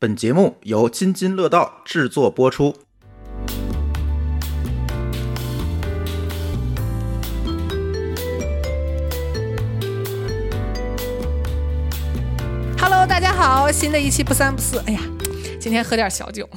[0.00, 2.72] 本节目由津津乐道制作播出。
[12.78, 14.78] Hello，大家好，新的一期不三不四。
[14.86, 15.00] 哎呀，
[15.60, 16.48] 今天喝点小酒。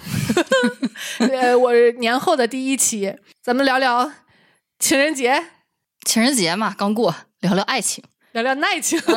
[1.18, 4.12] 呃，我是年后的第一期，咱们聊聊
[4.78, 5.46] 情人节，
[6.05, 8.04] 情人节嘛，刚过，聊聊爱情，
[8.34, 9.02] 聊聊爱情，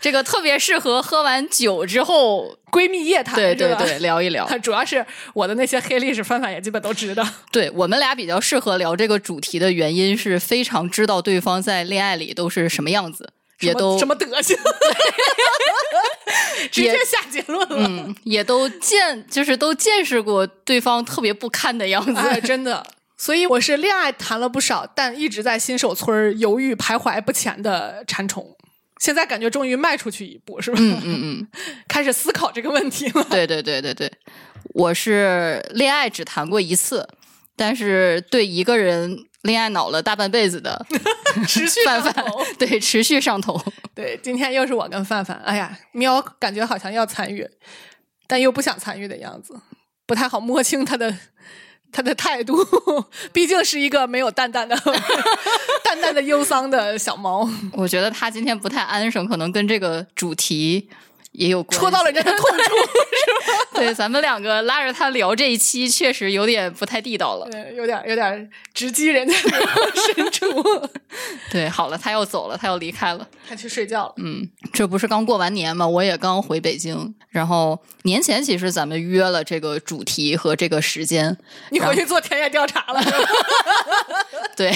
[0.00, 3.34] 这个特别适合喝完酒之后，闺蜜夜谈。
[3.34, 4.46] 对对对，聊一聊。
[4.60, 5.04] 主要是
[5.34, 7.26] 我的那些黑历史，范范也基本都知道。
[7.50, 14.56] 对我们俩比较适合聊这个主题的原因，是非常知道对方在恋爱里都是什么样子，也都什么德行，
[16.70, 17.76] 直接下结论了。
[17.78, 22.20] 嗯，也都见，就是都见识过对方特别不堪的样子。
[22.20, 22.84] 哎，真的。
[23.18, 28.54] 所以我是恋爱谈了不少，但一直在新手村犹豫徘徊不前的馋虫。
[28.98, 30.76] 现在感觉终于迈出去一步，是吧？
[30.80, 31.48] 嗯嗯嗯，
[31.88, 33.24] 开始思考这个问题了。
[33.30, 34.10] 对对对对对，
[34.74, 37.06] 我是恋爱只谈过一次，
[37.54, 40.84] 但是对一个人恋爱脑了大半辈子的
[41.46, 42.14] 持续 范范，
[42.58, 43.60] 对持续上头。
[43.94, 45.36] 对，今天又是我跟范范。
[45.44, 47.48] 哎呀，喵，感觉好像要参与，
[48.26, 49.58] 但又不想参与的样子，
[50.06, 51.14] 不太好摸清他的
[51.92, 52.56] 他的态度。
[53.32, 54.76] 毕竟是一个没有淡淡的
[55.84, 60.88] 淡淡的忧伤的小猫，我觉得他今天不太安生，可能跟这个主题
[61.36, 61.78] 也有关。
[61.78, 62.74] 戳到了人的痛处。
[63.74, 67.46] 对，咱们两个拉着他聊这一期，确实有点不太地道了。
[67.50, 69.50] 对，有点有点直击人家的
[70.14, 70.46] 深处。
[71.52, 73.26] 对，好了，他要走了，他要离开了。
[73.48, 74.14] 他去睡觉了。
[74.16, 75.86] 嗯，这不是刚过完年吗？
[75.86, 81.36] 我也刚回北京，然后年前其实咱们约了这个主题和这个时间，
[81.70, 83.02] 你回去做田野调查了？
[83.02, 83.18] 是 吧
[84.56, 84.74] 对，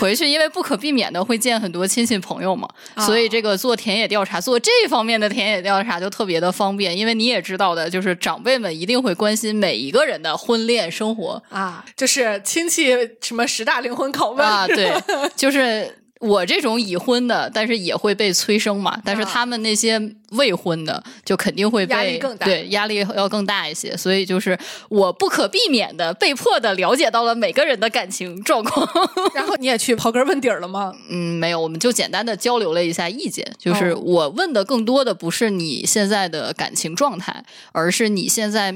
[0.00, 14.92] 回去因为不可避免的会见很多亲戚朋友嘛，啊所以这个做田野调查，做这方面的田野调查就特别的方便，因为你也知道的，就是长辈们一定会关心每一个人的婚恋生活啊，就是亲戚什么十大灵魂拷问啊，对，
[15.36, 15.97] 就是。
[16.20, 19.00] 我这种已婚的，但是也会被催生嘛。
[19.04, 20.00] 但是他们那些
[20.32, 23.96] 未婚的，就肯定会被压力更大对压力要更大一些。
[23.96, 24.58] 所以就是
[24.88, 28.88] 我不可避免的、被迫的了解到了每个人的感情状况。
[29.34, 30.92] 然后你也去刨根问底儿了吗？
[31.08, 33.46] 嗯，没有，我们就简单的交流了一下意见。
[33.56, 38.74] 就是哦我问的更多的不是你现在的感情状态，而是你现在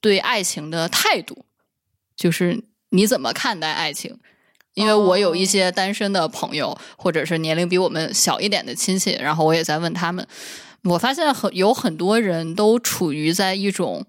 [0.00, 1.44] 对爱情的态度，
[2.16, 4.18] 就是你怎么看待爱情。
[4.74, 10.26] 因为我有一些单身的朋友，或者是年龄比我们小一点的亲戚，然后我也在问他们，
[10.84, 14.04] 我发现很有很多人都处于在一种，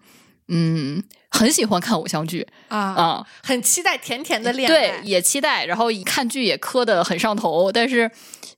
[0.47, 8.09] 嗯，很喜欢看偶像剧啊啊，很期待甜甜的恋爱对爱，，也期待，然后一看剧也磕的很上头，但是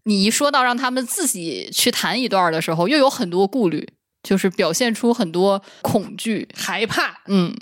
[0.03, 3.88] 你一说到让他们自己去谈一段的时候，又有很多顾虑，
[4.24, 7.53] 就是表现出很多恐惧，害怕，嗯，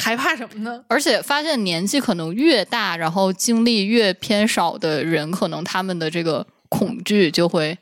[0.00, 0.82] 害怕什么呢？
[0.88, 7.78] 而且发现年纪可能越大，然后经历越偏少的人，可能他们的这个恐惧就会。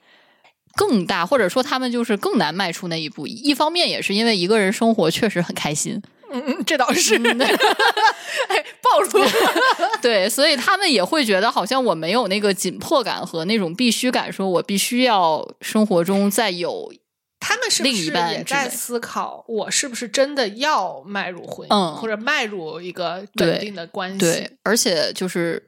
[0.76, 3.26] 更大，或者说他们就是更难迈出那一步。
[3.26, 7.16] 一方面也是因为一个人生活确实很开心，嗯嗯，这倒是，
[8.46, 9.30] 哎，暴露了。
[10.00, 16.92] 对，所以他们也会觉得好像我没有那个紧迫感和那种必须感，说我必须要生活中再有，
[17.40, 24.18] 他们是不另一是也在思考，我是不是真的要迈入婚姻，嗯或者迈入一个稳定的关系？
[24.18, 25.62] 对，而且就是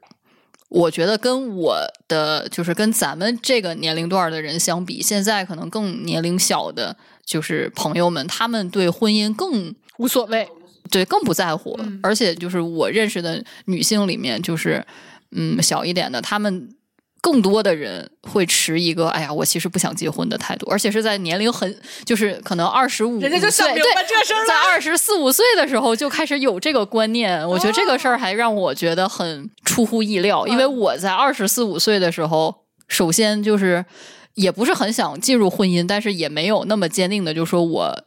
[0.69, 1.77] 我觉得跟我
[2.07, 6.95] 的就是跟咱们这个年龄段的人相比，现在可能更年龄小的，
[7.25, 10.47] 就是朋友们，他们对婚姻更无所谓。
[10.89, 14.85] 对更不在乎，嗯而且就是我认识的女性里面，就是
[15.29, 16.75] 嗯小一点的，他们
[17.21, 33.85] 更多的人会持一个哎呀，我其实不想结婚的态度，而且是在年龄很就是可能二十五，人家就想岁明白对这事儿在二十四五岁的时候就开始有这个观念，我觉得这个事儿还让我觉得很出乎意料，因为我在二十四五岁的时候，首先就是
[34.33, 38.03] 也不是很想进入婚姻，但是也没有那么坚定的就说我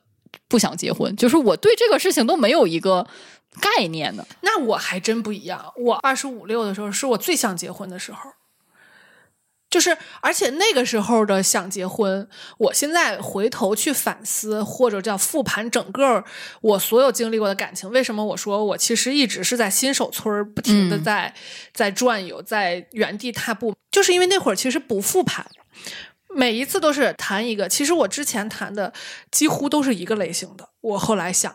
[0.48, 3.06] 不想结婚，就是我对这个事情都没有一个
[3.60, 4.26] 概念的。
[4.40, 8.18] 那我还真不一样，我二十五六的时候是我最想结婚的时候。
[9.74, 12.28] 就是，而且那个时候的想结婚，
[12.58, 16.22] 我现在回头去反思，或者叫复盘整个
[16.60, 21.34] 我所有经历过的感情，为什么我说我其实一直是在新手村不停的嗯在、
[21.72, 25.44] 在转悠，在原地踏步，就是因为那会儿其实不复盘，
[26.28, 27.68] 每一次都是谈一个。
[27.68, 28.92] 其实我之前谈的
[29.32, 31.52] 几乎都是一个类型的，我后来想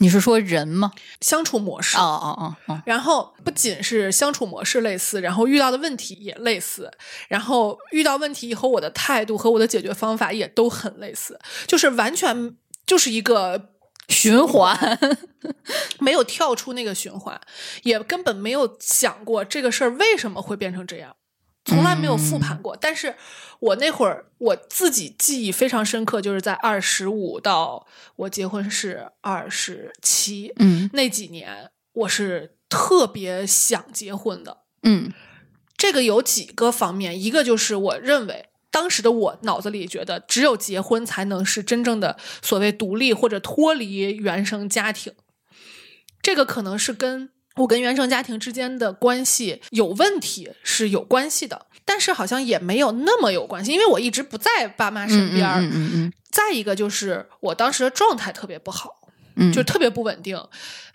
[0.00, 0.92] 你是说人吗？
[1.20, 1.96] 相处模式。
[1.96, 6.90] 哦哦哦哦，然后不仅是相处模式类似，然后遇到的问题也类似，
[7.28, 12.54] 然后遇到问题以后我的态度和我的解决方法也都很类似，就是完全
[12.86, 13.70] 就是一个
[14.08, 14.98] 循环，
[15.98, 17.40] 没有跳出那个循环，
[17.82, 21.14] 也根本没有想过这个事儿为什么会变成这样，
[21.68, 22.76] 从来没有复盘过。
[22.76, 23.14] 但是
[23.60, 27.86] 我那会儿我自己记忆非常深刻，就是在二十五到
[28.16, 34.58] 我结婚是二十七嗯那几年，我是特别想结婚的。
[34.82, 35.12] 嗯
[35.76, 45.12] 这个有几个方面，一个就是我认为当时的我脑子里觉得，只有结婚才能是真正的所谓独立或者脱离原生家庭。
[46.20, 55.60] 这个可能是跟我跟原生家庭之间的关系有问题是有关系的，但是好像也没有那么有关系，因为我一直不在爸妈身边儿。
[55.60, 58.90] 嗯嗯嗯再一个就是我当时的状态特别不好，
[59.34, 60.38] 嗯，就特别不稳定，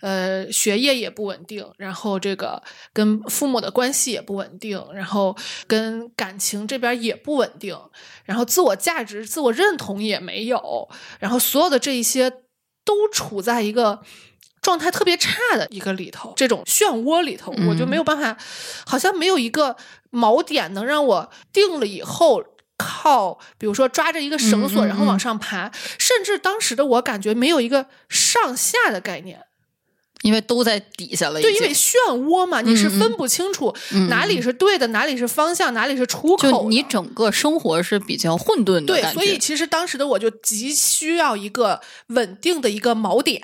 [0.00, 2.62] 呃，学业也不稳定，然后这个
[2.92, 5.36] 跟父母的关系也不稳定，然后
[5.66, 7.76] 跟感情这边也不稳定，
[8.24, 10.88] 然后自我价值、自我认同也没有，
[11.18, 12.30] 然后所有的这一些
[12.84, 14.00] 都处在一个
[14.64, 18.36] 状态特别差的一个里头，这种漩涡里头，我就没有办法，
[18.84, 19.76] 好像没有一个
[20.10, 22.42] 锚点能让我定了以后。
[22.76, 29.40] 靠，比如说抓着一个绳索，然后往嗯上爬，甚至当时的我感觉没有一个上下的概念，
[30.22, 36.50] 因为都在底下了，对，因为漩涡嘛，你是分不清楚嗯哪里是对的，哪里是方向，哪里是出口。
[36.50, 43.40] 就你整个生活是比较混沌的对，所以其实当时的我就急需要一个稳定的一个锚点，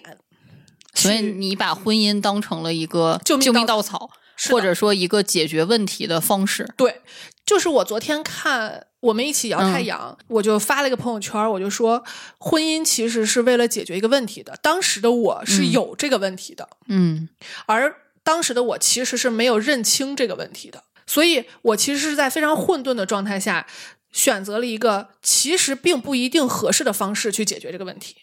[0.95, 4.11] 所以你把婚姻当成了一个救命稻稻草，
[4.49, 6.69] 或者说一个解决问题的方式。
[6.77, 7.03] 对，
[7.47, 12.05] 就是我昨天看我们一起摇太嗯阳，我就发了一个朋友圈，我就说
[12.39, 14.59] 婚姻其实是为了解决一个问题的。
[14.61, 17.29] 当时的我是嗯有这个问题的，嗯
[17.67, 23.67] 而当时的我其实是没有认清这个问题的，所以我其实是在非常混沌的状态下，
[24.13, 28.17] 选择了一个其实并不一定合适的方式去解决这个问题，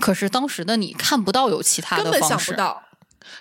[0.00, 2.82] 可是当时的你看不到有其他的根本方式，想不到。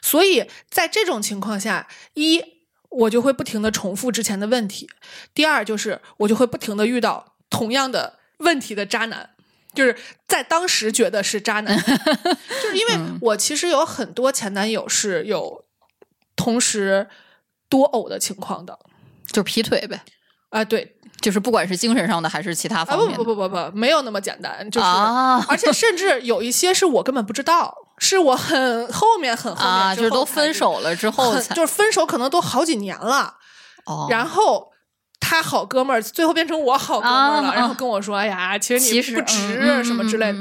[0.02, 2.44] 所以在这种情况下，一
[2.90, 4.88] 我就会不停的重复之前的问题；
[5.34, 9.32] 第二就是我就会不停的遇到同样的问题的渣男。
[9.74, 9.96] 就是
[10.28, 13.18] 在当时觉得是渣男， 就是因为嗯。
[13.22, 15.64] 我其实有很多前男友是有
[16.36, 17.08] 同时
[17.70, 18.78] 多偶的情况的。
[19.28, 20.04] 就是劈腿呗，
[20.50, 33.36] 啊、对就是不管是精神上的还是其他方面的不不不不，没有那么简单，就是，啊而且甚至有一些是我根本不知道，是我很后面很后面啊，就是都分手了之后才就是分手可能都好几年了，
[33.86, 34.72] 哦，然后
[35.20, 40.40] 他好哥们儿最后变成我好哥们儿了，啊然后跟我说：“哎呀，其实你不值嗯什么之类的。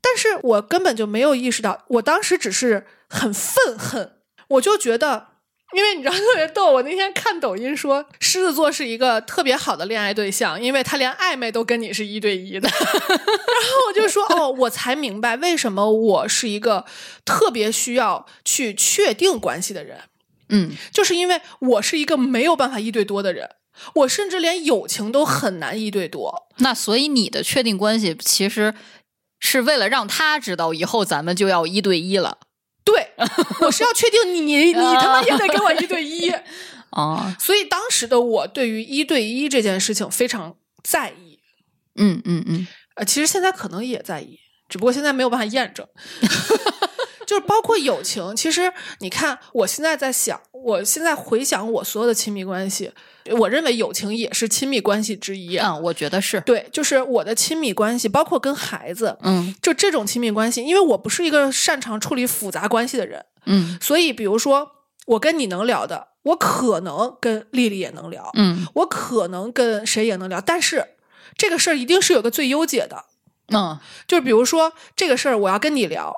[0.00, 4.12] 但是我根本就没有意识到，我当时只是很愤恨，
[4.48, 5.31] 我就觉得。
[5.72, 12.68] 因为你知道特别逗，我那天看抖音说狮子座是一个特别好的恋爱对象，因为他连暧昧都跟你是一对一的。
[13.08, 16.84] 然后我就说哦，我才明白为什么我是一个
[17.24, 20.00] 特别需要去确定关系的人。
[20.48, 23.48] 嗯就是因为我是一个没有办法一对多的人，
[23.94, 26.48] 我甚至连友情都很难一对多。
[26.58, 28.74] 那所以你的确定关系其实
[29.40, 32.36] 是为了让他知道以后咱们就要一对一了
[32.84, 33.12] 对，
[33.60, 34.40] 我是要确定你，
[34.72, 36.32] 你他妈也得跟我一对一。
[36.90, 41.38] 啊，所以当时的我对于一对一这件事情非常在意，
[41.96, 44.38] 嗯嗯嗯呃，其实现在可能也在意，
[44.68, 45.86] 只不过现在没有办法验证。
[47.24, 52.92] 就是包括友情，其实你看，我现在在想，我现在回想我所有的亲密关系，
[53.38, 55.56] 我认为友情也是亲密关系之一。
[55.58, 63.78] 嗯，我觉得是，对，就是我的亲密关系，包括跟孩子，嗯就这种亲密关系，因为我不是一个擅长处理复杂关系的人，嗯。
[63.80, 64.72] 所以比如说
[65.06, 70.88] 我跟你能聊的，我可能跟丽丽也能聊，嗯我可能跟谁也能聊，但是
[71.36, 73.04] 这个事儿一定是有个最优解的，
[73.52, 73.78] 嗯。
[74.06, 76.14] 就是比如说这个事儿我要跟你聊，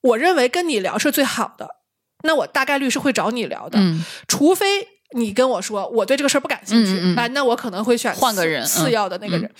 [0.00, 1.76] 我认为跟你聊是最好的，
[2.22, 4.04] 那我大概率是会找你聊的，嗯。
[4.26, 9.50] 除非你跟我说我对这个事儿不感兴趣，嗯嗯嗯啊，那我可能会选次换个人次嗯要的那个人。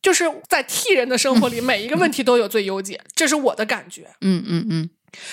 [0.00, 4.08] 就是在替人的生活里，每一个问题都有最优解，这是我的感觉。
[4.20, 4.90] 嗯嗯嗯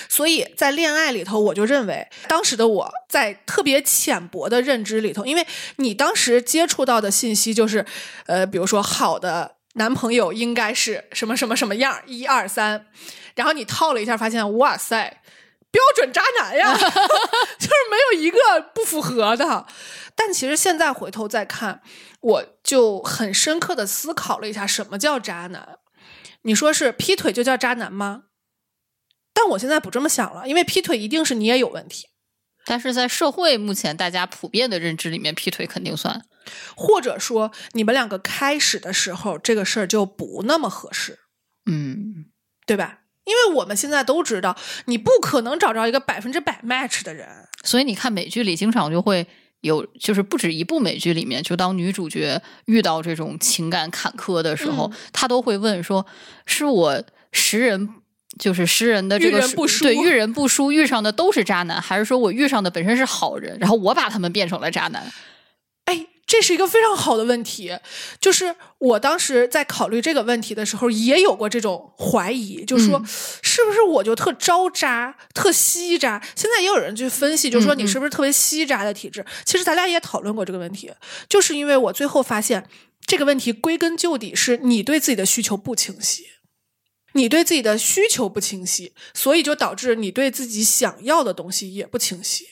[0.08, 5.46] 所以在恋爱里头，我就认为当时的我在特别浅薄的认知里头，因为
[5.76, 7.86] 你当时接触到的信息就是，
[8.26, 12.86] 呃，比如说好的男朋友应该是什么什么什么样，一二三，
[13.36, 15.20] 然后你套了一下，发现哇塞，
[15.76, 16.72] 标准渣男呀，
[17.58, 18.38] 就是没有一个
[18.74, 19.66] 不符合的。
[20.14, 21.82] 但其实现在回头再看，
[22.20, 25.78] 我就很深刻的思考了一下，什么叫渣男？
[26.42, 28.22] 你说是劈腿就叫渣男吗？
[29.34, 32.06] 但我现在不这么想了，因为劈腿一定是你也有问题，
[32.64, 36.24] 但是在社会目前大家普遍的认知里面，劈腿肯定算。
[36.74, 41.18] 或者说你们两个开始的时候这个事儿就不那么合适。
[41.66, 42.26] 嗯
[42.64, 43.00] 对吧？
[43.26, 44.56] 因为我们现在都知道，
[44.86, 47.28] 你不可能找着一个百分之百 match 的人。
[47.62, 49.26] 所以你看美剧里经常就会
[49.60, 56.06] 有，就是不止一部美剧里面，就当女主角遇到这种情感坎坷的时候，嗯她都会问说
[56.46, 57.02] ：“是我
[57.32, 57.88] 识人，
[58.38, 59.40] 就是识人的这个
[59.82, 65.04] 对 遇人不淑遇上的都是渣男，还是说我遇上的本身是好人，然后我把他们变成了渣男？
[66.26, 67.78] 哎，这是一个非常好的问题。
[68.20, 76.22] 就是我当时在考虑这个问题的时候，也有过这种怀疑，就是说、嗯是不是我就特招渣、特吸渣？
[76.34, 79.24] 现在也有人去分析，就说嗯你是不是特别吸渣的体质？
[79.46, 80.92] 其实咱俩也讨论过这个问题，
[81.28, 82.68] 就是因为我最后发现
[83.06, 86.24] 这个问题归根究底是你对自己的需求不清晰。
[87.12, 92.44] 你对自己的需求不清晰，所以就导致你对自己想要的东西也不清晰。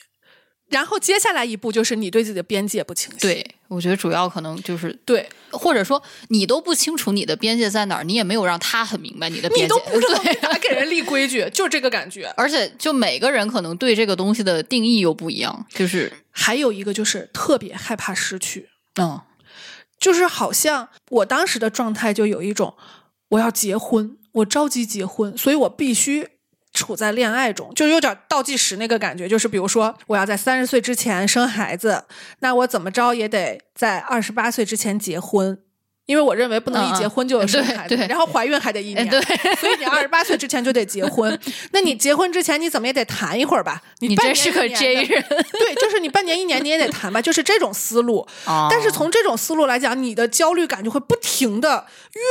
[0.69, 3.19] 然后接下来一步就是你对自己的边界不清晰。
[3.19, 12.31] 对我觉得主要可能就是，对，或者说你都不清楚你的边界在哪儿，你也没有让他很明白你的边界，你都不知道对你咋给人立规矩， 就这个感觉。
[12.37, 19.21] 而且就每个人可能对这个东西的定义又不一样，就是还有一个就是特别害怕失去，嗯
[19.97, 22.75] 就是好像我当时的状态就有一种
[23.29, 26.27] 我要结婚，我着急结婚，所以我必须
[26.75, 29.27] 处在恋爱中，就有点倒计时那个感觉。
[29.27, 32.03] 就是比如说我要在三十岁之前生孩子，
[32.39, 35.57] 那我怎么着也得在二十八岁之前结婚。
[36.05, 41.39] 因为我认为不能一结婚就有生孩子，然后怀孕还得一年，所以你 二十八岁之前就得结婚。
[41.71, 43.81] 那你结婚之前你怎么也得谈一会儿吧？
[43.99, 48.27] 你你半年真是个 J 人对，就是你半年一年你也得谈吧，就是这种思路。
[48.45, 51.85] 啊但是从这种思路来讲，你的焦虑感就会不停的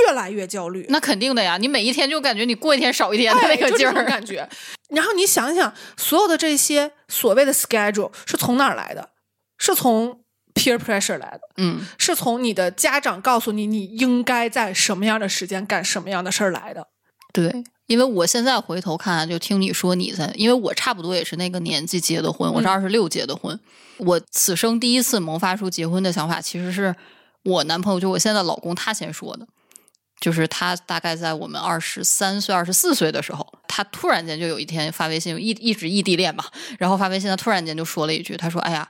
[0.07, 4.49] 越来越焦虑，那肯定的呀，你每一天就感觉你过一天少一天的那个劲儿，种感觉。
[4.91, 9.11] 然后你想想，所有的这些所谓的 schedule 是从哪儿来的？
[9.59, 10.21] 是从
[10.55, 16.89] peer pressure 来的，嗯是从你的家长告诉你你应该在什么样的时间干什么样的事儿来的。
[17.33, 17.65] 对。
[17.87, 23.61] 因为我现在回头看，就听你说你在，因为我差不多也是那个年纪结的婚，我是嗯二十六结的婚。
[23.99, 26.97] 我此生第一次萌发出结婚的想法，其实是
[27.43, 29.47] 我男朋友，就我现在老公他先说的。
[30.19, 33.44] 就是他大概在我们二十三岁、二十四岁的时候，
[33.77, 36.45] 他突然间就有一天发微信，一一直异地恋嘛，
[36.79, 38.89] 然后发微信，他突然间就说了一句，他说：“哎呀，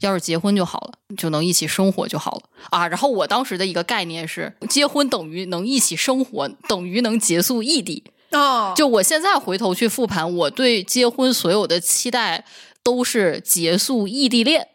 [0.00, 8.02] 要是结婚就好了，就能一起生活就好了啊。”然后我当时的一个概念是，结婚等于能一起生活，等于能结束异地。
[8.32, 12.44] 哦，就我现在回头去复盘，我对结婚所有的期待
[12.82, 14.66] 都是结束异地恋，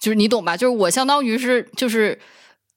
[0.00, 0.56] 就是你懂吧？
[0.56, 2.18] 就是我相当于是就是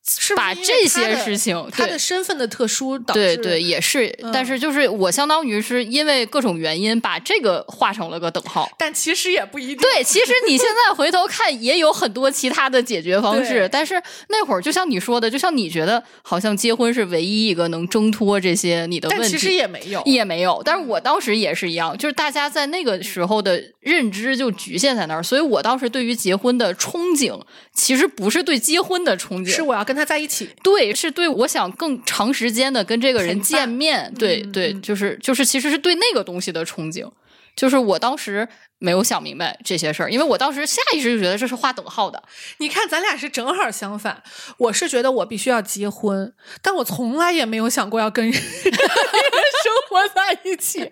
[0.08, 8.70] 是把这些事情，他的身份的特殊导致对对，也是，嗯但是就是我相当于是因为各种原因把这个画成了个等号。
[8.78, 9.78] 但其实也不一定。
[9.78, 20.02] 对，其实你现在回头看，也有很多其他的解决方式，但是那会儿就像你说的，就像你觉得好像结婚是唯一一个能挣脱这些你的问题，但其实也没有。
[20.06, 27.38] 也没有，但是我当时也是一样，就是大家在那个时候的认知就局限在那儿，所以我当时对于结婚的憧憬，
[27.74, 37.12] 其实不是对结婚的憧憬，是我要跟他在一起，对，是对我想更长时间的跟这个人见面，对嗯对，嗯就是就是其实是对那个东西的憧憬，
[37.56, 38.48] 就是我当时
[38.80, 42.24] 没有想明白这些事儿，因为我当时下意识就觉得这是画等号的，
[42.60, 44.22] 你看，咱俩是正好相反。
[44.60, 50.92] 我是觉得我必须要结婚，但我从来也没有想过要跟人 生活在一起。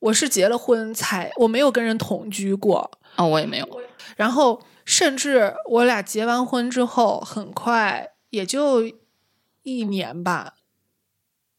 [0.00, 2.90] 我是结了婚才，我没有跟人同居过。
[3.16, 3.80] 啊、我也没有，
[4.16, 8.90] 然后，甚至我俩结完婚之后，很快也就
[9.62, 10.54] 一年吧，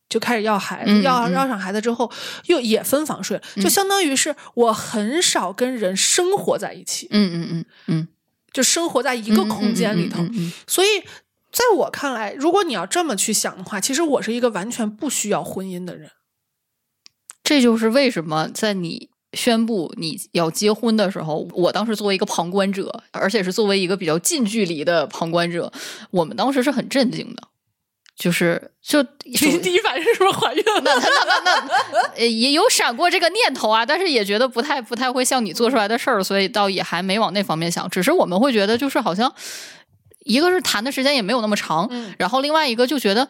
[0.10, 2.12] 就开始要孩子，要要上孩子之后，
[2.48, 8.08] 又也分房睡了，就相当于是我很少跟人生活在一起，嗯嗯嗯嗯，
[8.52, 10.24] 就生活在一一个空间里头。
[10.68, 10.88] 所以，
[11.52, 16.10] 在我看来，如果你要这么去想的话，其实我是一个完全不需要婚姻的人。
[17.44, 25.72] 这就是为什么在你宣布你要结婚的时候，我当时作为一个旁观者，而且是作为一个比较近距离的旁观者，
[26.12, 27.44] 我们当时是很震惊的，
[28.16, 30.82] 就是就 第一反应是不是怀孕了？
[30.84, 37.90] 那那那那也有闪过这个念头啊，但是也觉得不太不太会像你做出来的事儿，所以倒也还没往那方面想。
[37.90, 39.34] 只是我们会觉得，就是好像
[40.26, 43.28] 一个是谈的时间也没有那么长，嗯然后另外一个就觉得。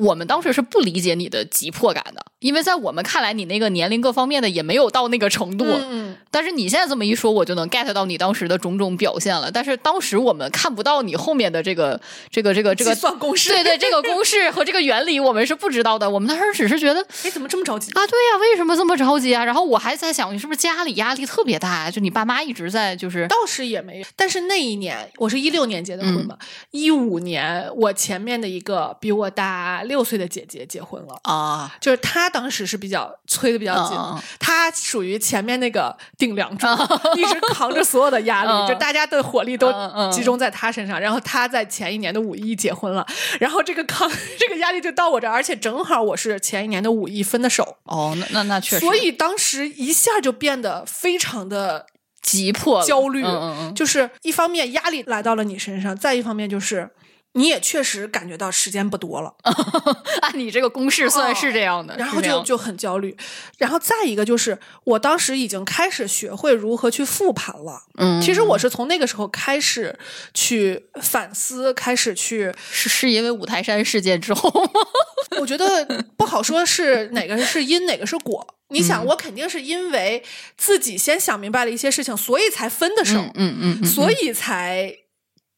[0.00, 5.66] 我们当时是不理解你的急迫感的，因为在我们看来，你那个年龄各方面的也没有到那个程度。
[5.68, 9.50] 嗯，但是你现在这么一说，我就能 get 到你当时的种种表现了。
[9.50, 13.50] 但是当时我们看不到你后面的这个这个这个这个计算公式。
[13.50, 16.08] 对对，这个公式和这个原理我们是不知道的。
[16.08, 17.92] 我们当时只是觉得哎，怎么这么着急？
[17.92, 19.44] 啊，对呀、为什么这么着急啊？
[19.44, 21.90] 然后我还在想，你是不是家里压力特别大呀？
[21.90, 31.18] 就你爸妈一直在就是倒是也没有，但是那一年我是一六年结的婚嘛，嗯一五、年我前面的一个比我大六岁的姐姐结婚了。
[31.24, 33.98] 啊，就是她当时是比较催的比较紧，
[34.38, 36.66] 她属于前面那个顶梁柱，
[37.18, 38.68] 一直扛着所有的压力，嗯。
[38.68, 39.72] 就大家的火力都
[40.12, 40.98] 集中在她身上。
[41.00, 43.04] 然后她在前一年的五一结婚了，
[43.40, 51.86] 然后这个扛 这个压力就到我这儿，而且正好我是前一年的五一分的手，哦，那那那确实，所以当时一下就变得非常的
[52.22, 56.88] 急迫焦虑，嗯嗯嗯，就是一方面压力来到了你身上，再一方面就是
[57.34, 59.32] 你也确实感觉到时间不多了。
[60.22, 63.16] 按你这个公式算是这样的，哦然后就就很焦虑，
[63.58, 67.82] 然后再一个就是，我当时已经开始学会如何去复盘了。
[67.98, 69.98] 嗯，其实我是从那个时候开始
[70.34, 74.70] 去反思，开始去，是是因为五台山事件之后吗？
[75.40, 78.46] 我觉得不好说是哪个是因，哪个是果。
[78.72, 80.22] 你嗯想，我肯定是因为
[80.56, 84.92] 自己先想明白了一些事情，所以才分的手，嗯嗯嗯嗯，所以才，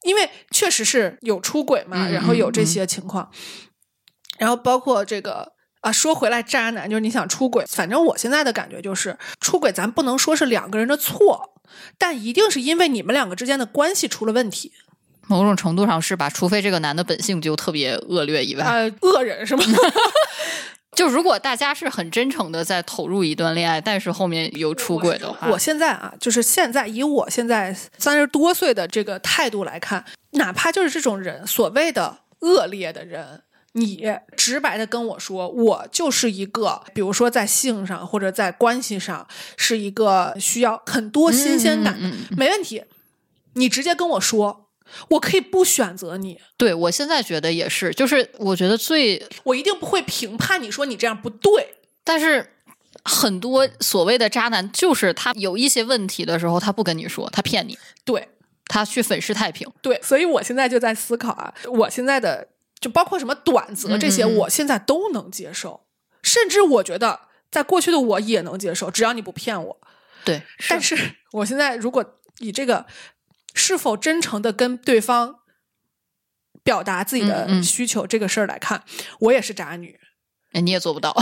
[0.04, 3.30] 因为确实是有出轨嘛，嗯然后有这嗯些情况，
[4.38, 11.54] 然后包括这个啊，说回来，渣男就是你想出轨，反正我现在的感觉就是，出轨咱不能说是两个人的错，
[11.98, 14.72] 但一定是因为你们两个之间的关系出了问题，
[15.26, 16.28] 某种程度上是吧？
[16.30, 19.62] 除非这个男的本性就特别恶劣以外，呃，恶人是吗？
[20.94, 33.42] 就如果大家是很真诚的在投入一段恋爱，但是后面有出轨的话，我现在啊，就是现在以我现在三十多岁的这个态度来看，哪怕就是这种人，所谓的恶劣的人。
[33.74, 34.06] 你
[34.36, 42.84] 直白的跟我说，我就是一个，比如说在性上或者在关系上，是一个需要很多新鲜感的，嗯嗯嗯没问题。
[43.54, 44.61] 你直接跟我说，
[45.08, 51.76] 我可以不选择你，对我现在觉得也是，就是我觉得最，我一定不会评判你说你这样不对。
[52.04, 52.54] 但是
[53.04, 58.28] 很多所谓的渣男，就是他有一些问题的时候，他不跟你说，他骗你，对
[58.66, 59.70] 他去粉饰太平。
[59.80, 62.48] 对，所以我现在就在思考啊，我现在的
[62.80, 65.84] 就包括什么短则这些，我现在都能接受，
[66.22, 67.20] 甚至我觉得
[67.50, 69.80] 在过去的我也能接受，只要你不骗我。
[70.24, 70.96] 对，但是
[71.32, 72.04] 我现在如果
[72.38, 72.86] 以这个
[73.54, 75.36] 是否真诚的跟对方
[76.62, 78.82] 表达自己的需求这个事儿来看，
[79.20, 79.98] 我也是渣女。
[80.52, 81.16] 哎你也做不到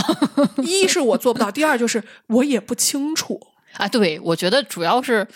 [0.57, 3.39] 一是我做不到，第二就是我也不清楚。
[3.73, 3.87] 啊。
[3.87, 5.27] 对，我觉得主要是。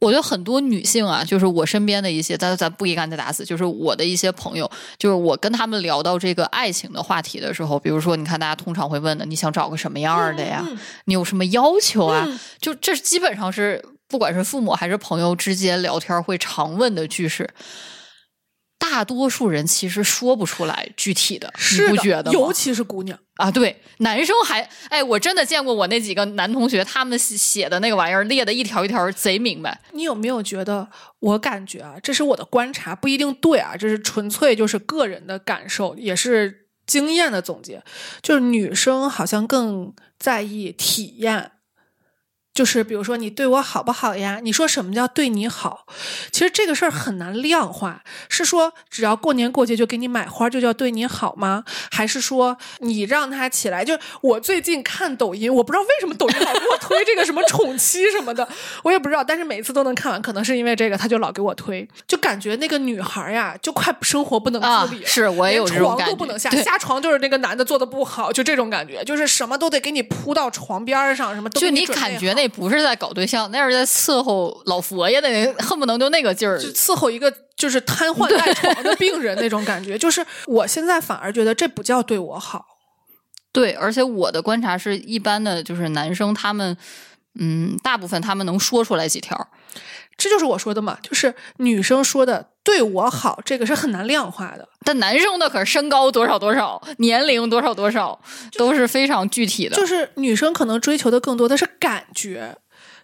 [0.00, 10.64] 我觉得很多女性啊，就是我身边的一些，咱咱不一竿子打死，就是我的一些朋友，就是我跟他们聊到这个爱情的话题的时候，比如说，你看大家通常会问的，你想找个什么样儿的呀？
[10.66, 12.24] 嗯你有什么要求啊？
[12.26, 17.48] 嗯就这基本上是不管是父母还是朋友之间聊天会常问的句式。
[18.78, 22.32] 大多数人其实说不出来具体的，是的你不觉得吗？
[22.32, 29.78] 尤其是姑娘，啊，对，男生还哎，我真的见过我那几个男同学，他们写写的那个玩意儿列的一条一条贼明白。
[29.92, 30.88] 你有没有觉得？
[31.20, 37.82] 我感觉啊，这是我的观察，不一定对啊，这是纯粹就是个人的感受，也是经验的总结。
[38.22, 41.52] 就是女生好像更在意体验，
[42.60, 44.38] 就是比如说你对我好不好呀？
[44.42, 45.86] 你说什么叫对你好？
[46.30, 51.64] 其实这个事儿很难量化，是说只要过年过节就给你买花就叫对你好吗？
[51.90, 53.82] 还是说你让他起来？
[53.82, 58.46] 就我最近看抖音，我不知道为什么抖音老给我推这个什么宠妻什么的，
[58.82, 76.58] 我也不知道，但是每次都能看完，可能是因为这个，他就老给我推，就感觉那个女孩呀，就快生活不能啊自理了，是我也有床这种感觉都不能下，下床就是那个男的做的不好，就这种感觉，就是什么都得给你铺到床边儿上，什么都就你感觉那不是在搞对象，那是在伺候老佛爷的那，恨不能就那个劲儿。
[76.58, 82.64] 就伺候一个就是瘫痪在床的病人那种感觉，就是我现在反而觉得这不叫对我好，
[83.52, 86.76] 对，而且我的观察是一般的，就是男生他们，
[87.38, 89.48] 嗯，大部分他们能说出来几条。
[90.16, 94.68] 这就是我说的嘛，就是女生说的对我好，这个是很难量化的。
[94.84, 98.20] 但男生的可是身高多少多少，年龄多少多少，
[98.58, 99.76] 都是非常具体的。
[99.76, 102.58] 就是女生可能追求的更多的是感觉，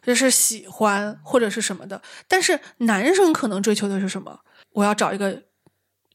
[0.05, 4.41] 就是喜欢或者是什么的，但是男生可能追求的是什么？
[4.73, 5.45] 我要找一个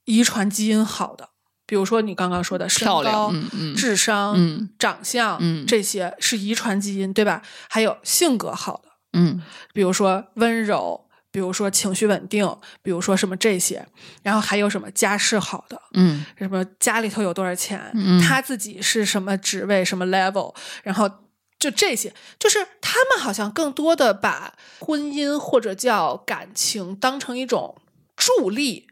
[0.05, 1.29] 遗传基因好的，
[1.71, 3.75] 比如说你刚刚说的身漂亮高、嗯嗯。
[3.77, 4.67] 智商、嗯。
[4.77, 5.65] 长相，嗯。
[5.65, 7.41] 这些是遗传基因，对吧？
[7.69, 9.41] 还有性格好的，嗯。
[9.73, 12.45] 比如说温柔，比如说情绪稳定，
[12.81, 13.87] 比如说什么这些，
[14.21, 16.25] 然后还有什么家世好的，嗯。
[16.37, 18.21] 什么家里头有多少钱，嗯。
[18.21, 20.53] 他自己是什么职位、什么 level，
[20.83, 21.09] 然后
[21.57, 27.77] 就这些，就是他们好像更多的把婚姻或者叫感情当成一种
[28.17, 28.87] 助力，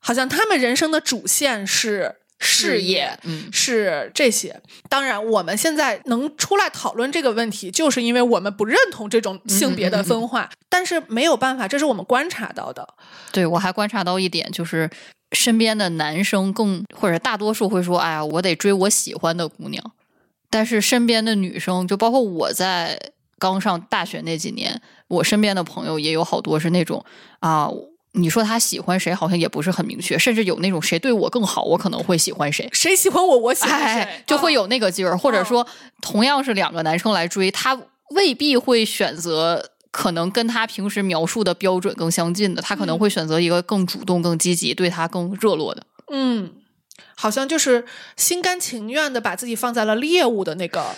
[0.00, 3.18] 好像他们人生的主线是事业。
[3.22, 12.86] 嗯是这些，当然，我们现在能出来讨论这个问题，就是因为我们不认同这种性别的分化，但是没有办法，这是我们观察到的。
[13.32, 14.88] 对我还观察到一点，就是
[15.32, 19.92] 身边的男生更或者大多数会说：“哎呀，我得追我喜欢的姑娘。”
[20.50, 22.98] 但是身边的女生，就包括我在
[23.38, 27.04] 刚上大学那几年，我身边的朋友也有好多是那种
[27.40, 27.68] 啊，
[28.16, 32.68] 你说他喜欢谁，好像也不是很明确，甚至有那种谁对我更好，我可能会喜欢谁。
[32.72, 35.66] 谁喜欢我，我喜欢谁哎，，就会有有那个劲儿，或者说
[36.00, 37.78] 同样是两个男生来追，他
[38.10, 45.86] 未必会选择可能跟他平时描述的标准更相近的，他可能会选择一个更主动、更积极、对他更热络的。
[46.10, 46.52] 嗯，
[47.14, 47.84] 好像就是
[48.16, 50.94] 心甘情愿的把自己放在了猎物的那个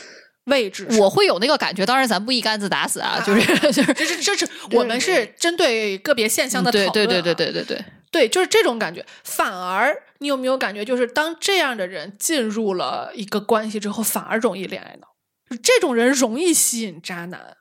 [0.49, 0.87] 位置。
[0.99, 3.95] 我会有那个感觉，当然咱不一竿子打死啊，就是就是。
[3.95, 9.05] 就是这是我们是针对个别现象的讨论、对啊对对对对对对，对，就是这种感觉。
[9.25, 15.09] 反而你有没有感觉，就是当这样的人进入了一个关系之后，反而容易恋爱脑。
[15.63, 17.57] 这种人容易吸引渣男，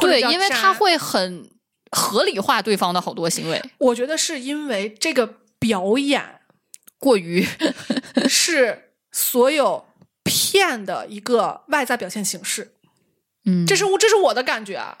[0.00, 1.48] 对，因为他，会很
[1.90, 5.26] 合理化对方的好多行为， 我觉得是因为这个
[5.58, 6.22] 表演
[6.98, 7.46] 过于
[8.28, 9.86] 是所有
[10.24, 12.72] 骗的一个外在表现形式。
[13.46, 14.96] 嗯，这是我这是我的感觉啊。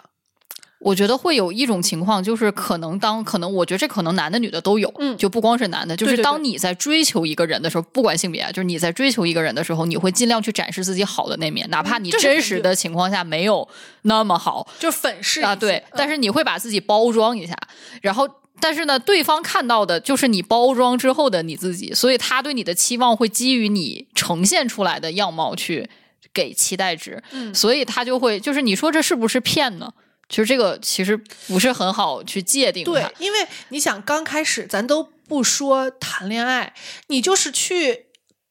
[0.80, 13.68] 我觉得会有一种情况，就是可能当可能，我觉得这可能男的女的都有，嗯就不光是男的，就是当你在追求一个人的时候，不管性别啊，就是你在追求一个人的时候，你会尽量去展示自己好的那面，哪怕你真实的情况下没有
[14.02, 17.54] 那么好就粉饰啊，对，嗯但是你会把自己包装一下，
[18.00, 18.26] 然后。
[18.60, 25.88] 但是呢，对方看到的就是你包装之后的你自己，所以他对你的期望会基于你呈现出来的样貌去
[26.32, 27.22] 给期待值。
[27.32, 29.92] 嗯所以他就会就是你说这是不是骗呢？
[30.28, 31.16] 其实这个其实
[31.48, 36.74] 不是很好去界定它，，对因为你想刚开始咱都不说谈恋爱，
[37.08, 38.06] 你就是去。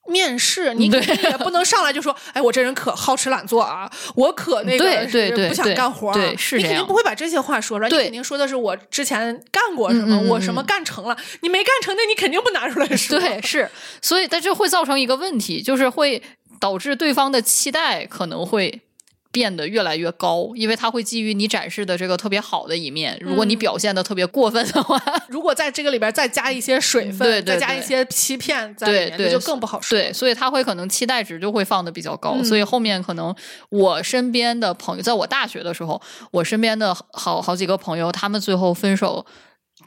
[0.10, 6.14] 面试，你肯定也不能上来就说， 哎，我这人可好吃懒做啊，我可那个对对是不想干活啊。
[6.14, 10.28] 对是你肯定不会把这些话说出来，你肯定说的是我之前干过什么，嗯嗯嗯。
[10.30, 13.20] 我什么干成了，你没干成那，你肯定不拿出来说。
[13.20, 13.70] 对，是，
[14.02, 16.22] 所以但这会造成一个问题，就是会
[16.60, 18.82] 导致对方的期待可能会
[19.32, 29.98] 变得越来越高，因为他会基于你展示的这个特别好的一面，如果你嗯表现的特别过分的话， 如果在这个里边再加一些水分，对对对再加一些欺骗在里面，对对那就更不好说。
[29.98, 33.34] 对，所以他会可能期待值就会放的比较高，嗯所以后面可能
[33.70, 39.26] 我身边的朋友，在我大学的时候，我身边的好好几个朋友，他们最后分手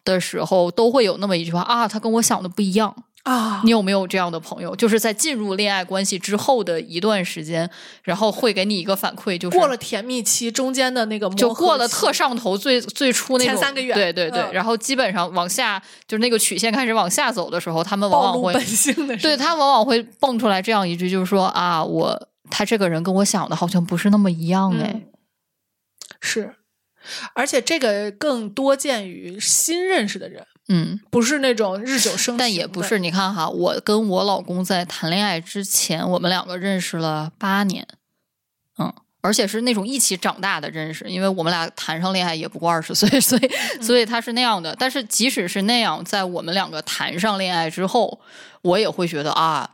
[0.05, 2.95] 的时候都会有那么一句话啊，他跟我想的不一样。
[3.23, 4.75] 啊你，有没有这样的朋友？
[4.75, 7.71] 就是在进入恋爱关系之后的一段时间，
[8.03, 24.91] 然后会给你一个反馈，就是过了甜蜜期中间的那个就过了特上头最最初那三个月对对对，嗯然后基本上往下就是那个曲线开始往下走的时候，他们往往会本性的，对他往往会蹦出来这样一句，就是说啊，我他这个人跟我想的好像不是那么一样哎。
[24.95, 25.03] 嗯
[26.25, 26.55] 是，
[27.35, 32.37] 而且这个更多见于新认识的人，嗯，不是那种日久生。
[32.37, 32.99] 但也不是。
[32.99, 37.87] 你看哈，我跟我老公在谈恋爱之前，我们两个认识了八年，
[38.79, 43.51] 嗯，而且是那种一起长大的认识，因为我们俩谈上恋爱也不过二十岁， 所以
[43.83, 44.75] 所以他是那样的。
[44.79, 48.21] 但是即使是那样，在我们两个谈上恋爱之后，
[48.63, 49.69] 我也会觉得啊。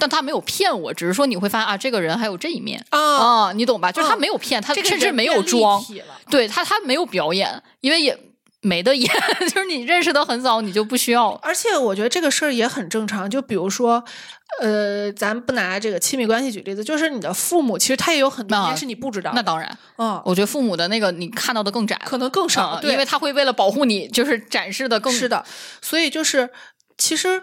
[0.00, 3.92] 但他没有骗我，只是说你会发现啊，这个人还有这一面啊，啊，你懂吧？
[3.92, 5.84] 就是他嗯没有骗，他甚至没有装，
[6.30, 8.18] 对他他没有表演，因为也
[8.62, 9.12] 没得演，
[9.52, 11.30] 就是你认识的很早，你就不需要。
[11.42, 13.28] 而且我觉得这个事儿也很正常。
[13.28, 14.02] 就比如说，
[14.60, 19.36] 呃，咱不拿这个亲密关系举例子，就是你的父母，其实他也有很多那年是你不知道的。
[19.36, 25.44] 那当然，嗯，我觉得父母的那个你看到的更窄，可能更少，因为他会为了保护你，就是展示的更是的，
[25.80, 26.48] 所以就是
[26.96, 27.42] 其实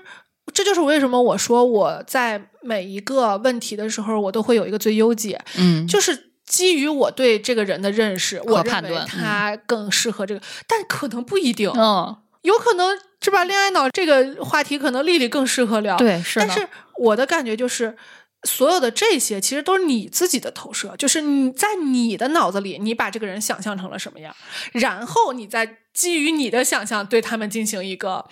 [0.53, 13.45] 这就是为什么我说我在每一个问题的时候，我都会有一个最优解，嗯，就是基于我对这个人的认识，我认为判断他更适合这个，但可能不一定，嗯，有可能是吧？
[13.45, 17.95] 恋爱脑这个话题，可能丽丽更适合聊，对，是，但是我的感觉就是。
[18.43, 24.33] 所有的这些其实都是你自己的投射，就是你在你的脑子里，你把这个人想象成了什么样，
[24.71, 28.25] 然后你再基于你的想象对他们进行一个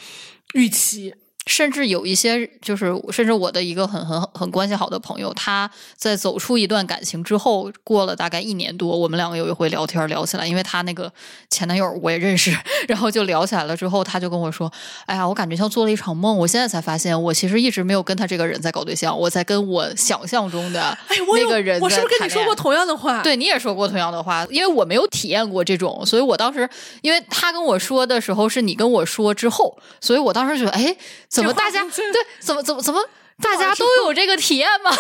[0.53, 1.13] 预期。
[1.47, 11.11] 甚至有一些，就是甚至我的一个很很很关系好的朋友，他在走出一段感情之后，过了大概一年多，我们两个有一回聊天聊起来，因为他那个
[11.49, 12.55] 前男友我也认识，
[12.87, 13.75] 然后就聊起来了。
[13.75, 14.71] 之后他就跟我说
[15.05, 20.97] ：“哎呀，我感觉像做了一场梦，我现在才发现，我其实一直没有跟他这个人在搞对象，我在跟我想象中的
[21.35, 26.67] 那个人我是不是跟你说过同样的话？，对，你也说过同样的话，因为我没有体验过这种，所以我当时，
[27.01, 30.95] 因为他跟我说的时候是你跟我说之后，所以我当时觉得，哎，
[31.37, 33.09] 怎么大家对，怎么怎么怎么
[33.41, 34.91] 大家都有这个体验吗？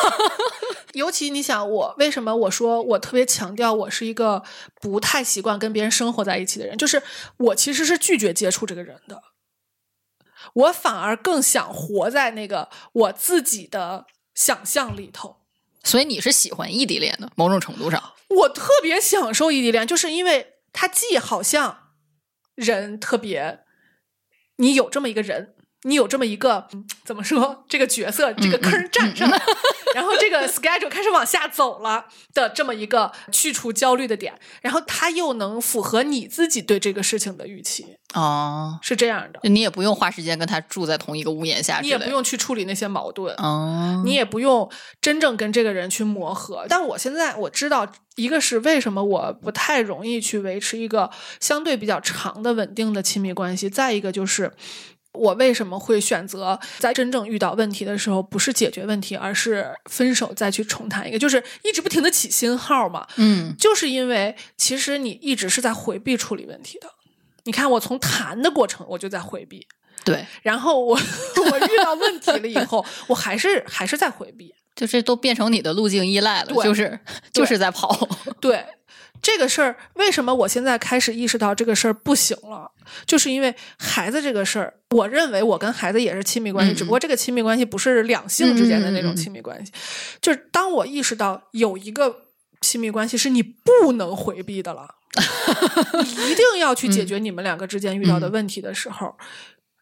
[0.93, 4.43] 尤其你想我为什么我说我特别强调我是一个
[4.79, 7.01] 不太习惯跟别人生活在一起的人，就是
[7.37, 9.23] 我其实是拒绝接触这个人的。
[10.53, 15.37] 我反而更想活在那个我自己的想象里头。
[15.83, 21.91] 所以你是喜欢异地恋的，某种程度上，我特别享受异地恋，就是因为它既好像
[22.55, 23.61] 人特别，
[24.57, 25.55] 你有这么一个人，
[25.87, 29.39] 你有这么一个嗯怎么说这个角色，这个坑儿站上了，
[29.95, 44.69] 然后这个 schedule 开始往下走了的这么一个去除焦虑的点，然后它又能符合你自己对这个事情的预期，哦，是这样的，你也不用花时间跟他住在同一个屋檐下，你也不，用去处理那些矛盾，哦，你也不用
[44.99, 46.65] 真正跟这个人去磨合。
[46.67, 54.51] 但我现在我知道，一个是为什么我不太容易去维持一个相对比较长的稳定的亲密关系，再一个就是。
[55.13, 63.07] 我为什么会选择在真正遇到问题的时候，不是解决问题，而是分手再去重谈一个，就是一直不停的起新号嘛？
[63.15, 66.87] 嗯就是因为其实你一直是在回避处理问题的。
[67.45, 69.65] 你看，我从谈的过程我就在回避，
[70.03, 74.53] 对，然后我我遇到问题了以后，我还是还是在回避。
[74.75, 76.99] 就这都变成你的路径依赖了，对就是
[77.33, 78.07] 就是在跑，
[78.39, 78.63] 对
[79.21, 82.71] 这个事儿，为什么我现在开始意识到这个事儿不行了？
[83.05, 89.71] 就是因为孩子这个事儿，我认为我跟孩子也是亲密关系，嗯只不过这个亲密关系不是两性之间的那种亲密关系。
[90.21, 92.23] 就是当我意识到有一个
[92.61, 94.87] 亲密关系是你不能回避的了，
[96.03, 99.15] 你一定要去解决你们两个之间遇到的问题的时候，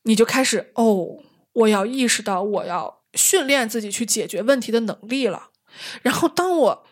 [0.03, 1.07] 你就开始哦，
[1.53, 5.49] 我要意识到我要训练自己去解决问题的能力了。
[6.01, 6.85] 然后当我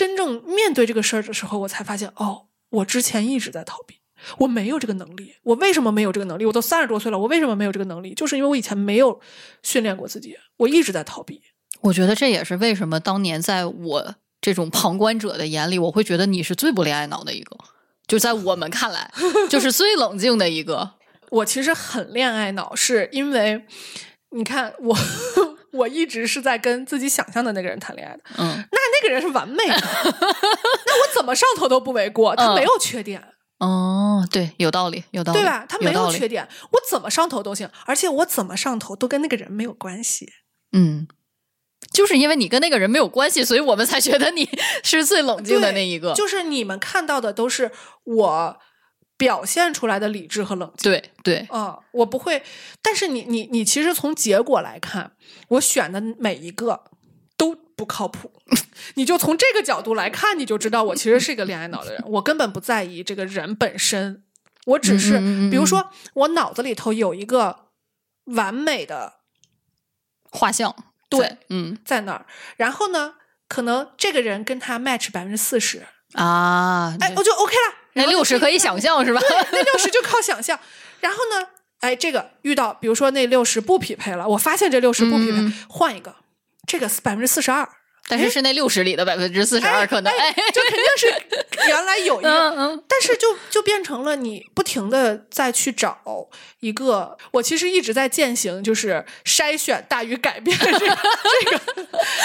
[0.00, 3.96] 真正面对这个事儿的时候，我才发现，哦，我之前一直在逃避，
[4.38, 5.34] 我没有这个能力。
[5.42, 6.46] 我为什么没有这个能力？
[6.46, 8.14] 我都三十多岁了，我为什么没有这个能力？
[8.14, 9.20] 就是因为我以前没有
[9.62, 11.42] 训练过自己，我一直在逃避。
[11.82, 17.58] 我觉得这也是为什么当年在我这种旁观者的眼里，我会觉得你是最不恋爱脑的一个，
[18.06, 19.12] 就在我们看来，
[19.50, 20.92] 就是最冷静的一个。
[21.28, 23.66] 我其实很恋爱脑，是因为
[24.30, 24.96] 你看我。
[25.72, 29.74] 我一直是在跟自己想象的那个人谈恋爱的，嗯，那那个人是完美的，
[30.86, 33.22] 那我怎么上头都不为过，他嗯没有缺点，
[33.58, 35.64] 哦，对，有道理，有道理，对吧？
[35.68, 40.28] 他没有缺点，我怎么上头都行，而且我怎么上头都跟那个人没有关系。
[40.72, 41.06] 嗯，
[41.92, 44.48] 就是因为你跟那个人没有关系，所以我们才觉得你
[44.82, 46.14] 是最冷静的那一个。
[46.14, 47.70] 就是你们看到的都是
[48.04, 48.58] 我
[49.20, 50.90] 表现出来的理智和冷静。
[50.90, 52.42] 对对，啊、我不会，
[52.80, 55.12] 但是你你你其实从结果来看，
[55.48, 56.84] 我选的每一个
[57.36, 58.32] 都不靠谱。
[58.96, 62.02] 你就从这个角度来看，你就知道我其实是一个恋爱脑的人。
[62.06, 64.24] 我根本不在意这个人本身，
[64.64, 67.66] 我只是，嗯嗯嗯嗯比如说，我脑子里头有一个
[68.24, 69.20] 完美的
[70.30, 70.74] 画像，
[71.10, 72.24] 对，嗯在那儿，
[72.56, 77.79] 然后呢，可能这个人跟他 match 百分之四十，啊，哎，我就 OK 了。
[77.94, 79.20] 那然后就六十可以想象是吧？
[79.52, 80.58] 那六十就靠想象。
[81.00, 81.46] 然后呢，
[81.80, 86.14] 哎，这个遇到，比如说那六十不匹配了，我发现这六十不匹配，嗯换一个，
[86.66, 87.68] 这个百分之四十二，
[88.06, 91.14] 但是是那六十里的百分之四十二，可能哎，就肯定是
[91.68, 95.98] 原来有一个，嗯嗯，但是就就变成了你不停的再去找
[96.60, 97.16] 一个。
[97.32, 101.60] 我其实一直在践行，就是筛选大于改变这个 这个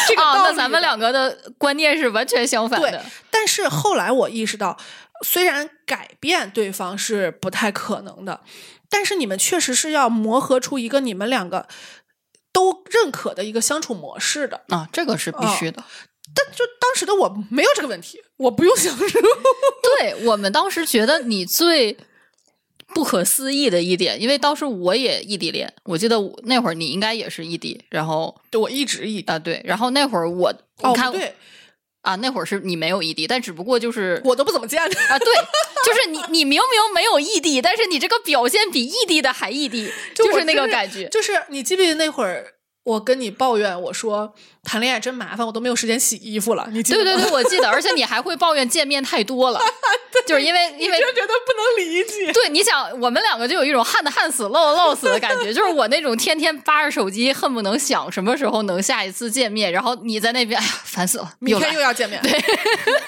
[0.10, 4.78] 这个啊，道理那咱们两个的观念是完全相反的对的。，但是后来我意识到，
[5.24, 8.42] 虽然改变对方是不太可能的，
[8.90, 11.68] 但是你们确实是要磨合出一个你们两个
[12.52, 14.62] 都认可的一个相处模式的。
[14.70, 15.84] 啊，这个是必须的。
[16.34, 19.30] 但就当时的我没有这个问题，我不用想这个。
[20.00, 21.96] 对我们当时觉得你最
[22.88, 30.50] 不可思议的一点，因为当时我也异地恋，我记得我那会儿你应该也是异地，然后对我一直一啊对，然后那会儿我
[30.82, 31.12] 哦你看
[32.06, 35.16] 啊，那会儿是你没有异地，但只不过就是我都不怎么见他。
[35.16, 35.28] 啊，对，
[35.86, 41.10] 就是你，你明明没有异地，但是你这个表现比异地的还异地，就是那个感觉。
[41.10, 42.54] 就是你记不记得那会儿
[42.86, 44.32] 我跟你抱怨，我说
[44.64, 46.68] 谈恋爱真麻烦，我都没有时间洗衣服了。
[46.72, 47.04] 你记得吗？
[47.04, 49.60] 对对对，我记得，而且你还会抱怨见面太多了，
[50.28, 52.32] 就是因为因为就觉得不能理解。
[52.32, 62.32] 对，你想，我们两个就有一种旱的旱死，涝的涝死的感觉，就是我那种天天扒着手机，恨不能想什么时候能下一次见面，然后你在那边，哎呀，烦死了，明天又要见面，对，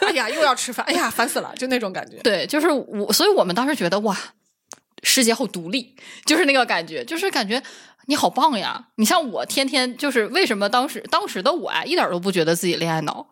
[0.08, 2.18] 哎呀，又要吃饭，哎呀，烦死了，就那种感觉。
[2.26, 4.18] 对，就是我，所以我们当时觉得哇，
[5.04, 7.62] 世界好独立，就是那个感觉，就是感觉
[8.08, 8.86] 你好棒呀！
[8.96, 13.26] 你像我天天就是为什么当时当时的我啊，一点都不觉得自己恋爱脑。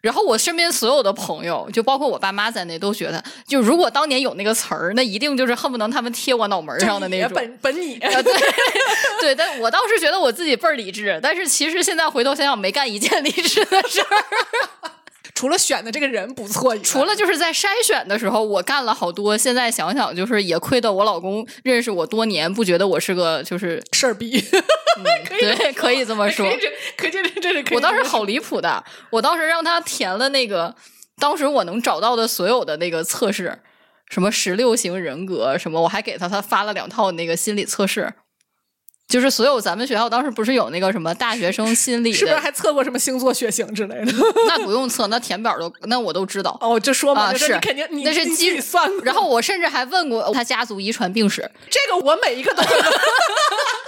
[0.00, 7.32] 然后我身边所有的朋友，就包括我爸妈在内，都觉得，就如果当年有那个词儿，那一定就是恨不能他们贴我脑门上的那种。
[7.34, 8.32] 本本你，啊，对
[9.20, 14.92] 对，但我当时觉得我自己倍儿理智，但是其实现在回头想想，没干一件理智的事儿。
[15.34, 19.36] 除了选的这个人不错以外，除了就是在筛选的时候，我干了好多。
[19.36, 24.40] 现在想想，就是也亏得我老公认识我多年，不觉得我是个就是 事儿逼，
[25.38, 26.48] 对，可以这么说。
[26.48, 27.74] 可以这，可以这，这是可以。
[27.76, 30.74] 我当时好离谱的，我当时让他填了那个，
[31.18, 33.60] 当时我能找到的所有的那个测试，
[34.08, 38.12] 什么十六型人格什么，我还给他他发了两套那个心理测试。
[39.08, 44.12] 就是所有咱们学校当时不是有那个什么大学生心理，是不是还测过什么星座血型之类的？
[44.46, 46.56] 那不用测，那填表都那我都知道。
[46.60, 49.02] 哦，就说嘛，是肯定你那是基于算过。
[49.02, 52.62] 然后我甚至还问过他家族遗传病史，这个我每一个都，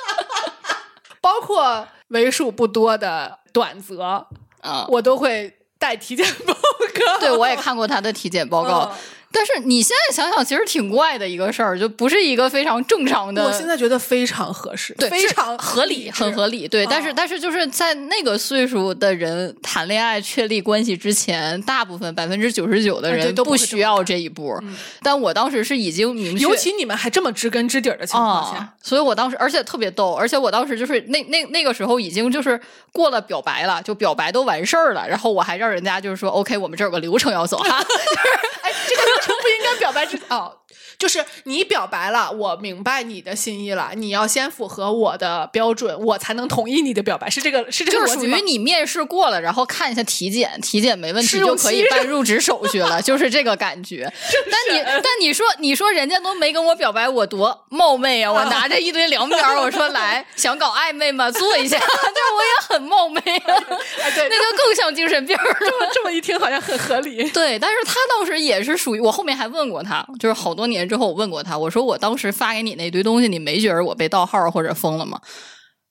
[1.21, 4.27] 包括为数不多的短则
[4.63, 7.19] 啊，我都会带体检报告。
[7.21, 8.91] 对，我也看过他的体检报告。
[9.33, 13.45] 但是你现在想想，其实挺怪的一个事儿，就不是一个非常正常的。
[13.45, 16.67] 我现在觉得非常合适，对，非常合理，很合理。
[16.67, 24.61] 对，但是但是就是在那个岁数的人谈恋爱确立关系之前，大部分百分之九十九的人都不需要这一步。
[25.03, 32.61] 但我当时是已经明确，尤其你们还这么知根知底的情况下，所以我当时而且特别逗，而且我当时就是那那那个时候已经就是
[32.93, 37.79] 过了表白了，就表白都完事儿了，然后我还让人家就是说，OK，我们这有个流程要走哈。
[38.63, 40.07] 哎，这个真不应该表白。
[40.29, 40.57] 哦，
[41.01, 43.93] 就是你表白了，我明白你的心意了。
[43.97, 47.31] 你要先符合我的标准，我才能同意你的表白。
[47.31, 54.13] 是这个，是这个就是属于你面试过了，然后看一下体检，体检没问题就可以办入职手续了， 就是这个感觉。
[54.51, 58.31] 但你，但你说，你说人家都没跟我表白，我多冒昧啊！
[58.31, 61.31] 我拿着一堆凉表，我说来 想搞暧昧吗？
[61.31, 63.55] 做一下， 但是我也很冒昧啊。
[64.03, 65.43] 哎，对，那就更像精神病了。
[65.61, 67.27] 这么这么一听，好像很合理。
[67.31, 70.07] 对，但是他倒是也是属于我后面还问过他。
[70.19, 75.19] 就是好多年之后，我问过他，我说我当时发给你那堆东西，你没觉得我被盗号或者封了吗？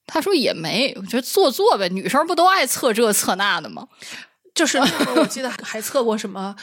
[0.05, 3.87] 他说也没，我觉得做做呗，女生不都爱测这测那的吗？
[4.53, 4.77] 就是
[5.15, 6.53] 我记得还测过什么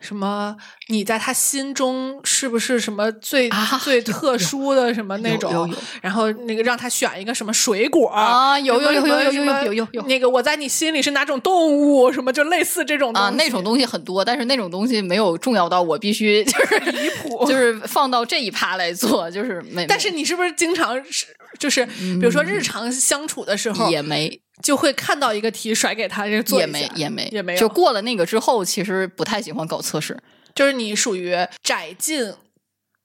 [0.00, 0.54] 什么，
[0.88, 3.48] 你在他心中是不是什么最
[3.82, 5.72] 最特殊的什么那种？
[6.02, 8.58] 然后那个让他选一个什么水果啊？
[8.58, 12.12] 有有有有有有有有有那个我在你心里是哪种动物？
[12.12, 13.30] 什么就类似这种啊？
[13.30, 19.86] 那种东西很多，但是那种东西没有重要到我必须就是离谱，就是放到这一趴来做，就是没。
[19.86, 21.26] 但是你是不是经常是
[21.58, 24.40] 就是比如说日常相处的时候也没。
[24.62, 27.58] 就会看到一个题甩给他，就做也没也没也没有。
[27.58, 30.16] 就过了那个之后，其实不太喜欢搞测试。
[30.54, 32.32] 就是你属于窄进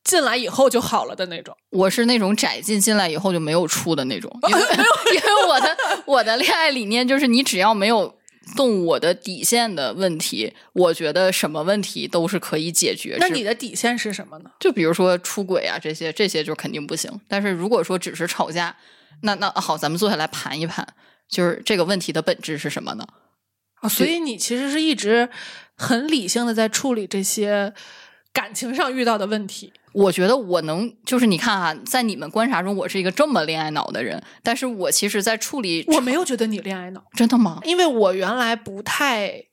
[0.06, 1.56] 进来以后就好了的那种。
[1.72, 8.18] 我是那种窄进进来以后就没有出的那种， 因为因为我的我的恋爱理念就是你只要没有
[8.56, 13.18] 动我的底线的问题，我觉得什么问题都是可以解决。
[13.20, 14.50] 那你的底线是什么呢？
[14.62, 17.12] 就比如说出轨啊这些，这些就肯定不行。
[17.28, 18.76] 但是如果说只是吵架，
[19.24, 20.88] 那那好，咱们坐下来盘一盘。
[21.32, 23.08] 就是这个问题的本质是什么呢？
[23.80, 25.30] 啊，所以你其实是一直
[25.76, 27.74] 很理性的在处理这些
[28.32, 29.74] 感情上遇到的问题。
[29.94, 37.60] 我觉得我能，就是你看啊，在你们观察中，我是一个这么恋爱脑的人，但是我其实，在处理，我没有觉得你恋爱脑，真的吗？
[37.64, 39.46] 因为我原来不太。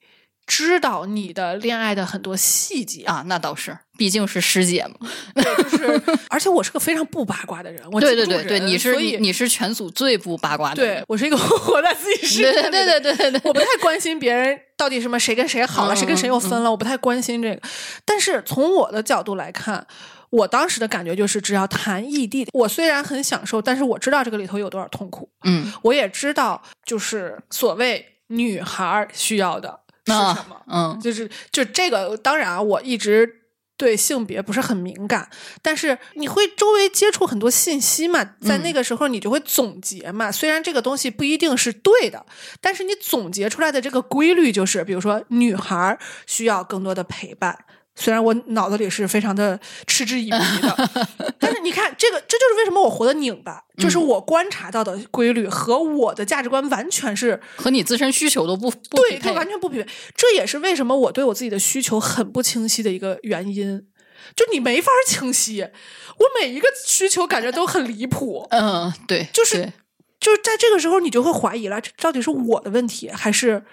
[0.49, 5.09] 知道你的恋爱的很多细节啊，那倒是，毕竟是师姐嘛。
[5.37, 7.81] 对，就是，而且我是个非常不八卦的人。
[7.93, 10.77] 我对对对对，你是你你是全组最不八卦的。
[10.77, 12.53] 对我是一个 活在自己世界。
[12.53, 17.61] 对对对对对对，我不太关心别人到底什么谁跟谁好了，谁跟谁又分了，我不太关心这个。
[18.07, 19.87] 但是从我的角度来看，
[20.31, 25.29] 我当时的感觉就是，只要谈异地，我虽然很享受，但是我知道这个里头有多少痛苦。
[25.45, 29.81] 嗯，我也知道，就是所谓女孩需要的。
[30.09, 30.61] 是什么？
[30.67, 33.43] 嗯，就是就这个，当然啊，我一直
[33.77, 35.31] 对性别不是很敏感，
[35.63, 40.33] 但是你会周围接触很多信息嘛，在那个时候你就会总结嘛。
[40.33, 42.27] 虽然这个东西不一定是对的，
[42.61, 47.65] 但是你总结出来的这个规律就是，比如说女孩需要更多的陪伴。
[48.01, 49.59] 虽然我脑子里是非常的
[49.89, 50.91] 嗤之以鼻的，
[51.41, 59.89] 但是你看，这个这就是为什么我活得拧巴，就是我观察到的规律和我的价值观完全是和你自身需求都不对，它完全不匹配。
[60.15, 63.89] 这也是为什么我对我自己的需求很不清晰的一个原因。
[64.37, 68.47] 就你没法清晰，我每一个需求感觉都很离谱。
[68.55, 69.73] 嗯，对，就是
[70.21, 73.65] 就是在这个时候，你就会怀疑了，这到底是我的问题还是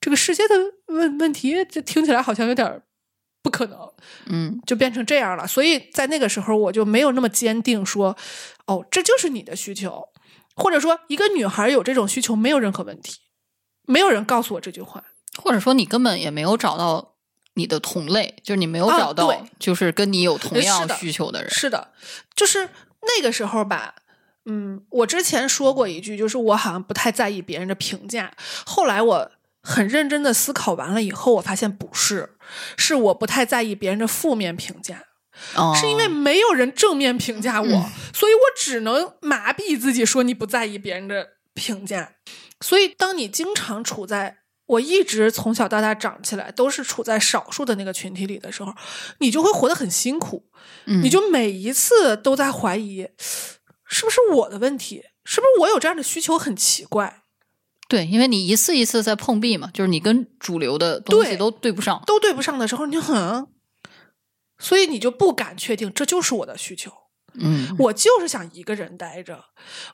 [0.00, 0.54] 这个世界的
[0.86, 1.62] 问问题？
[1.68, 2.80] 这听起来好像有点。
[3.44, 3.78] 不可能，
[4.24, 5.46] 嗯，就变成这样了。
[5.46, 8.16] 所以在那个时候，我就没有那么坚定说，
[8.64, 10.08] 哦，这就是你的需求，
[10.56, 13.18] 或者说一个女孩有这种需求没有任何问题。
[13.86, 15.04] 没有人告诉我这句话，
[15.36, 17.16] 或者说你根本也没有找到
[17.52, 21.50] 你的同类，就是你没有找到就是跟你有同样需求的人。
[21.50, 21.92] 是的，
[22.34, 22.70] 就是
[23.02, 23.96] 那个时候吧。
[24.46, 28.30] 嗯，我之前说过一句，就是我好像不太在意别人的评价。
[28.66, 29.30] 后来我
[29.64, 32.36] 很认真的思考完了以后，我发现不是，
[32.76, 35.02] 是我不太在意别人的负面评价，
[35.56, 42.12] 哦是因为没有人正面评价我，嗯所以我只能麻痹自己说你不在意别人的评价。
[42.60, 48.72] 所以，当你经常处在我一直从小到大长起来都是处在少数的那个群体里的时候，
[49.18, 50.44] 你就会活得很辛苦，
[50.86, 53.08] 嗯你就每一次都在怀疑，
[53.86, 55.02] 是不是我的问题？
[55.24, 57.23] 是不是我有这样的需求很奇怪？
[57.88, 62.02] 对，因为你一次一次在碰壁嘛，就是你跟主流的东西对都对不上。
[62.06, 63.46] 都对不上的时候，你就很，
[64.58, 66.90] 所以你就不敢确定这就是我的需求。
[67.36, 69.44] 嗯我就是想一个人待着，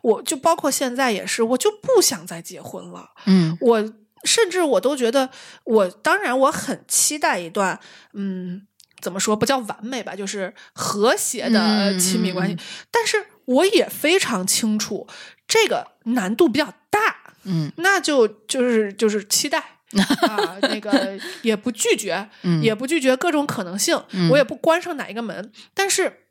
[0.02, 3.10] 我就包括现在也是，我就不想再结婚了。
[3.26, 3.92] 嗯我
[4.24, 5.30] 甚至我都觉得，
[5.64, 7.80] 我当然我很期待一段，
[8.12, 8.66] 嗯，
[9.00, 11.58] 怎么说不叫完美吧，就是和谐的
[11.92, 12.54] 嗯亲密关系。
[12.54, 12.58] 嗯
[12.90, 13.16] 但是
[13.46, 15.08] 我也非常清楚，
[15.48, 19.76] 这个难度比较大，嗯那就就是就是期待。
[20.28, 26.26] 啊，那个也不拒绝，嗯也不拒绝各种可能性，嗯我也不关上哪一个门，但是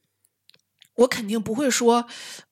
[0.96, 2.08] 我肯定不会说，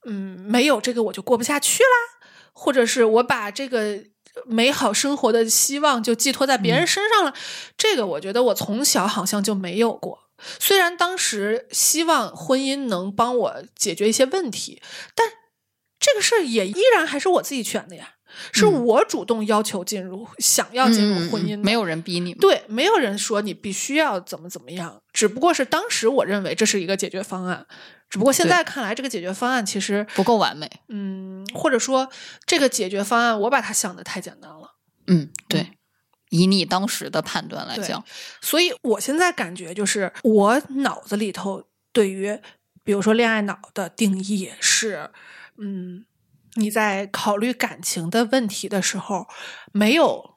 [0.06, 4.04] 嗯，没有这个我就过不下去啦，或者是我把这个
[4.46, 7.34] 美好生活的希望就寄托在别人嗯身上了，
[7.78, 10.28] 这个我觉得我从小好像就没有过。
[10.60, 14.82] 虽然当时希望婚姻能帮我解决一些问题，
[15.16, 15.30] 但
[15.98, 18.16] 这个事儿也依然还是我自己选的呀，
[18.52, 22.40] 是嗯我主动要求进入，想要进入婚姻的，没有人逼你嘛。
[22.42, 27.66] 对，没有人说你必须要怎么怎么样，只不过是当时我认为这是一个解决方案，
[28.10, 30.70] 只不过现在看来，这个解决方案其实，不够完美。
[30.90, 32.10] 嗯，或者说
[32.46, 34.76] 这个解决方案我把它想的太简单了，
[35.08, 35.72] 嗯，对，
[36.30, 38.04] 以你当时的判断来讲，
[38.42, 42.40] 所以我现在感觉就是我脑子里头对于
[42.84, 45.10] 比如说恋爱脑的定义是，
[45.58, 46.06] 嗯，
[46.58, 49.28] 你在考虑感情的问题的时候
[49.72, 50.36] 没有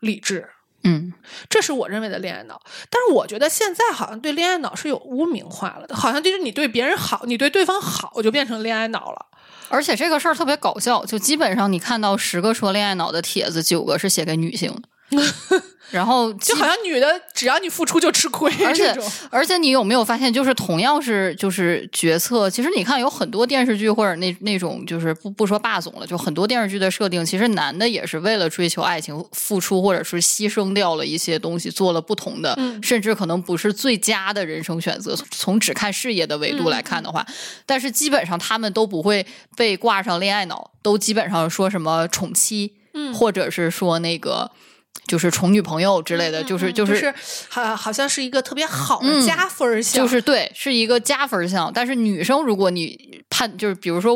[0.00, 0.48] 理智，
[0.82, 1.12] 嗯。
[1.48, 2.60] 这是我认为的恋爱脑，
[2.90, 9.26] 但是我觉得现在好像对恋爱脑是有污名化了的，好像就是你对别人好，你对对方好就变成恋爱脑了。
[9.70, 14.82] 而且这个事儿特别搞笑，就基本上你看到十个说恋爱脑的帖子，九个是写给女性的，
[15.90, 18.94] 然后就好像女的只要你付出就吃亏，而且
[19.30, 35.16] 而且你有没有发现，就是同样是就是决策，其实你看有很多电视剧或者那那种就是不不说霸总了，就很多电视剧的设定，其实男的也是为了追求爱情付出，或者是牺牲掉了一些东西，做了不同的，嗯甚至可能不是最佳的人生选择。
[35.30, 37.26] 从只看事业的维度来看的话，
[37.64, 39.24] 但是基本上他们都不会
[39.56, 44.50] 被挂上恋爱脑，都基本上说什么宠妻，嗯或者是说那个。
[45.08, 47.12] 就是宠女朋友之类的，就是嗯就就是
[47.48, 51.72] 好好像是一个特别好的嗯加分儿项，就是对，是一个加分项。
[51.74, 54.14] 但是女生，如果你判，就是比如说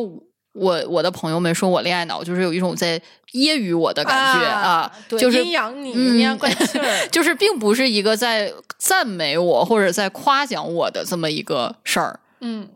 [0.53, 3.01] 我我的朋友们说我恋爱脑，就是有一种在
[3.33, 7.09] 揶揄我的感觉啊，对就是阴阳你，嗯阴阳怪 气儿。
[7.11, 12.21] 就是并不是一个在赞美我或者在夸奖我的这么一个事儿。
[12.41, 12.69] 嗯，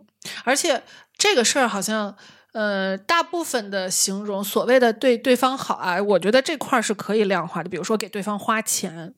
[0.44, 0.82] 而且
[1.18, 2.16] 这个事儿好像，
[2.56, 7.68] 呃，大部分的形容所谓的对对方好啊，我觉得这块儿是可以量化的。
[7.68, 9.12] 比如说给对方花钱，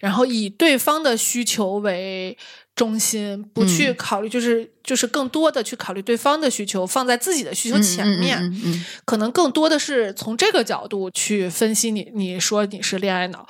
[0.00, 2.36] 然后以对方的需求为
[2.76, 8.38] 中心，不去嗯考虑，就是就是更多的去考虑对方的需求，放在自己的需求前面。
[9.06, 13.46] 可能更多的是从这个角度去分析你，你说你是恋爱脑，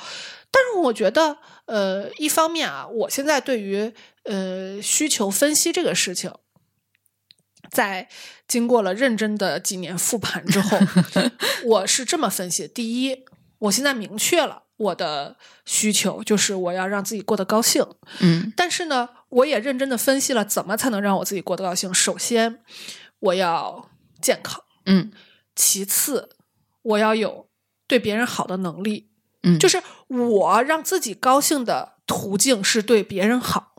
[0.52, 3.92] 但是我觉得，呃，一方面啊，我现在对于
[4.26, 6.30] 呃需求分析这个事情，
[7.74, 8.08] 在
[8.46, 10.78] 经过了认真的几年复盘之后，
[11.66, 13.24] 我是这么分析：第一，
[13.58, 17.84] 我现在明确了我的需求，就是我要让自己过得高兴，
[18.20, 21.92] 嗯但是呢，我也认真的分析了怎么才能让我自己过得高兴。
[21.92, 22.60] 首先，
[23.18, 24.62] 我要健康。
[24.86, 25.10] 嗯
[25.56, 26.30] 其次，
[26.82, 27.48] 我要有
[27.86, 29.10] 对别人好的能力，
[29.42, 33.72] 嗯，就是是我让自己高兴的途径是对别人好。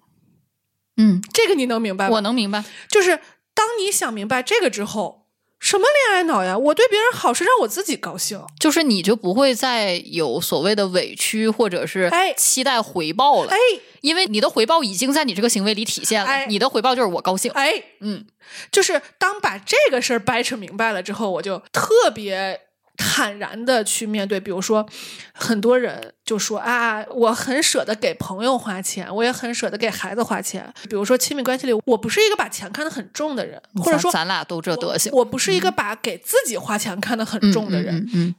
[0.98, 2.16] 嗯，这个你能明白吗？
[2.16, 2.64] 我能明白。
[2.90, 3.20] 就是
[3.56, 5.26] 当你想明白这个之后，
[5.58, 6.56] 什么恋爱脑呀？
[6.56, 8.40] 我对别人好是让我自己高兴。
[8.60, 13.58] 就是你就不会再有所谓的委屈或者是哎期待回报了，哎
[14.02, 16.30] 因为你的回报已经在你这个行为里体现了。
[16.30, 17.50] 哎你的回报就是我高兴。
[17.54, 18.26] 哎，嗯
[18.72, 22.65] 就是当把这个事儿掰扯明白了之后，我就特别
[22.98, 24.40] 坦然的去面对。
[24.40, 24.86] 比如说，
[25.34, 30.72] 很多人就说啊，我很舍得给朋友花钱，我也很舍得给孩子花钱。
[30.90, 37.96] 比如说亲密关系里，我不是一个把钱看得很重的人，或者说咱俩都这德行，我不是一个把给自己花钱看得很重的人。
[37.96, 38.36] 嗯嗯嗯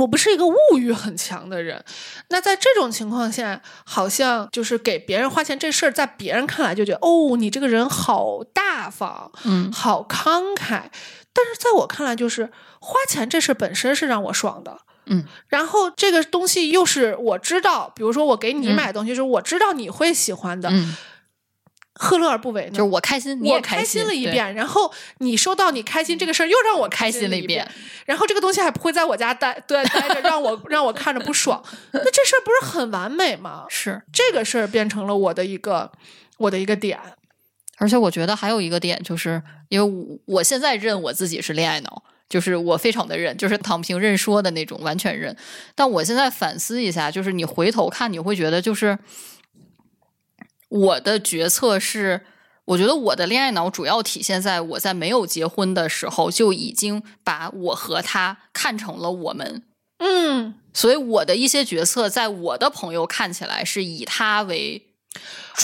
[0.00, 1.84] 我不是一个物欲很强的人，
[2.28, 9.70] 那在这种情况下，好像就是给别人花钱这事儿，在别人看来就觉得哦，你这个人好大方，嗯。
[9.70, 10.84] 好慷慨。
[11.32, 18.74] 但是在我看来，就是花钱这事本身是让我爽的，嗯，然后这个东西又是我知道，比如说我给你嗯。
[18.74, 20.96] 买东西，是我知道你会喜欢的，嗯，
[22.02, 22.70] 何乐而不为呢？
[22.70, 27.70] 就是我开心，你开心了一遍，然后你收到你开心这个事儿，又让我开心了一遍，
[28.06, 33.66] 然后这个东西还不会在我家待对待着，让我让我看着不爽，那这事儿不是很完美吗？
[33.68, 34.00] 是。
[34.10, 35.92] 这个事儿变成了我的一个
[36.38, 36.98] 我的一个点，
[37.76, 45.36] 而且我觉得还有一个点，就是因为我我现在认我自己是恋爱脑，就是我非常的认，就是躺平认说的那种，完全认。
[45.74, 48.98] 但我现在反思一下，就是你回头看，你会觉得就是
[50.70, 52.22] 我的决策是。
[52.66, 59.64] 我觉得我的恋爱脑主要体现在我在没有结婚的时候就已经把我和他看成了我们，
[59.98, 64.94] 嗯，所以我的一些决策在我的朋友看起来是以他为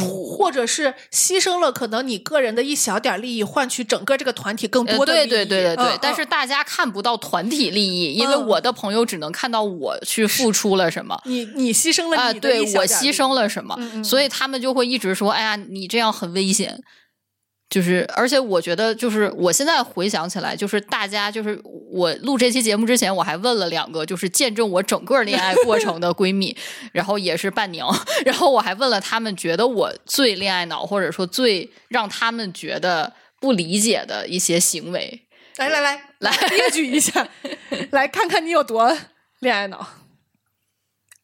[0.05, 5.31] 或者是牺牲了可能你个人的一小点利益，换取整个这个团体更呃多的利益。
[5.31, 11.21] 对对对对对，嗯但是大家看不到团体利益，因为嗯我的朋友只能看到我去付出了什么。
[11.25, 16.83] 你你牺牲了啊、对我牺牲了什么，所以他们就会一直说：“哎呀，你这样很危险。”
[17.69, 21.61] 就是，而且我觉得，就是我现在回想起来，就是大家，就是
[21.91, 26.57] 我录这期节目之前，我还问了两个，就是见证我整个恋爱过程的闺蜜，
[26.93, 27.93] 然后也是伴娘，
[28.25, 35.23] 然后我还问了他们，觉得我最恋爱脑，或者说最让他们觉得不理解的一些行为。
[35.57, 37.29] 来来来 来列举一下，
[37.91, 38.97] 来看看你有多
[39.41, 39.89] 恋爱脑。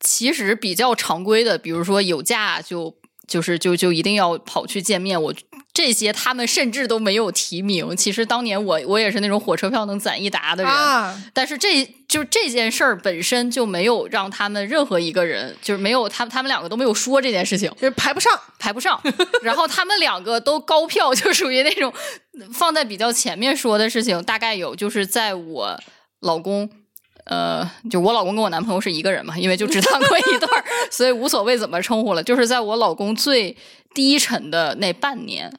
[0.00, 5.34] 其实比较常规的，比如说有假就就是就就一定要跑去见面，我
[5.72, 7.96] 这些他们甚至都没有提名。
[7.96, 18.32] 其实当年我我也是那种火车票能攒一沓的人，啊，但是这就这件事儿本身就没有让他们任何一个人，就是没有他他们两个都没有说这件事情，就是排不上。
[18.58, 19.00] 排不上。
[19.42, 21.92] 然后他们两个都高票，就属于那种
[22.52, 25.80] 放在比较前面说的事情，大概有就是在我
[26.20, 26.68] 老公。
[27.24, 30.50] 呃，就我老公跟我男朋友是一个人嘛，因为就只谈过一段，
[30.90, 32.22] 所以无所谓怎么称呼了。
[32.22, 33.56] 就是在我老公最
[33.94, 35.52] 低沉的那半年，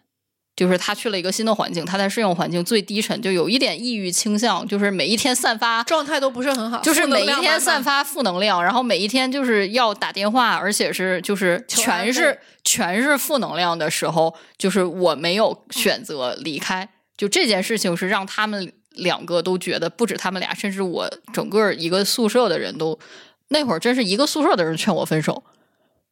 [0.56, 16.88] 就是他去了一个新的环境，他在适应环境最低沉，就有一点抑郁倾向，就是每一天散发状态都不是很好，就是每一天散发负能量，然后每一天就是要打电话，而且是就是全是全是负能量的时候，就是我没有选择离开，
[17.18, 22.98] 就这件事情是让他们两个都觉得，不止他们俩，甚至我整个一个宿舍的人都，
[23.50, 25.44] 那会儿真是一个宿舍的人劝我分手。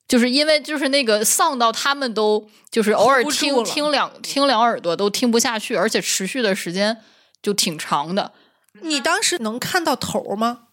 [0.07, 6.97] 就是因为就是那个丧到他们都就是偶尔听听两听两耳朵都听不下去，而且持续的时间
[7.41, 8.33] 就挺长的。
[8.81, 10.63] 你当时能看到头吗？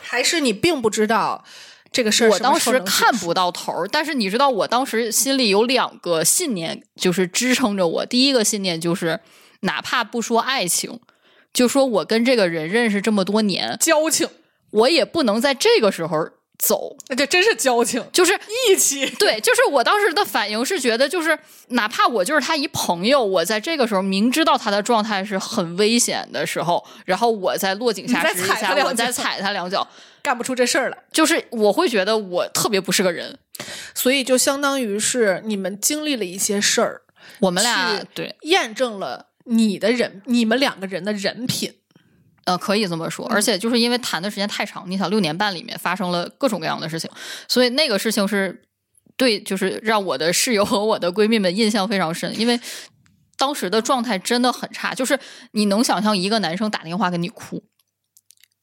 [0.00, 1.44] 还是你并不知道
[1.92, 2.30] 这个事儿？
[2.30, 8.06] 我当时看不到头儿，但是你知道，我当时心里有两个信念，就是支撑着我。
[8.06, 9.20] 第一个信念就是，
[9.60, 11.00] 哪怕不说爱情，
[11.52, 14.28] 就说我跟这个人认识这么多年，交情，
[14.70, 16.28] 我也不能在这个时候
[16.58, 16.96] 走。
[17.08, 18.32] 那这真是交情，就是
[18.68, 19.08] 义气。
[19.18, 21.38] 对，就是我当时的反应是觉得，就是
[21.68, 29.86] 哪怕我就是他一朋友，我在这个时候明知道他的状态是很危险的时候，然后我再落井下再石一下，踩他两我再脚踩他两脚，
[30.22, 33.38] 干不出这事儿来，就是我会觉得我特别不是个人。
[33.94, 37.02] 所以就相当于是你们经历了一些事儿，
[37.40, 38.36] 我们俩对。
[38.42, 41.74] 验证了你的人，你们两个人的人品。
[42.44, 47.10] 呃，可以这么说，而且就是因为谈的时间太长，你想六年半里面发生了各种各样的事情，
[47.46, 48.62] 所以那个事情是
[49.18, 52.58] 对，就是让我的室友和我的闺蜜们印象非常深，因为
[53.36, 55.18] 当时的状态真的很差，就是
[55.50, 57.62] 你能想象一个男生打电话跟你哭，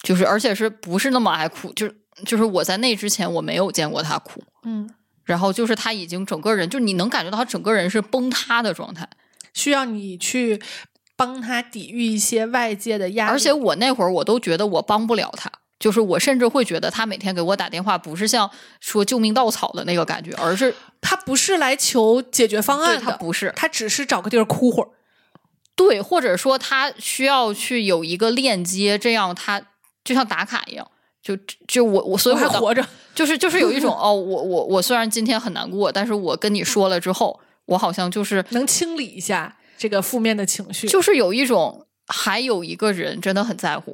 [0.01, 4.89] 就是而且是不是那么爱哭，就是就是我在那之前我没有见过他哭，嗯，
[5.25, 9.07] 然后就是他已经整个人，就你能感觉到他整个人是崩塌的状态。
[9.55, 10.61] 需要你去
[11.17, 24.89] 帮他抵御一些外界的压力，而且我那会儿我都觉得我帮不了他，就是我甚至会觉得他每天给我打电话不是像说救命稻草的那个感觉，而是他不是来求解决方案的，他不是他只是找个地儿哭会儿。
[25.75, 29.61] 对，或者说他需要去有一个链接，这样他
[30.03, 30.87] 就像打卡一样。
[31.21, 31.35] 就
[31.67, 32.85] 就我我所以我还活着，
[33.15, 43.91] 就是就是有一种 哦，我我我虽然今天很难过，但是我跟你说了之后，我好像就是能清理一下这个负面的情绪，就是有一种还有一个人真的很在乎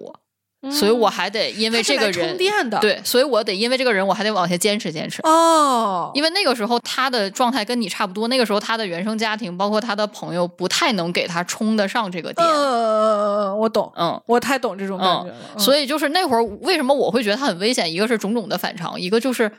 [0.64, 5.22] 我，所以我还得因为这个人电的，对，所以我得因为这个人我还得往下坚持坚持。
[5.24, 12.46] 哦，因为那个时候他的状态跟你差不多，那个时候他的原生家庭，包括他的朋友，不太能给他充得上这个电。
[12.48, 15.36] 呃，我懂，嗯我太懂这种感觉了。
[15.56, 17.92] 嗯，所以就是那会儿为什么我会觉得他很危险？
[17.92, 19.52] 一个是种种的反常，一个就是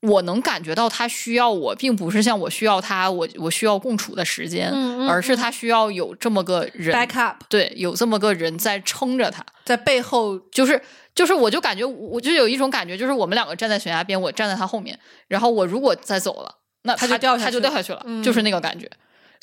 [0.00, 10.38] 我能感觉到他需要我，并不是像我需要他，我我需要共处的时间，嗯嗯而是他需要有这么个人 backup 对，有这么个人在撑着他，在背后。
[10.50, 10.80] 就是
[11.14, 18.22] 就是，我就感觉我就有一种感觉，就是我们两个站在悬崖边，我站在他后面，然后我如果再走了，那他他就掉下他就去了掉下去了，嗯。
[18.22, 18.90] 就是那个感觉。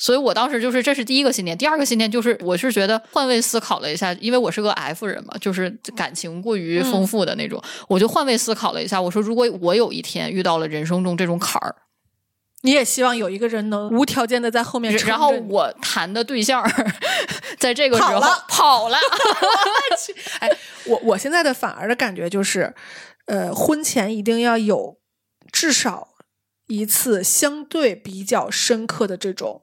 [0.00, 11.76] 所以我当时就是这是第一个信念，第二个信念就是我是觉得换位思考了一下，因为我是个 F 人嘛，就是感情过于丰富的那种，我就换位思考了一下，我说如果我有一天遇到了人生中这种坎儿，
[12.62, 16.66] 你也希望有一个人能无条件的在后面然后我谈的对象
[17.58, 18.96] 在这个时候跑了跑了，
[20.40, 20.50] 哎，
[20.88, 22.74] 我我现在的反而的感觉就是，
[23.26, 24.96] 呃，婚前一定要有
[25.52, 26.08] 至少
[26.68, 29.62] 一次相对比较深刻的这种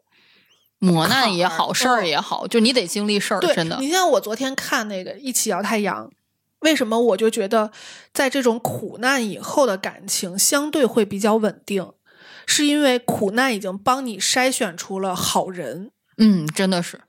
[0.79, 3.77] 磨 难也好，事儿嗯也好，就你得经历事儿，真的。
[3.79, 6.07] 你像我昨天看那个《一起摇太阳》，
[6.59, 7.71] 为什么我就觉得
[8.13, 11.91] 在这种苦难以后的感情相对会比较稳定，
[12.45, 15.91] 是因为苦难已经帮你筛选出了好人。
[16.17, 17.01] 嗯，真的是，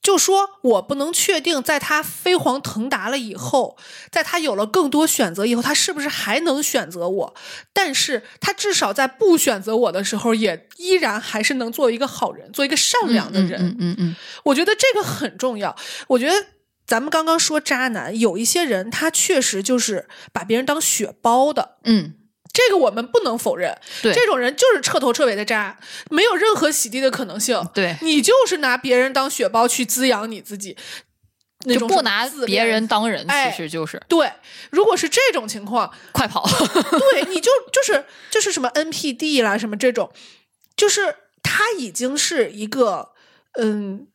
[0.00, 3.76] 就说我不能确定，在他飞黄腾达了以后，
[4.10, 7.34] 在他有了更多选择以后，他是不是还能选择我？
[7.74, 13.60] 但是他至少在不选择我的时候，也依然还是能做一个好人，做一个善良的人。
[13.60, 15.76] 嗯嗯嗯我觉得这个很重要。
[16.08, 16.46] 我觉得
[16.86, 22.14] 咱们刚刚说渣男，有一些人他确实就是把别人当血包的，嗯，
[22.52, 23.76] 这个我们不能否认。
[24.02, 25.78] 对，这种人就是彻头彻尾的渣，
[26.10, 27.60] 没有任何洗涤的可能性。
[27.74, 30.76] 对，你就是拿别人当血包去滋养你自己，
[31.66, 34.32] 那种就不拿别人当人，哎其实就是对。
[34.70, 36.44] 如果是这种情况，快跑。
[37.12, 40.10] 对，你就就是就是什么 NPD 啦，什么这种，
[40.76, 43.10] 就是他已经是一个
[43.58, 44.08] 嗯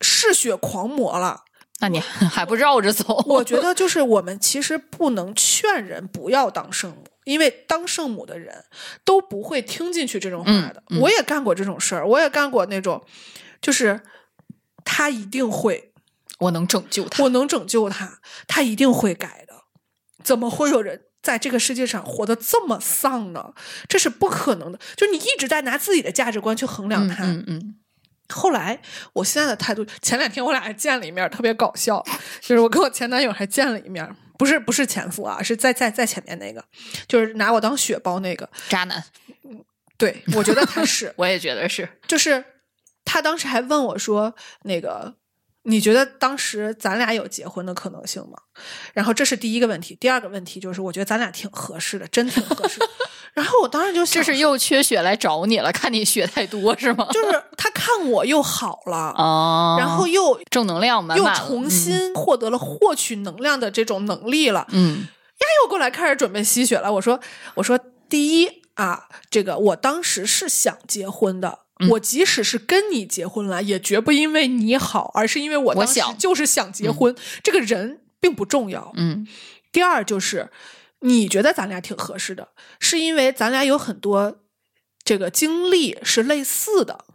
[0.00, 1.42] 嗜血狂魔了。
[1.80, 3.24] 那你还不绕着走？
[3.26, 8.64] 我觉得就是我们其实不能劝人不要当圣母，因为当圣母的人
[9.04, 10.82] 都不会听进去这种话的。
[10.90, 13.04] 嗯嗯我也干过这种事儿，我也干过那种，
[13.60, 14.00] 就是
[14.84, 15.92] 他一定会，
[16.38, 17.22] 我能拯救他。
[17.22, 19.54] 我能拯救他，他一定会改的。
[20.22, 23.52] 怎么会有人在这个世界上活得这么丧呢？
[23.88, 24.78] 这是不可能的。
[24.96, 27.74] 就你一直在拿自己的价值观去衡量嗯他，嗯嗯，
[28.28, 28.80] 后来，
[29.14, 32.04] 我现在的态度，前两天我俩还见了一面，特别搞笑。
[32.40, 34.08] 就是我跟我前男友还见了一面，
[34.42, 36.64] 不是不是前夫啊，是在在在前面那个，
[37.06, 38.50] 就是拿我当血包那个。
[38.68, 39.04] 渣男，
[39.96, 41.88] 对，我觉得他是， 我也觉得是。
[42.08, 42.44] 就是
[43.04, 44.34] 他当时还问我说
[44.66, 45.14] ：“那个，
[45.64, 48.36] 你觉得当时咱俩有结婚的可能性吗？”
[48.94, 52.88] 然后这是第一个问题，第二个问题就是我觉得咱俩挺合适的，真挺合适的。
[53.34, 57.06] 然后我当时就想，这是又缺血来找你了，看你血太多是吗？
[57.12, 66.92] 就是他看我又好了，哦，然后又正能量满又满又，重新获得了获取能量的这种能力了，嗯呀又过来开始准备吸血了。
[66.92, 67.18] 我说，
[67.54, 71.60] 我说，第一啊，这个我当时是想结婚的。
[71.82, 71.88] 嗯。
[71.90, 77.14] 我即使是跟你结婚了，也绝不因为你好，而是因为我当时就是想结婚。
[77.42, 78.92] 这个人并不重要。
[78.96, 79.26] 嗯。
[79.70, 80.50] 第二就是，
[81.00, 84.40] 你觉得咱俩挺合适的，是因为咱俩有很多
[85.02, 87.06] 这个经历是类似的，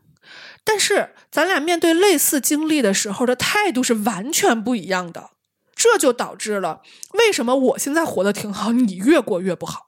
[0.63, 5.29] 但是咱俩面对类似经历的时候的态度是完全不一样的，
[5.75, 6.81] 这就导致了
[7.13, 9.87] 为什么我现在活得挺好，你越过越不好，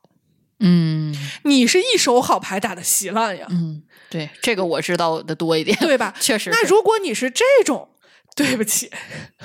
[0.60, 1.16] 嗯。
[1.44, 6.14] 你是一手好牌打的稀烂呀，嗯，对，这个我知道的多一点，对吧？
[6.20, 6.50] 确实。
[6.50, 7.90] 那如果你是这种，
[8.36, 8.92] 对不起，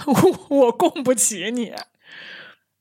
[0.07, 1.73] 我我供不起你。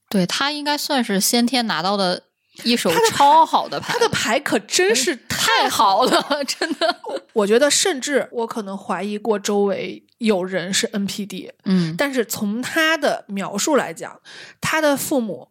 [0.10, 2.24] 对他应该算是先天拿到的
[2.64, 7.00] 一手他超好的牌，他的牌可真是太好了，真的。
[7.34, 14.22] 我觉得，甚至我可能怀疑过周围有人是 NPD，嗯但是从他的描述来讲，
[14.62, 15.50] 他的父母，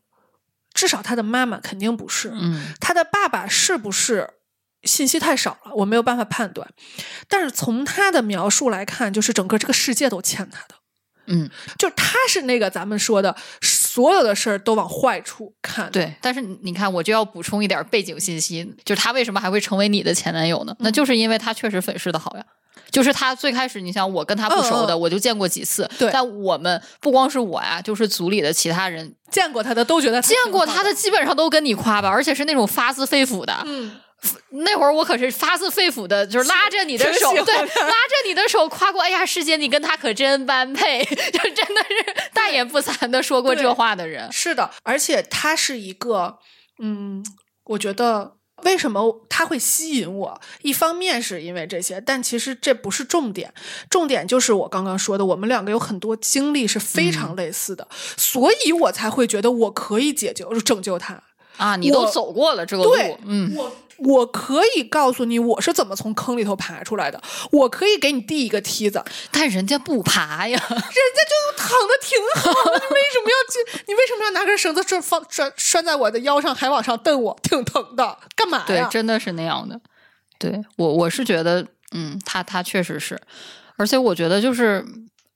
[0.72, 4.30] 至少他的妈妈肯定不是，嗯他的爸爸是不是？
[4.85, 6.68] 信息太少了，我没有办法判断。
[7.28, 10.74] 但是从他的描述来看，就是整个这个世界都欠他的，
[11.26, 16.14] 嗯，就他是那个咱们说的，所有的事儿都往坏处看。，对。
[16.20, 20.74] 但是你看，我就要补充一点背景信息，就是他为什么还会成为你的前男友呢？
[20.80, 22.45] 那就是因为他确实粉饰的好呀。
[22.91, 25.89] 就是他最开始，你想我跟他不熟的，嗯嗯我就见过几次。
[25.99, 33.62] 对但我们不光是我呀，就是组里的其他人见过他的都觉得他见过他的，基本上都跟你夸吧，而且是那种发自肺腑的。
[33.64, 33.93] 嗯，
[34.51, 39.01] 那会儿我可是发自肺腑的，就是拉着你的手，对，拉着你的手夸过。
[39.01, 44.31] 哎呀，师姐，你跟他可真般配， 就真的是大言不惭的说过这话的人。
[44.31, 46.39] 是的，而且他是一个，
[46.79, 47.25] 嗯，
[47.64, 50.41] 我觉得为什么他会吸引我？
[50.61, 53.53] 一方面是因为这些，但其实这不是重点，
[53.91, 61.20] 重点就是我刚刚说的，我们两个有很多经历是非常类似的，所以我才会觉得我可以解救、拯救他。
[61.59, 63.70] 啊，你都走过了这个对路，嗯，我
[64.05, 73.84] 我可以告诉你我是怎么从坑里头爬出来的，我可以给你递一个梯子，但人家不爬呀，人家就躺的挺好的，你为什么要去？
[73.88, 77.38] 你为什么要拿根绳子拴放拴拴在我的腰上，还往上蹬我？
[77.42, 79.80] 挺疼的，干嘛对？，真的是那样的。
[80.38, 83.20] 对我我是觉得，嗯，他他确实是，
[83.76, 84.84] 而且我觉得就是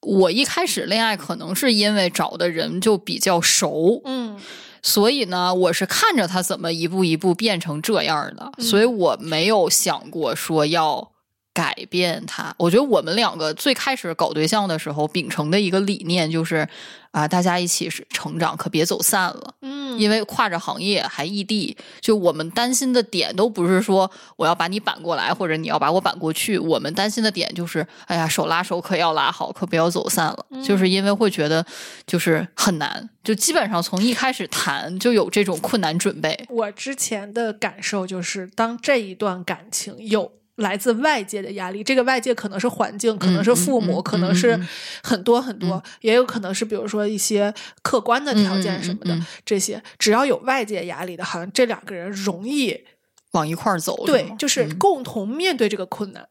[0.00, 4.40] 我一开始恋爱可能是因为找的人就比较熟，嗯
[4.86, 8.64] 所以呢，我是看着他怎么一步一步变成这样的，嗯。
[8.64, 11.10] 所以我没有想过说要
[11.56, 12.54] 改变他。
[12.58, 16.68] 我觉得我们两个最开始搞对象的时候，秉承的一个理念就是
[17.12, 19.54] 啊、大家一起是成长，可别走散了。
[19.62, 26.58] 嗯，因为跨着行业还异地，就我们担心的点都不是说我要把你扳过来，或者你要把我扳过去。
[26.58, 30.46] 我们担心的点就是，哎呀，手拉手可要拉好，可不要走散了。
[30.62, 31.64] 就是因为会觉得
[32.06, 36.38] 就是很难，就基本上从一开始谈就有这种困难准备。
[36.50, 44.58] 我之前的感受就是，当这一段感情有来自外界的压力，这个外界可能是环境，可能是父母，嗯嗯可能是
[45.02, 47.52] 很多很多，也有可能是比如说一些
[47.82, 52.84] 客观的条件什么的，这些只要有外界压力的，好像这两个人容易
[53.32, 56.26] 往一块儿走，对，就是共同面对这个困难。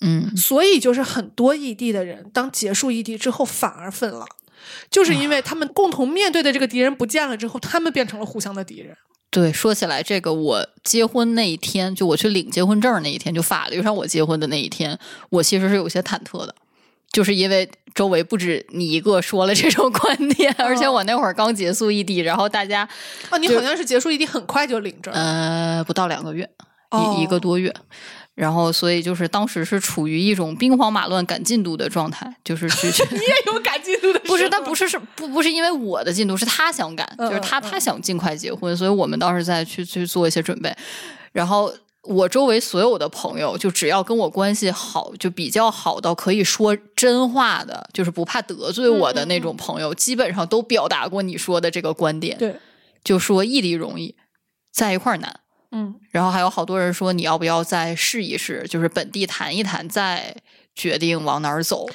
[0.00, 4.26] 嗯，所以就是很多异地的人，当结束异地之后反而分了。
[4.90, 8.96] 就是因为他们共同面对的这个敌人不见了之后，他们变成了互相的敌人。
[9.34, 14.96] 对，说起来这个，我结婚那一天，就我去领结婚证那一天，就法律上我结婚的那一天，
[15.28, 16.54] 我其实是有些忐忑的，
[17.10, 22.88] 就是因为周围不止你一个说了这种观点，而且我那会儿刚结束异地，然后大家
[23.30, 26.48] 哦，你好像是结束异地很快就领证，呃不到两个月，
[26.90, 27.74] 哦一一个多月。
[28.34, 40.74] 然后，所以就是当时是处于一种兵荒马乱赶进度的状态，就是去去你也有赶进度的， 不是，但不是是不不是因为我的进度，是他想赶，嗯就是他嗯他想尽快结婚，所以我们当时在去去做一些准备。
[41.30, 41.72] 然后
[42.02, 52.56] 我周围所有的朋友，就只要跟我关系好，就比较好到可以说真话的，就是不怕得罪我的那种朋友，基本上都表达过你说的这个观点，对，
[53.04, 54.16] 就说异地容易，
[54.72, 55.40] 在一块儿难。
[55.74, 55.94] 嗯。
[56.10, 60.34] 然后还有好多人说你要不要再试一试，就是本地谈一谈，再
[60.74, 61.86] 决定往哪儿走。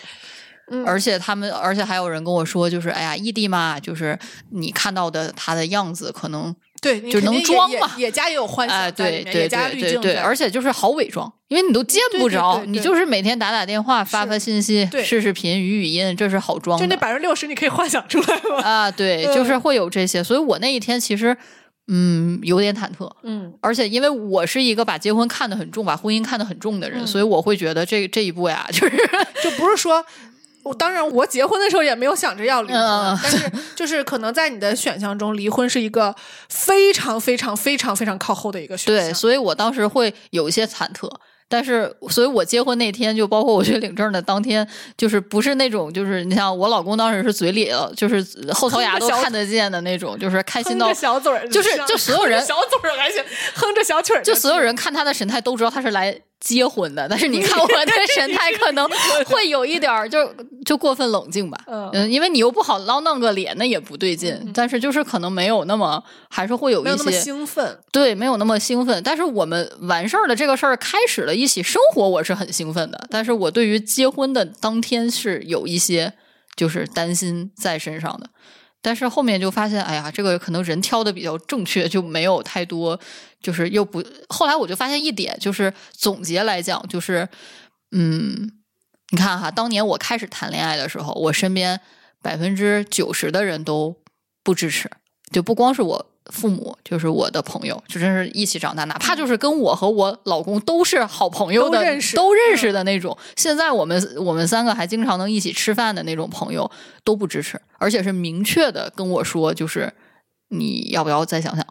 [0.71, 4.17] 嗯，而且他们，而且还有人跟我说，就是哎呀，异地嘛，就是
[4.51, 7.91] 你看到的他的样子，可能对，你就能肯定也也装嘛。
[7.97, 15.03] 也家也有幻哎，想对对对对对，而且就是好伪装，因为你都见不着，对对你就是每天打打电话、发发信息、对。
[15.03, 18.61] 视视频、语语音，这是好装就那百分之六十，你可以幻想出来吗？
[18.61, 18.91] 啊。
[18.91, 19.33] 对，嗯。
[19.33, 21.35] 就是会有这些，所以我那一天其实
[21.89, 23.11] 嗯有点忐忑。
[23.23, 28.97] 嗯而且，因为我是一个把结婚看得很重、把婚姻看得很重的人，嗯所以我会觉得这这一步呀， 就是
[29.43, 30.05] 就不是说。
[30.61, 36.13] 我当然，我结婚的时候也没有想着要离婚，嗯但是就是可能在你的选项中，离婚是一个
[36.49, 39.05] 非常非常非常非常靠后的一个选项。
[39.07, 41.09] 对，所以我当时会有一些忐忑。
[41.49, 48.23] 但是，所以我结婚那天，就包括我去领证的当天，就是不是那种，就是你像我老公当时是嘴里就是
[48.53, 53.23] 后槽牙都看得见的那种，就是开心到小嘴儿，就是就所有人小嘴儿还行，
[53.55, 58.87] 哼着小曲儿，就所有人看他的神态都知道他是来结婚的，但是你看我的神态可能
[59.27, 60.33] 会有一点儿就
[60.65, 67.77] 就过分冷静吧，嗯因为你又不好捞弄个脸，那也不对劲，但是就是可能没有那么，还是会有那么一些兴奋。
[67.91, 69.01] 对，没有那么兴奋。
[69.03, 73.07] 但是我们完事儿了，这个事儿开始了，一起生活，我是很兴奋的。
[73.09, 76.13] 但是我对于结婚的当天是有一些
[76.55, 78.29] 就是担心在身上的。
[78.81, 82.99] 但是后面就发现，哎呀，这个可能人挑的比较正确，就没有太多，
[83.41, 84.03] 就是又不。
[84.29, 87.27] 后来我就发现一点，就是总结来讲，就是
[87.91, 88.51] 嗯，
[89.11, 91.79] 你看哈，当年我开始谈恋爱的时候，我身边
[92.21, 93.97] 百分之九十的人都
[94.43, 94.89] 不支持，
[95.31, 103.17] 就不光是我父母，就是我的朋友，就真是一起长大，哪怕就是跟我和我老公都是好朋友的，都认识都认识的那种。
[103.35, 106.69] 现在我们我们三个还经常能一起吃饭的那种朋友
[107.03, 109.91] 都不支持，而且是明确的跟我说，就是
[110.49, 111.65] 你要不要再想想？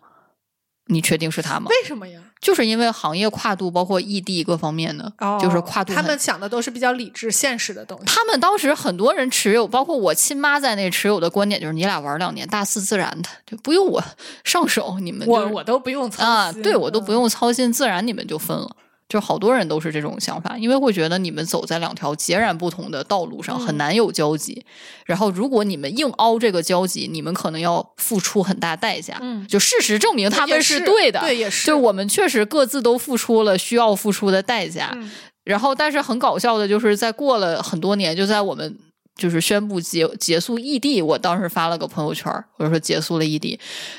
[0.88, 1.66] 你确定是他吗？
[1.70, 2.20] 为什么呀？
[2.40, 5.92] 就是因为行业跨度，包括异地各方面的，哦，就是跨度。
[5.92, 8.04] 他们想的都是比较理智、现实的东西。
[8.06, 14.02] 他们当时很多人持有，包括我亲妈在内持有的观点就是：你俩玩两年，大四自然的，就不用我
[14.44, 18.76] 上手，你们、就是、我我都不用操啊，对我都不嗯用操心，自然你们就分了。
[19.08, 24.64] 就好多人都是这种想法，因为会觉得你们走在两条截然不同的道路上，嗯很难有交集。
[25.06, 29.18] 然后，如果你们硬凹这个交集，你们可能要付出很大代价。
[29.22, 34.90] 嗯就事实证明他们是对的，对也是就我们确实各自都付出了需要付出的代价。
[34.94, 35.10] 嗯
[35.44, 38.78] 然后，但是很搞笑的就是，在过了很多年，就在我们
[39.16, 43.58] 就是宣布结结束异地，我当时发了个朋友圈，我就说结束了异地，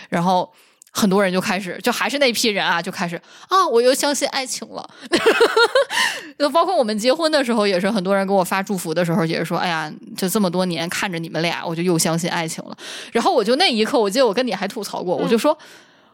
[0.10, 0.48] 然后
[0.92, 3.16] 很多人就开始，就还是那批人啊，就开始
[3.48, 4.90] 啊，我又相信爱情了。
[6.38, 12.78] 就 包括我们结婚的时候，也是很多人给我发祝福的时候，也是说，哎呀，就这么多年看着你们俩，我就又相信爱情了。
[13.12, 15.58] 然后我就那一刻，我记得我跟你还吐槽过，我就说。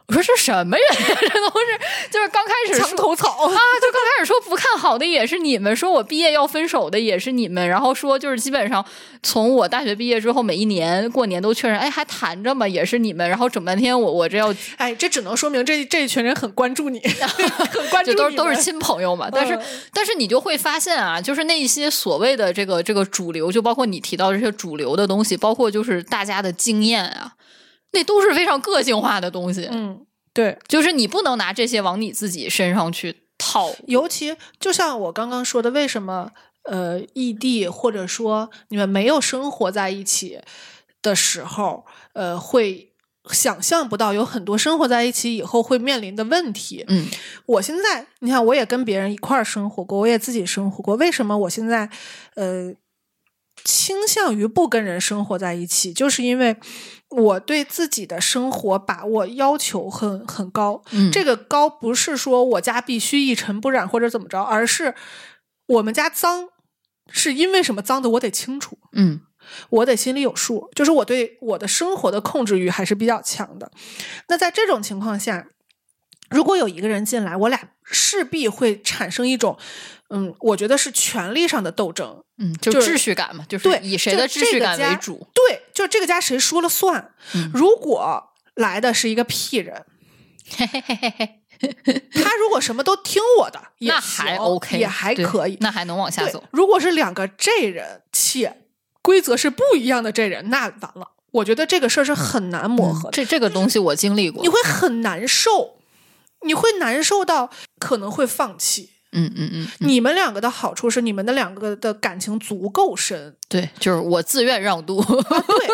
[0.08, 0.86] 我说这什么人？
[0.96, 3.48] 这都是就是刚开始墙头草啊！
[3.48, 8.84] 就刚开始说不看好的也是你们，说我毕业要分手的也是你们，然后说就是基本上
[9.24, 12.68] 从我大学毕业之后，每一年过年都确认，哎，还谈着吗？
[12.68, 17.00] 也是你们，然后整半天我我这要，哎，这只能说明这这一群人很关注你
[17.70, 19.28] 很关注就都是都是们亲朋友嘛。
[19.32, 27.32] 但是、嗯但是你就会发现啊，就是那一些所谓的这个这个主流，就包括你提到这些主流的东西，包括就是大家的经验啊，
[27.96, 29.66] 那都是非常个性化的东西。
[29.72, 33.74] 嗯，对，就是你不能拿这些往你自己身上去套。
[33.86, 36.30] 尤其就像我刚刚说的，为什么
[36.64, 40.40] 呃异地或者说你们没有生活在一起
[41.00, 42.92] 的时候，呃会
[43.30, 46.84] 想象不到有很多生活在一起以后会面临的问题。
[46.88, 47.08] 嗯
[47.46, 50.96] 我现在你看，我也跟别人一块儿生活过，我也自己生活过。
[50.96, 51.88] 为什么我现在
[52.34, 52.72] 呃
[53.66, 55.92] 倾向于不跟人生活在一起？
[55.92, 56.56] 就是因为
[57.08, 60.82] 我对自己的生活把握要求很很高。
[60.92, 64.94] 嗯，这个高不是说我家必须一尘不染或者怎么着，而是
[65.66, 66.50] 我们家脏
[67.10, 68.78] 是因为什么脏的，我得清楚。
[68.92, 69.22] 嗯
[69.70, 73.70] 我得心里有数，就是我对我的生活的控制欲还是比较强的。
[74.28, 75.48] 那在这种情况下，
[76.30, 79.56] 如果有一个人进来，我俩势必会产生一种，
[80.10, 82.22] 嗯，我觉得是权力上的斗争。
[82.38, 85.26] 嗯，就就是秩序感嘛，就是对，以谁的秩序感为主。
[85.32, 87.12] 对，就这个家谁说了算。
[87.34, 89.84] 嗯如果来的是一个屁人，
[90.48, 91.42] 嘿嘿嘿嘿嘿，
[92.12, 95.56] 他如果什么都听我的，也那还 OK，也还可以。
[95.60, 98.64] 那还能往下走。，如果是两个这人，且
[99.00, 101.12] 规则是不一样的这人，那完了。
[101.32, 104.48] 我觉得这个事儿是很难磨合的，这这个东西我经历过你。
[104.48, 105.75] 会很难受，
[106.46, 108.90] 你会难受到可能会放弃。
[109.12, 115.00] 嗯嗯嗯，你们两个的好处是你们的两个的感情足够深，对，就是我自愿让渡。
[115.00, 115.66] 对，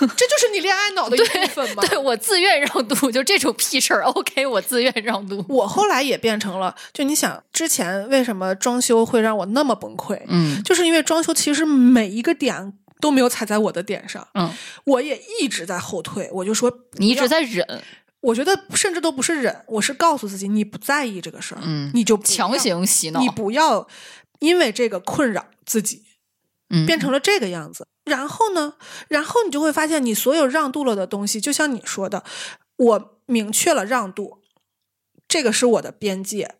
[0.00, 1.86] 这就是你恋爱脑的一部分嘛。
[1.86, 5.44] 对我自愿让渡，就这种屁事儿，OK，我自愿让渡。
[5.48, 14.50] 我后来也变成了，就你想之前为什么装修会让我那么崩溃，嗯就是因为装修其实每一个点都没有踩在我的点上，嗯，
[14.84, 17.64] 我也一直在后退，我就说你一直在忍，
[18.20, 23.86] 我觉得甚至都不是忍，我是告诉自己你不在意这个事儿，嗯你就强行洗脑你，不要
[24.40, 26.02] 因为这个困扰自己，
[26.70, 27.86] 嗯，变成了这个样子。
[28.04, 28.74] 然后呢，
[29.08, 32.24] 然后你就会发现，你所有让渡了的东西，就像你说的，
[32.76, 34.42] 我明确了让渡，
[35.28, 36.56] 这个是我的边界，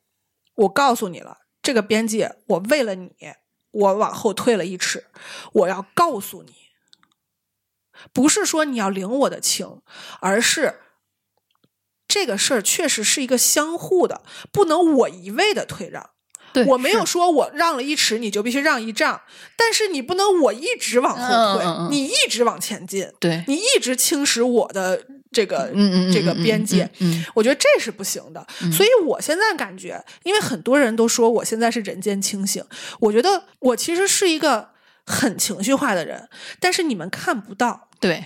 [0.54, 3.11] 我告诉你了，这个边界，我为了你，
[3.72, 5.06] 我往后退了一尺，
[5.52, 6.52] 我要告诉你，
[8.12, 9.80] 不是说你要领我的情，
[10.20, 10.80] 而是。
[12.09, 16.11] 这个事儿确实是一个相互的，不能我一味的退让。
[16.50, 19.20] 对，我没有说我让了一尺你就必须让一丈，
[19.54, 25.70] 但是你不能我一直往后退，你一直往前进，对，你一直侵蚀我的这个、
[26.11, 26.90] 这个嗯边界。
[27.34, 32.64] 我觉得这是不行的，所以我现在感觉，因为很多人都说我现在是人间清醒，
[33.00, 34.70] 我觉得我其实是一个
[35.04, 38.24] 很情绪化的人，但是你们看不到，对，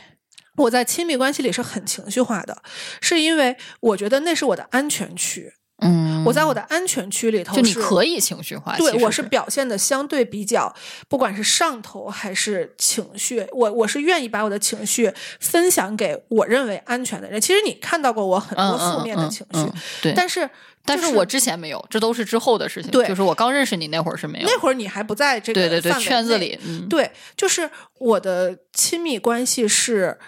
[0.57, 2.63] 我在亲密关系里是很情绪化的，
[3.01, 10.75] 是因为我觉得那是我的安全区，嗯，我在我的安全区里头就你是可以情绪化，对，我是表现的相对比较，
[11.09, 17.41] 不管是上头还是情绪，我我是愿意把我的情绪分享给我认为安全的人。
[17.41, 19.73] 其实你看到过我很多负面的嗯情绪，嗯
[20.03, 20.49] 对，但是
[20.85, 22.91] 但是但我之前没有，这都是之后的事情。
[22.91, 24.47] 对就是我刚认识你那会儿是没有。
[24.47, 30.19] 那会儿你还不在这个对对对，圈子里，嗯，对，就是我的亲密关系是，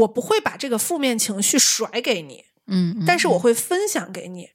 [0.00, 4.50] 我不会把这个负面情绪甩给你，嗯，嗯但是我会分享给你，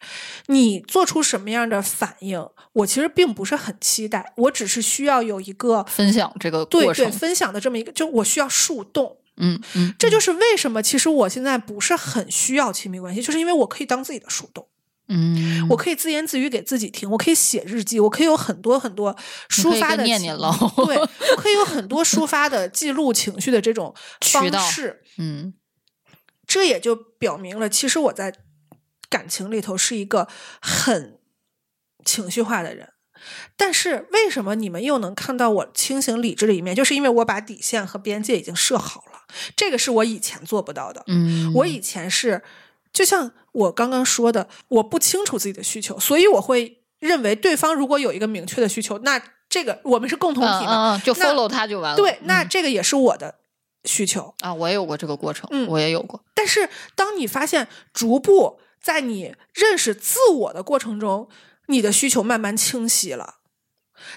[0.48, 9.18] 你做出什么样的反应，我其实并不是很期待，我只是需要有一个分享这个对对，分享的这么一个，就我需要树洞。
[9.38, 14.68] 嗯嗯，这就是为什么其实我现在不是很需要亲密关系，就是因为我可以当自己的树洞，
[15.14, 19.14] 嗯，我可以自言自语给自己听，我可以写日记，我可以有很多很多
[19.49, 20.51] 抒发的念念唠
[20.86, 25.01] 对，我可以有很多 抒发的记录情绪的这种方式。
[25.18, 25.53] 嗯
[26.47, 28.34] 这也就表明了，其实我在
[29.09, 30.28] 感情里头是一个
[30.62, 31.20] 很
[32.03, 32.93] 情绪化的人。
[33.55, 36.76] 但是为什么你们又能看到我清醒理智的一面？
[36.76, 39.22] 就是因为我把底线和边界已经设好了，
[39.55, 41.03] 这个是我以前做不到的。
[41.07, 42.41] 嗯，我以前是，
[42.94, 51.98] 就像我刚刚说的，我不清楚自己的需求，所以我会认为对方如果有一个明确的需求，那这个我们是共同体嘛，嗯嗯嗯，就 follow 他就完了。
[51.98, 53.36] 对，那嗯这个也是我的
[53.86, 54.34] 需求。
[54.39, 56.24] 啊，我也有过这个过程，嗯我也有过。
[56.34, 61.28] 但是当你发现逐步在你认识自我的过程中，
[61.68, 63.36] 你的需求慢慢清晰了。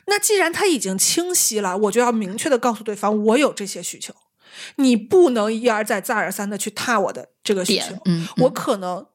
[0.06, 4.14] 那既然他已经清晰了，我就要明确的告诉对方，我有这些需求，
[4.76, 9.06] 你不能一而再再而三的去踏我的这个需求点。，嗯，我嗯可能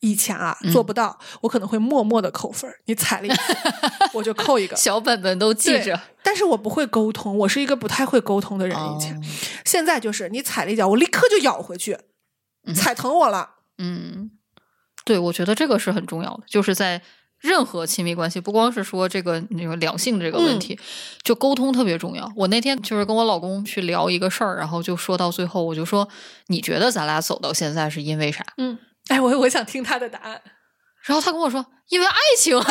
[0.00, 3.54] 以前啊嗯做不到，我可能会默默的扣分儿，你踩了一次
[4.12, 4.76] 我就扣一个。
[4.76, 6.00] 小本本都记着。
[6.22, 8.76] 但是我不会沟通，我是一个不太会沟通的人。
[8.76, 9.20] 以前，哦
[9.64, 11.98] 现在就是你踩了一脚，我立刻就咬回去，
[12.74, 13.50] 踩疼我了。
[13.78, 14.30] 嗯，
[15.04, 17.00] 对，我觉得这个是很重要的，就是在
[17.40, 20.78] 任何亲密关系，不光是说这个那个两性这个问题，
[21.22, 22.30] 就沟通特别重要。
[22.36, 26.08] 我那天就是跟我老公去聊一个事儿，然后就说到最后，我就说，
[26.48, 28.44] 你觉得咱俩走到现在是因为啥？
[28.58, 28.78] 嗯，
[29.08, 30.40] 哎，我我想听他的答案，
[31.04, 32.56] 然后他跟我说，因为爱情。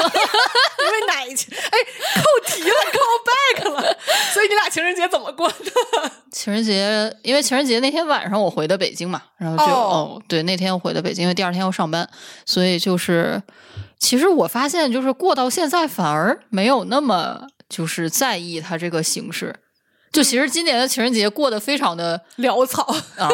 [0.85, 1.47] 因为哪一期？
[1.51, 1.77] 哎，
[2.15, 3.97] 扣题了，call back 了。
[4.31, 6.11] 所以你俩情人节怎么过的？
[6.31, 12.07] 情人节，因为情人节那天晚上我回的北京嘛，然后就哦哦对，那天我回的北京，因为第二天要上班，
[12.45, 13.41] 所以就是，
[14.05, 19.55] 其实我发现就是过到现在反而没有那么就是在意它这个形式，
[20.11, 22.83] 就其实今年的情人节过得非常的潦草。
[23.17, 23.27] 啊，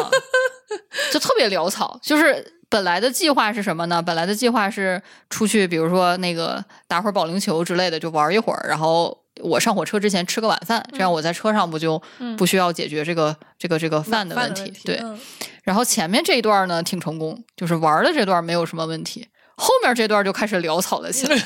[1.12, 2.00] 就特别潦草。
[2.02, 4.00] 就是本来的计划是什么呢？
[4.00, 9.20] 本来的计划是出去，比如说那个打会儿保龄球之类的，就玩一会儿，然后。
[9.42, 12.00] 我上火车之前吃个晚饭，这样我在车上不就
[12.36, 14.70] 不需要解决这个、这个这个饭的问题？
[14.84, 15.18] 对，嗯
[15.62, 19.26] 然后前面这一段呢挺成功，就是玩的这段没有什么问题，
[19.62, 21.36] 后面这段就开始潦草了起来。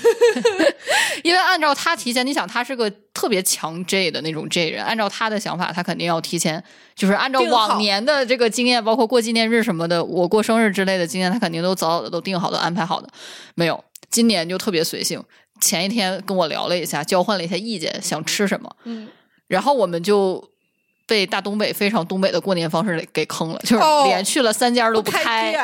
[1.22, 6.62] 因为按照他提前，你想他是个特别强 J 的那种 J 人，按照他的想法，他肯定要提前，
[6.94, 13.08] 就是按照往年的这个经验，包括过纪念日什么的，我过生日之类的经验，他肯定都早早的都定好的、安排好的。
[13.54, 15.22] 没有，今年就特别随性。
[15.60, 19.08] 前一天跟我聊了一下，交换了一下意见，想吃什么，嗯，
[19.46, 20.50] 然后我们就
[21.06, 25.54] 被大东北非常东北的过年方式给坑了，就是哦连去了三家都不开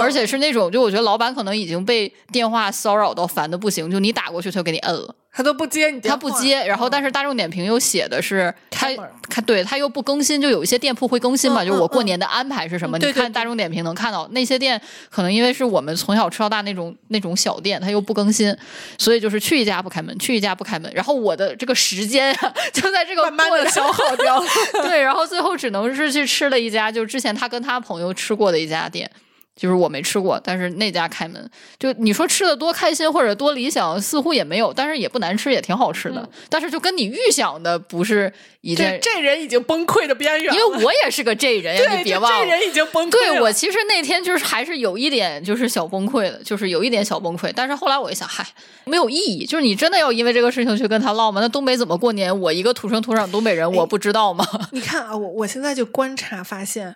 [0.00, 8.88] 而且是那种就我觉得老板可能已经被电话骚扰到烦的不行，就你打过去他就给你摁了，他都不接你电他，不接，然后但是是大众点评又写的是他
[9.28, 14.80] 他对他又不更新，就有一些店铺会更新嘛，嗯就是我过嗯年的安排是什么，你看大众点评能看到那些店
[15.10, 18.56] 可能因为是我们从小吃到大那种那种小店，他又不更新，
[18.96, 24.46] 所以就是去一家不开门，去一家不开门，然后我的这个时间啊就在这个慢慢的消耗掉了。
[24.88, 29.10] 对，然后最后只能是去吃了一家，就是之前他跟他朋友吃过的一家店，
[29.56, 38.30] 就是我没吃过，但是那家开门，就你说吃的多开心或者多理想，似乎也没有，但是也不难吃，也挺好吃的，嗯但是就跟你预想的不是
[38.60, 42.38] 一这件，这人已经崩溃的边缘了，因为我也是个这人呀， 你别忘了。
[42.38, 43.32] 这人已经崩溃了。
[43.32, 47.50] 对我其实那天就是还是有一点就是小崩溃的，就是有一点小崩溃。
[47.56, 48.46] 但是后来我一想，嗨，
[48.84, 49.46] 没有意义。
[49.46, 51.40] 就是你真的要因为这个事情去跟他唠吗？
[51.40, 52.38] 那东北怎么过年？
[52.40, 54.46] 我一个土生土长东北人，我不知道吗？
[54.72, 56.94] 你看啊，我我现在就观察发现，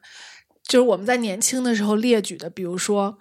[0.70, 3.18] 就是我们在年轻的时候列举的，比如说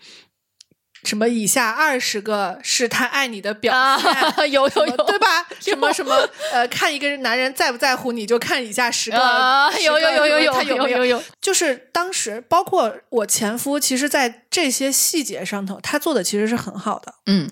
[1.03, 4.13] 什么以下二十个是他爱你的表现。
[4.13, 5.47] 啊，有有有，对吧？
[5.59, 6.13] 什么什么
[6.51, 9.17] 呃，看一个男人在不在乎你，就看以下十个。
[9.17, 10.97] 啊，10有有有有有他有没有？
[10.99, 17.15] 有有，就是当时包括我前夫，其实在这些细节上头，他做的其实是很好的。
[17.25, 17.49] 嗯，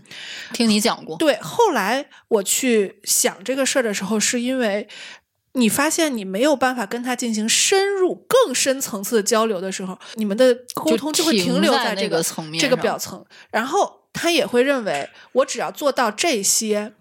[0.53, 4.87] 听你讲过，对，后来我去想这个事儿的时候，是因为
[5.57, 16.93] 你发现你没有办法跟他进行深入、更深层次的交流的时候，你们的沟通就会停留在这个那层面这个表层，然后他也会认为我只要做到这些，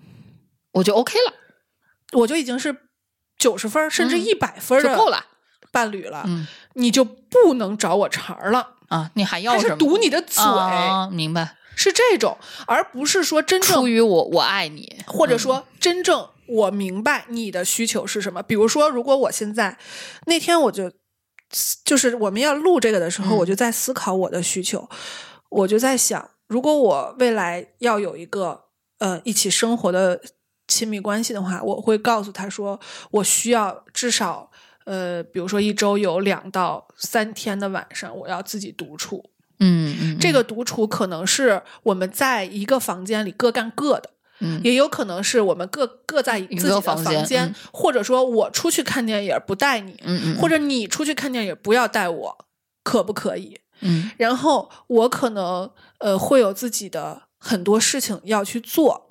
[0.72, 1.34] 我就 OK 了，
[2.12, 2.76] 我就已经是
[3.38, 5.26] 九十分儿甚至嗯一百分儿的就够了。
[5.70, 8.74] 伴侣了，嗯你就不能找我茬儿了。
[8.88, 9.76] 啊，你还要他是？
[9.76, 11.57] 堵你的嘴，啊，明白。
[11.77, 18.43] 是这种，而不是说真正出于我我爱你，或者说真正我明白你的需求是什么。
[18.43, 19.79] 比如说，如果我现在
[20.24, 20.91] 那天我就
[21.85, 24.89] 就是我们要录这个的时候，嗯我就在思考我的需求，
[25.51, 28.64] 我就在想，如果我未来要有一个
[28.99, 30.20] 呃一起生活的
[30.66, 34.51] 亲密关系的话，我会告诉他说，我需要至少
[34.87, 39.31] 呃，比如说一周有两到三天的晚上，我要自己独处。
[39.59, 44.61] 嗯嗯，这个独处可能是我们在一个房间里各干各的，嗯。
[44.62, 47.54] 也有可能是我们各各在自己的房间间，嗯。
[47.72, 52.38] 或者说我出去看电影不带你，嗯嗯，或者你出去看电影不要带我，
[52.82, 53.59] 可不可以？
[53.80, 54.11] 嗯。
[54.18, 59.09] 然后我可能呃会有自己的很多事情要去做，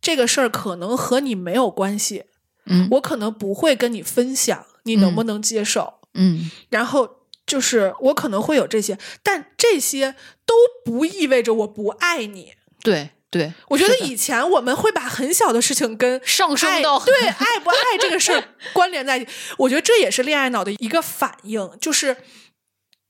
[0.00, 2.24] 这个事儿可能和你没有关系，
[2.66, 2.86] 嗯。
[2.92, 5.94] 我可能不会跟你分享，你能不能接受？
[6.14, 6.50] 嗯。
[6.68, 7.08] 然后
[7.50, 10.14] 就是我可能会有这些，但这些
[10.46, 12.52] 都不意味着我不爱你。
[12.80, 19.30] 对，对，我觉得以前我们会把很小的事情跟 上升到对爱不爱这个事儿 关联在一起。
[19.58, 22.18] 我觉得这也是恋爱脑的一个反应，就是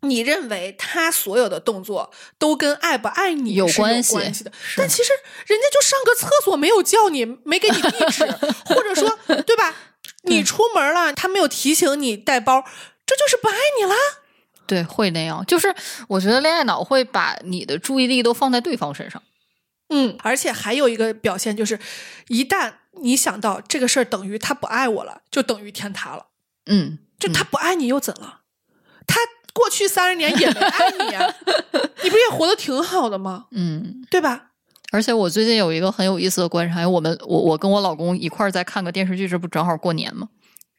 [0.00, 5.10] 你认为他所有的动作都跟爱不爱你有关系的，但其实
[5.46, 8.24] 人家就上个厕所没有叫你，没给你地址，
[8.64, 9.76] 或者说对吧？
[10.22, 12.64] 你出门了，他没有提醒你带包，
[13.06, 13.94] 这就是不爱你了。
[14.70, 15.44] 对，会那样。
[15.46, 15.74] 就是
[16.06, 19.20] 我觉得恋爱脑会把你的注意力都放在对方身上。
[19.88, 21.76] 嗯，而且还有一个表现就是，
[22.28, 26.26] 一旦你想到这个事儿等于他不爱我了，就等于天塌了。
[26.66, 28.42] 嗯，就他不爱你又怎了？
[29.08, 29.16] 他
[29.52, 31.34] 过去三十年也没爱你呀、
[32.04, 33.46] 你不也活得挺好的吗？
[33.50, 34.50] 嗯，对吧？
[34.92, 40.28] 而且我最近有一个很有意思的观察，我们我我跟我老公一块儿在看个电视剧，这不正好过年嘛？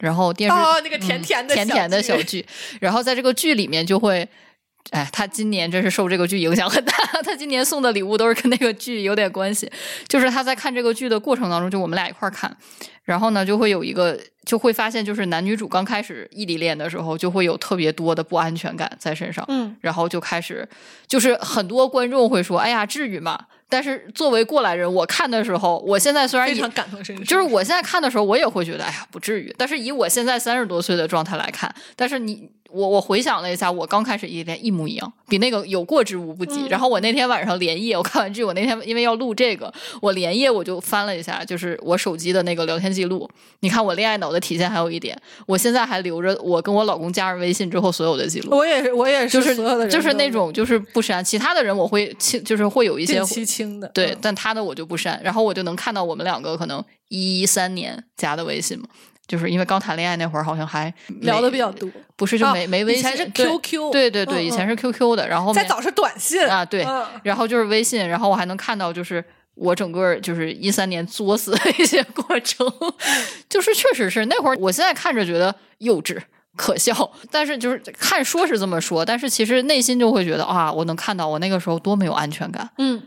[0.01, 2.45] 然后电视哦那个甜甜的甜甜的剧小剧，
[2.81, 4.27] 然后在这个剧里面就会。
[4.89, 6.93] 哎，他今年真是受这个剧影响很大。
[7.23, 9.71] 他今年送的礼物都是跟那个剧有点关系。
[10.07, 12.53] 就是他在看这个剧的过程当中，就我们俩一块儿看，
[13.11, 19.43] 然后呢，就会有一个，就会发现，就是男女主刚开始异地恋的时候，就会有特别多的不安全感在身上。
[19.49, 20.65] 嗯，然后就开始，
[21.07, 23.37] 就是很多观众会说：“哎呀，至于吗？”
[23.67, 27.23] 但是作为过来人，我看的时候，我现在虽然非常感同身受。
[27.23, 29.53] 就是我现在看的时候，我也会觉得，哎呀，不至于。
[29.57, 36.63] 但是以我现在三十多岁的状态来看，但是你我我回想了一下，我刚开始异地恋一模一样，比那个有过之无不及。
[36.63, 43.29] 嗯然后我那天晚上连夜，我看完剧，我那天因为要录这个，我连夜我就翻了一下，就是我手机的那个聊天记录。
[43.61, 48.55] 你看我恋爱脑的体现还有一点，我现在还留着我跟我老公加上微信之后所有的记录。
[48.55, 58.85] 我也是，我也是就是所有的人就是那种就是不删，其他的人我会清，就是会有一些期清的，对，嗯但他的我就不删，然后我就能看到我们两个可能一三年加的微信嘛，
[59.27, 60.91] 就是因为刚谈恋爱那会儿好像还
[61.21, 61.87] 聊的比较多。
[62.15, 69.23] 不是就啊没、没微信，以前是 QQ 对对对，嗯以前是 QQ 的，然后再早是短信啊对嗯然后就是微信，然后我还能看到就是。
[69.55, 72.67] 我整个就是一三年作死的一些过程，
[73.49, 76.17] 就是确实是那会儿，我现在看着觉得幼稚
[76.55, 83.03] 可笑，但是就是看说是这么说，但是其实内心就会觉得啊，我能看到我那个时候多没有安全感，嗯。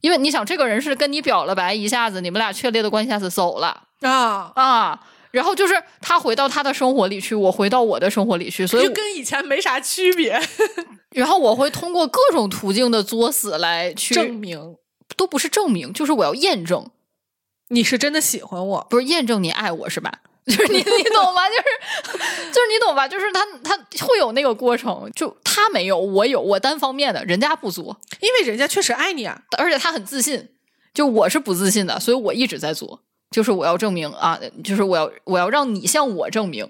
[0.00, 5.00] 因为你想，这个人是跟你表了白，一下子你们俩确立的关系，一下子走了啊，啊，
[5.32, 10.40] 然后就是他回到他的生活里去，我回到我的生活里去，所以就跟以前没啥区别。
[11.10, 14.76] 然后我会通过各种途径的作死来去证明
[15.18, 16.90] 都不是证明，就是我要验证，
[17.68, 20.20] 你是真的喜欢我，不是验证你爱我是吧？
[20.46, 21.46] 就是你，你懂吗？
[21.50, 22.18] 就是
[22.50, 23.06] 就是你懂吧？
[23.06, 29.42] 就是他他会有那个过程，就他没有，我有，我单方面的，人家不作，因为人家确实爱你啊。
[29.58, 30.48] 而且他很自信，
[30.94, 36.66] 就我是不自信的，所以我一直在做，就是我要证明啊，就是我要我要让你向我证明，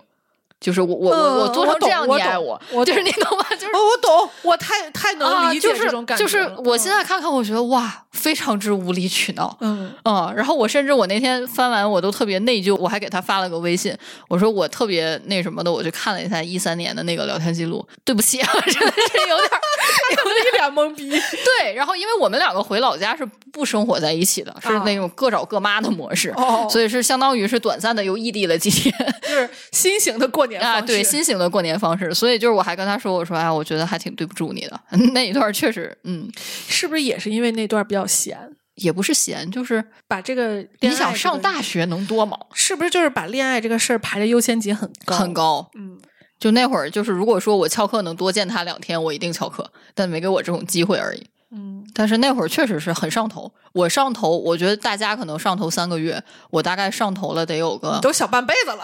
[0.61, 3.44] 就是我我我嗯我做成这样，你爱我，我就是你懂吗？
[3.56, 9.56] 就是我，我懂，我太太能啊，理解就是这种感觉就是了我现在看看，我觉得哇，非常之无理取闹。
[9.61, 13.96] 嗯嗯，然后我甚至我那天翻完，我都特别内疚，我还给他发了个微信，
[14.28, 19.61] 我说我特别那什么的，我就看了一下一三年的那个聊天记录，对不起啊， 真的是有点儿
[20.52, 21.09] 一脸懵逼。
[21.11, 21.72] 对。
[21.74, 28.92] 然后因为我们两个回老家是不生活在一起的，是啊那种各找各妈的模式，哦所以是相当于是短暂的又异地了几天
[29.22, 32.12] 就是新型的过年啊，对新型的过年方式。
[32.14, 34.80] 所以就是我还跟他说，我说哎，我觉得还挺对不住你的
[35.12, 36.28] 那一段，确实，嗯，
[36.68, 38.38] 是不是也是因为那段比较闲，
[38.76, 42.38] 也不是闲，就是把这个你想上大学能多忙？
[42.55, 45.16] 是不是就是把恋爱这个事儿排的优先级很高？
[45.16, 45.70] 很，高。
[45.74, 45.99] 嗯，
[46.38, 51.26] 就那会儿，就是如果说我翘课能多见他两天，我一定翘课，但没给我这种机会而已。
[51.51, 58.82] 嗯，但是那会儿确实是很上头，我上头，我觉得大家可能上头三个月，我大概上头了得有个，都小半辈子了。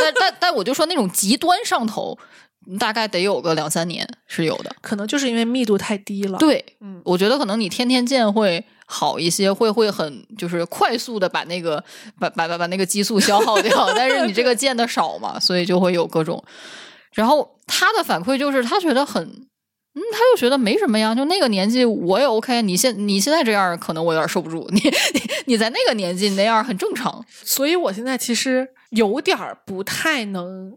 [0.00, 2.16] 但但但我就说那种极端上头，
[2.78, 4.74] 大概得有个两三年是有的。
[4.80, 11.82] 可能就是因为密度太低了。，对，嗯我觉得可能你天天见会好一些，会会很就是快速的把那个
[12.20, 16.40] 把把把把那个激素消耗掉，但是你这个见的少嘛，所以就会有各种。
[17.12, 19.48] 然后他的反馈就是他觉得很，
[19.96, 30.76] 嗯，他就觉得没什么呀，就那个年纪我也 OK，你现你现在这样可能我有点受不住，你你你在那个年纪那样很正常，所以我现在其实有点不太能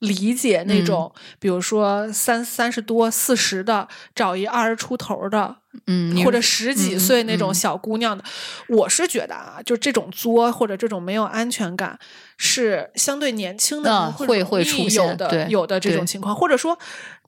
[0.00, 5.56] 理解那种，比如说三三十多、四十的找一二十出头的，
[5.86, 7.54] 嗯，或者十几嗯岁那种嗯。
[7.54, 8.22] 小姑娘的，
[8.68, 11.98] 我是觉得啊，就这种作或者这种没有安全感，
[12.36, 16.78] 是相对年轻的人啊会会出现有的有的这种情况，或者说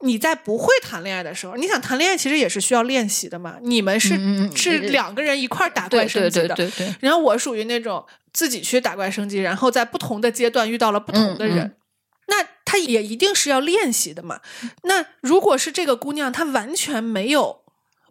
[0.01, 3.57] 你在不会谈恋爱的时候，你想谈恋爱其实也是需要练习的嘛。
[3.63, 4.11] 你们是、
[4.55, 6.87] 是嗯两个人一块儿打怪升级的，对对。
[6.87, 11.75] 对，然后我属于那种自己去打怪升级，然后在不同的阶段遇到了不同的人，
[12.29, 14.41] 那他也一定是要练习的嘛。
[14.83, 17.61] 那如果是这个姑娘，她完全没有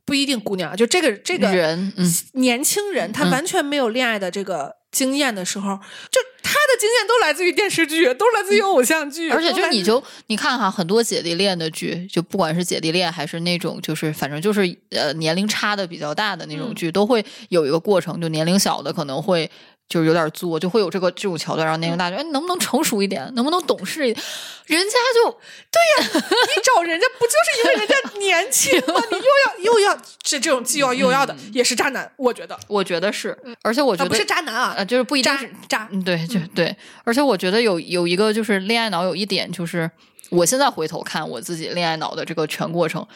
[0.05, 5.75] 不一定姑娘，就这个这个人，嗯，年轻人，他嗯完全没有恋爱的这个经验的时候，
[6.09, 14.61] 就他的经验都来自于电视剧，都来自于偶像剧，而且就你就你看哈，很多姐弟恋的剧，就不管是姐弟恋还是那种就是反正就是
[14.91, 19.51] 呃年龄差的比较大的那种嗯剧，都会有一个过程，就年龄小的可能会。
[19.89, 24.25] 就是有点作，就会有这个这种桥段，然后那个大就哎，能不能成熟一点，能不能懂事一点？
[24.65, 25.31] 人家就
[25.71, 29.01] 对呀你找人家不就是因为人家 年轻吗？
[29.11, 39.89] 你又要又要这这种既要又要的，也是渣男，我觉得我觉得是，而且我觉啊，得不是渣男啊，呃，就是不一定渣是渣，嗯，对，就对，而且我觉得有有一个就是恋爱脑有一点就是，
[40.29, 43.07] 我现在回头看我自己恋爱脑的这个全过程，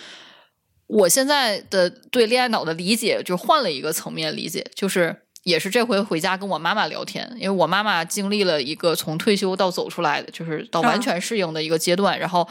[0.88, 12.48] 我现在的对恋爱脑的理解就换了一个层面理解，就是也是这回回家跟我妈妈聊天，因为我妈妈经历了一个从退休到走出来的，就是到完啊全适应的一个阶段，然后。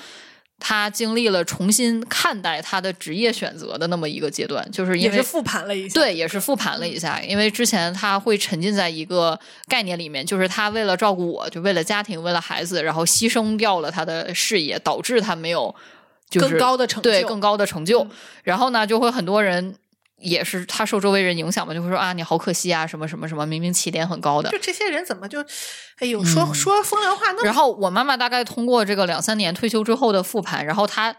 [0.63, 15.75] 她经历了重新看待她的职业选择的那么一个阶段，就是因为也是复盘了一下，对，也是复盘了一下，因为之前她会沉浸在一个概念里面，就是她为了照顾我，就为了家庭，为了孩子，然后牺牲掉了她的事业，导致她没有
[16.29, 18.03] 就是更高的成就对更高的成就。
[18.03, 18.11] 嗯
[18.45, 19.75] 然后呢，就会很多人
[20.21, 24.59] 也是他受周围人影响嘛，就会说啊，你好可惜啊，什么什么什么，明明起点很高的就。
[24.59, 25.41] 这些人怎么就，
[25.99, 31.17] 哎呦，说说风凉话那然后我妈妈大概通过这个两三年退休之后的复盘，然后她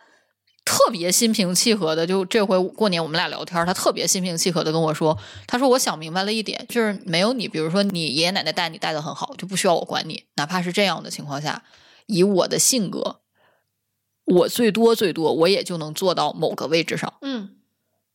[0.64, 5.18] 特别心平气和的，就这回过年我们俩聊天，她特别心平气和的跟我说，
[5.48, 11.64] 她说我想明白了一点，就是没有你，比如说你爷爷奶奶带你带的很好，就不需要我管你，哪怕是这样的情况下，
[12.06, 13.22] 以我的性格，
[14.26, 17.12] 我最多最多我也就能做到某个位置上。
[17.22, 17.56] 嗯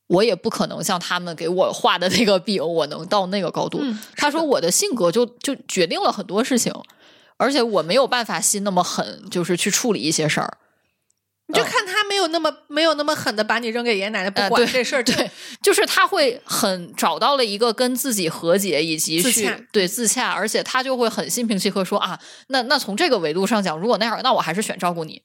[0.08, 3.78] 我也不可能像他们给我画的那个饼，我能到那个高度。
[3.82, 6.72] 嗯他说我的性格就就决定了很多事情，
[7.36, 10.58] 而且我没有办法心那么狠，就是去处理一些事儿。
[11.48, 15.30] 你就看他没有那么没有那么狠的把你扔给爷爷奶奶不管这事儿，对，
[15.62, 22.18] 就是他会很找到了一个跟自己和解以及去自对自洽，而且他就会很心平气和说啊，
[22.48, 25.22] 那那从这个维度上讲，如果那样，那我还是选照顾你。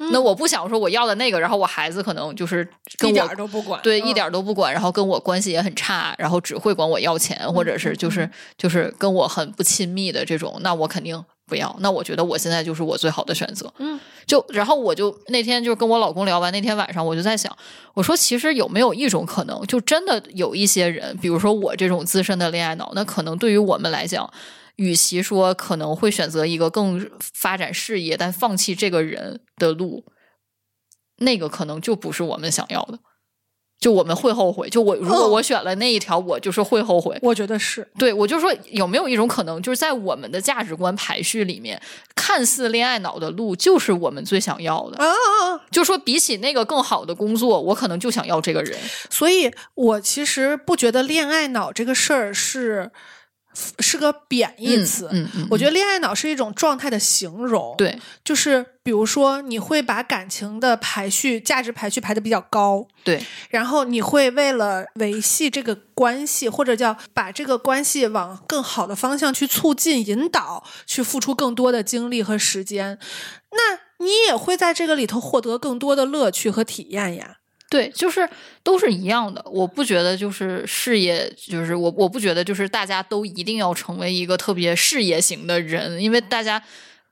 [0.00, 2.66] 嗯那我不想说我要的那个，然后我孩子可能就是
[2.98, 11.76] 跟一点都不管，对，嗯一点都不管，然后跟我关系也很差，然后只会管我要钱，或者是就是就是跟我很不亲密的这种，那我肯定不要。
[11.80, 13.70] 那我觉得我现在就是我最好的选择。
[13.76, 17.54] 嗯，就然后我就那天就跟我老公聊完，那天晚上我就在想，
[17.92, 24.32] 我说其实有没有一种可能，就真的有一些人，比如说我这种资深的恋爱脑，那可能对于我们来讲。
[24.80, 30.06] 与其说可能会选择一个更发展事业，但放弃这个人的路，
[31.18, 32.98] 那个可能就不是我们想要的。
[33.78, 34.70] 就我们会后悔。
[34.70, 37.18] 就我如果嗯我选了那一条，我就是会后悔。
[37.20, 41.80] 我觉得是，对我就说有没有一种可能，就是在我们的价值观排序里面，
[42.14, 44.96] 看似恋爱脑的路就是我们最想要的。
[44.98, 45.60] 啊啊啊！
[45.70, 48.78] 就说比起那个更好的工作，我可能就想要这个人。
[49.10, 52.90] 所以我其实不觉得恋爱脑这个事儿是
[53.78, 55.08] 是个贬义嗯词。
[55.12, 72.98] 嗯嗯，我觉得恋爱脑是一种状态的形容，，对就是比如说你会把感情的排序、价值排序排的比较高，对然后你会为了维系这个关系，或者叫把这个关系往更好的方向去促进、引导，去付出更多的精力和时间，
[73.50, 77.38] 那你也会在这个里头获得更多的乐趣和体验呀。
[77.70, 78.28] 对，就是
[78.64, 79.40] 都是一样的。
[79.46, 86.60] 我不觉得就是事业，就是我我不觉得就是大家都一定要成为一个特别事业型的人，因为大家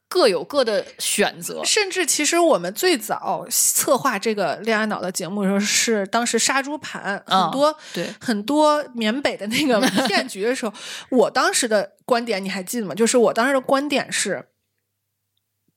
[0.09, 1.64] 各有各的选择。
[1.64, 10.74] 甚至其实我们最早策划这个恋爱脑的节目的时候，是当时杀猪盘嗯很多、对很多缅北的那个骗局的时候，
[11.10, 12.97] 我当时的观点你还记得吗？
[12.97, 14.48] 就是我当时的观点是，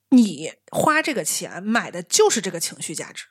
[0.10, 3.26] 你花这个钱买的就是这个情绪价值，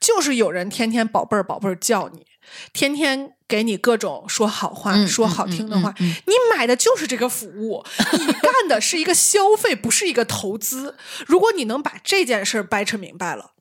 [0.00, 2.26] 就是有人天天宝贝儿宝贝儿叫你，
[2.72, 10.96] 天天给你各种说好话、嗯说好听的话，嗯嗯嗯你买的就是这个服务，你干的是一个消费，不是一个投资。
[11.26, 13.52] 如果你能把这件事儿掰扯明白了，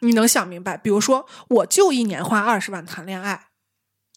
[0.00, 3.46] 你能想明白，比如说，我就一年花二十万谈恋爱，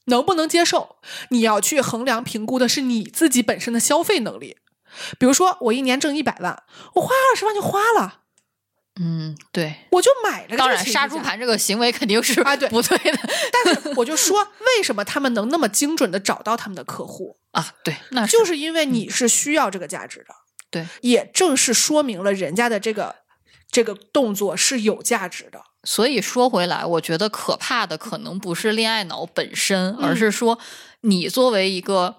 [0.06, 0.98] 能不能接受？
[1.30, 4.58] 你要去衡量评估的是你自己本身的消费能力。
[5.20, 6.64] 比如说，我一年挣一百万，
[6.96, 8.22] 我花二十万就花了，
[9.00, 9.76] 嗯，对。
[9.92, 13.20] 我就买了个当然，杀猪盘这个行为肯定是啊对不对的
[13.52, 14.42] 但是我就说，
[14.78, 17.38] 为什么他们能那么精准的找到他们的客户？
[17.52, 17.74] 啊。
[17.84, 20.34] 对，那就是因为你是需要这个价值的。
[20.72, 23.16] 对，也正是说明了人家的这个
[23.70, 25.62] 这个动作是有价值的。
[25.84, 30.58] 所以说回来，我觉得可怕的可能不是恋爱脑本身，嗯而是说
[31.02, 32.16] 你作为一个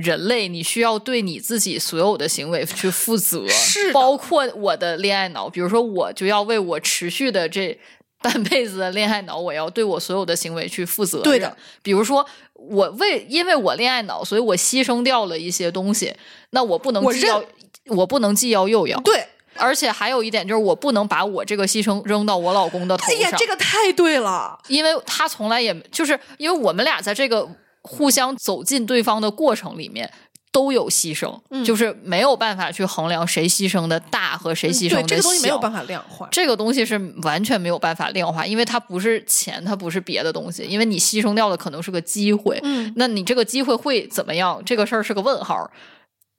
[0.00, 5.48] 人类，你需要对你自己所有的行为去负责，是包括我的恋爱脑。
[5.48, 7.78] 比如说，我就要为我持续的这
[8.22, 11.20] 半辈子的恋爱脑，我要对我所有的行为去负责。
[11.22, 16.14] 对的，比如说我为因为我恋爱脑，所以我牺牲掉了一些东西，
[16.50, 17.42] 那我不能我既要
[17.86, 19.00] 我不能既要又要。
[19.00, 24.58] 对，而且还有一点就是，我不能把我这个牺牲扔到我老公的头上，哎呀，这个太对了。
[24.68, 27.48] 因为他从来也就是因为我们俩在这个
[27.82, 30.12] 互相走进对方的过程里面。
[30.52, 35.02] 都有牺牲，嗯就是没有办法去衡量谁牺牲的大和谁牺牲的小。
[35.02, 36.28] 对这个东西没有办法量化。
[36.32, 42.58] 这个东西是完全没有办法量化，因为它不是钱，它不是别的东西，因为你牺牲掉的可能是个机会。
[42.64, 44.60] 嗯，那你这个机会会怎么样？
[44.66, 45.70] 这个事儿是个问号。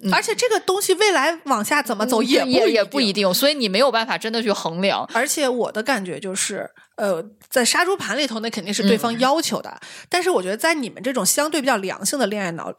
[0.03, 5.07] 嗯而且这个东西未来往下怎么走也也也不不一定，所以你没有办法真的去衡量。
[5.13, 9.79] 而且我的感觉就是，呃，在杀猪盘里头，那肯定是对方要求的。
[10.09, 12.73] 但是我觉得，在你们这种相对比较良性的恋爱脑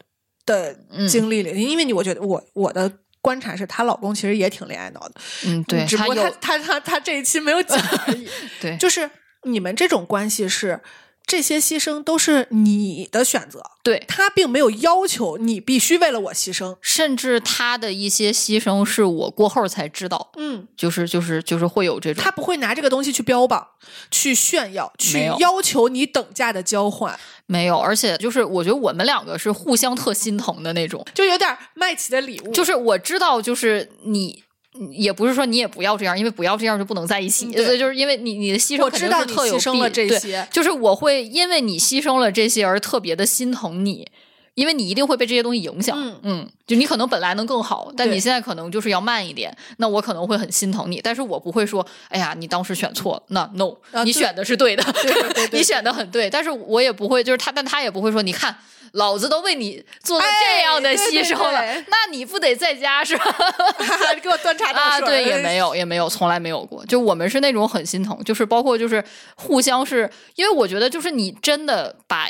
[0.45, 0.75] 的
[1.09, 5.15] 经历里，因为你我觉得我我的观察是，她老公其实也挺恋爱脑的，
[5.45, 8.27] 嗯，对，只不过有他他他他这一期没有讲而已。
[8.61, 9.09] 对，就是
[9.43, 10.81] 你们这种关系是。
[11.25, 14.03] 这些牺牲都是你的选择，对。
[14.07, 23.65] 他并没有要求你必须为了我牺牲，甚至他的一些牺牲是我过后才知道，嗯，就是就是就是会有这种，他不会拿这个东西去标榜、
[24.11, 34.43] 去炫耀、去要求你等价的交换，没有，而且就是我觉得我们两个是互相特心疼的那种，就有点麦琪的礼物，就是我知道，就是你。
[34.91, 37.45] 也不是说你也不要这样，因为不要这样就不能在一起。
[37.47, 44.07] 嗯对所以就是因为你你的牺牲我知道你肯定是特有牺牲了这些对，就是我会因为你牺牲了这些而特别的心疼你，
[44.55, 45.97] 因为你一定会被这些东西影响。
[46.23, 58.55] 嗯就你可能本来能更好，但你现在可能就是要慢一点，那我可能会很心疼你，但是我不会说，哎呀，你当时选错了，那 no，、啊你选的是对的，对对对对 你选的很对，但是我也不会，就是他，但他也不会说，你看。
[58.93, 63.25] 老子都为你做了这样的牺牲了，对那你不得在家是吧？
[64.21, 66.85] 给我端茶倒啊，水，对，也没有，也没有，从来没有过。
[66.85, 69.03] 就我们是那种很心疼，就是包括就是
[69.35, 72.29] 互相是，因为我觉得就是你真的把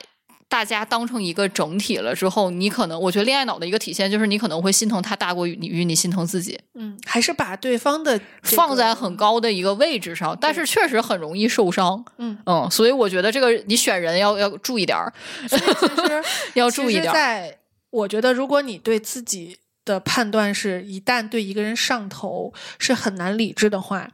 [0.54, 12.06] 大家当成一个整体了之后，你可能我觉得恋爱脑的一个体现就是你可能会心疼他大过于你于你心疼自己，嗯，还是把对方的这个放在很高的一个位置上，但是确实很容易受伤。
[12.20, 15.12] 嗯嗯，所以我觉得这个你选人要 要注意点儿，
[15.50, 15.66] 其实
[16.54, 17.14] 要注意点儿。
[17.16, 17.58] 在
[17.90, 24.12] 我觉得，如果你对自己的判断是一旦对一个人上头是很难理智的话，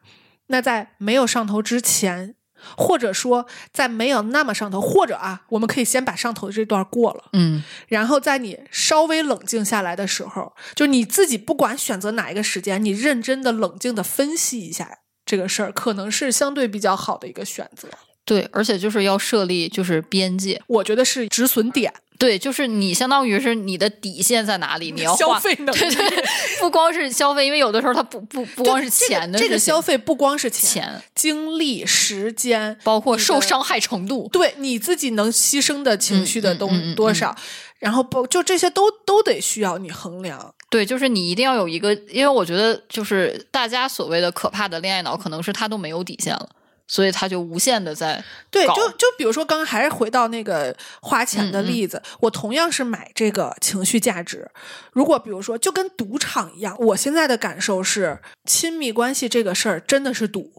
[0.47, 2.35] 那在没有上头之前，
[2.77, 17.87] 或者说在没有那么上头，或者啊，我们可以先把上头这段过了，嗯然后在你稍微冷静下来的时候，就你自己不管选择哪一个时间，你认真的、冷静的分析一下这个事儿，可能是相对比较好的一个选择。
[18.25, 25.79] 对，而且就是要设立就是边界，我觉得是止损点，对，就是你相当于是你的底线在哪里，你要消费能力。
[25.79, 26.23] 对对，
[26.59, 34.29] 不光是消费，因为有的时候它不不不光是这个钱的这个消费不光是钱，钱，精力、时间，包括受伤害程度。
[34.33, 37.33] 对你自己能牺牲的情绪的东、嗯嗯嗯嗯多少，
[37.79, 40.53] 然后不就这些都都得需要你衡量。
[40.69, 46.49] 对，就是你一定要有一个，因为我觉得就是大家所谓的可怕的恋爱脑，可能是他都没有底线了，
[46.91, 54.49] 所以他就无限的在对，就就比如说，刚刚还是回到那个花钱的例子，我同样是买这个情绪价值。
[54.91, 60.51] 如果比如说，就跟赌场一样，我现在的感受是，亲密关系这个事儿真的是赌。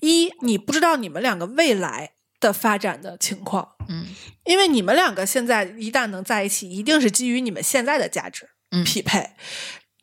[0.00, 4.06] 一，你不知道你们两个未来的发展的情况，嗯
[4.44, 9.30] 因为你们两个现在一旦能在一起，一定是基于你们现在的价值嗯匹配。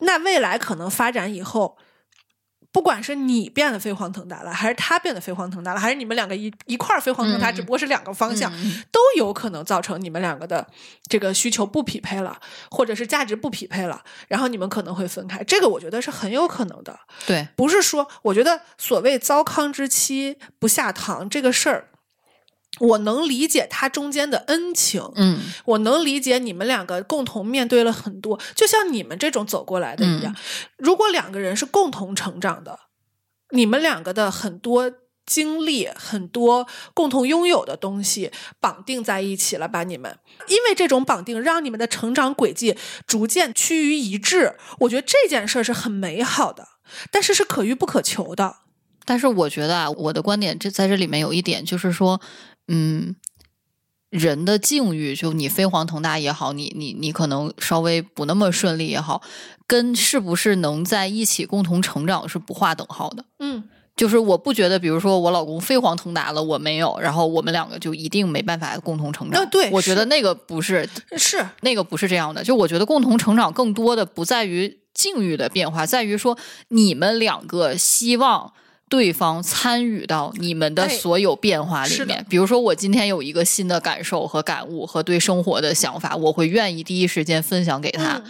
[0.00, 1.78] 那未来可能发展以后，
[2.74, 10.66] 不管是你变得飞黄腾达了，还是他变得飞黄腾达了，还是你们两个一一块儿飞黄腾达，嗯只不过是两个方向，嗯都有可能造成你们两个的
[11.08, 12.36] 这个需求不匹配了，
[12.72, 15.44] 或者是价值不匹配了，然后你们可能会分开。
[15.44, 16.98] 这个我觉得是很有可能的。
[17.24, 21.90] 对，不是说，我觉得所谓糟糠之妻不下堂这个事儿，
[22.80, 30.34] 我能理解他中间的恩情，嗯我能理解你们两个共同面对了很多，就像你们这种走过来的一样。
[30.76, 32.78] 如果两个人是共同成长的，
[33.50, 34.90] 你们两个的很多
[35.24, 40.18] 经历、很多共同拥有的东西绑定在一起了，把你们
[40.48, 42.76] 因为这种绑定，让你们的成长轨迹
[43.06, 44.56] 逐渐趋于一致。
[44.80, 46.68] 我觉得这件事儿是很美好的，
[47.12, 48.56] 但是是可遇不可求的。
[49.06, 52.20] 但是我觉得啊，我的观点这在这里面有一点就是说，
[52.68, 53.16] 嗯，
[54.10, 59.22] 人的境遇，就你飞黄腾达也好，你你你可能稍微不那么顺利也好，
[59.66, 63.24] 跟是不是能在一起共同成长是不划等号的。
[63.38, 63.64] 嗯，
[63.96, 69.42] 就是我不觉得，比如说我老公飞黄腾达了，我没有，然后我们两个就一定没办法共同成长。
[69.42, 72.42] 啊对我觉得那个不是是那个不是这样的。
[72.42, 76.38] 就我觉得共同成长更多的不在于境遇的变化，在于说
[76.68, 78.52] 你们两个希望
[78.94, 82.24] 对方参与到你们的哎所有变化里面。
[82.28, 88.18] 比如说，我今天有一个新的感受和感悟和对生活的想法，我会愿意第一时间分享给他。
[88.18, 88.24] 嗯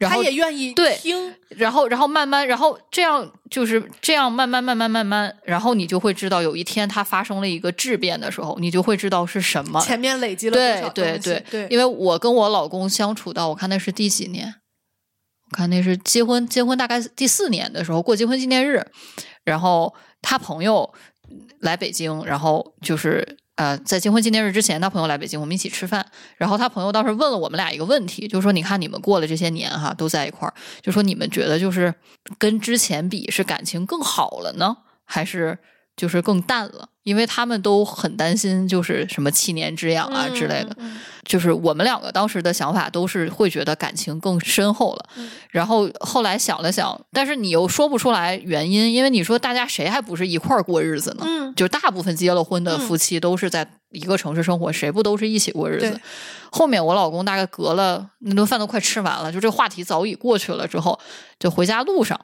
[0.00, 9.80] 他然后也愿意对听，然后，然后慢慢，然后这样就是这样慢慢慢慢慢慢，然后你就会知道，有一天它发生了一个质变的时候，你就会知道是什么。
[9.80, 14.54] 前面累积了多对少对对对，因为我跟我老公相处到，我看那是第几年？
[15.50, 18.86] 我看那是结婚结婚大概第四年的时候过结婚纪念日，
[19.42, 19.92] 然后
[20.22, 20.92] 他朋友
[21.60, 26.06] 来北京，然后就是呃，在结婚纪念日之前，他朋友来北京，我们一起吃饭。
[26.36, 31.92] 然后他朋友当时问了我们俩一个问题，就说：“你看你们过了这些年哈，都在一块儿，就说你们觉得就是
[32.38, 35.58] 跟之前比，是感情更好了呢，还是
[35.98, 36.88] 就是更淡了？
[37.02, 40.70] 因为他们都很担心，就是什么七年之痒啊之类的。
[40.78, 51.24] 嗯嗯就是我们两个当时的想法都是会觉得感情更深厚了，嗯然后后来想了想，但是你又说不出来原因，因为你说大家谁还不是一块儿过日子呢？
[51.26, 56.00] 嗯就大部分结了婚的夫妻都是在一个城市生活，谁不都是一起过日子？
[56.50, 60.98] 后面我老公大概隔了那顿饭都快吃完了，就这个话题早已过去了之后，
[61.38, 62.18] 就回家路上。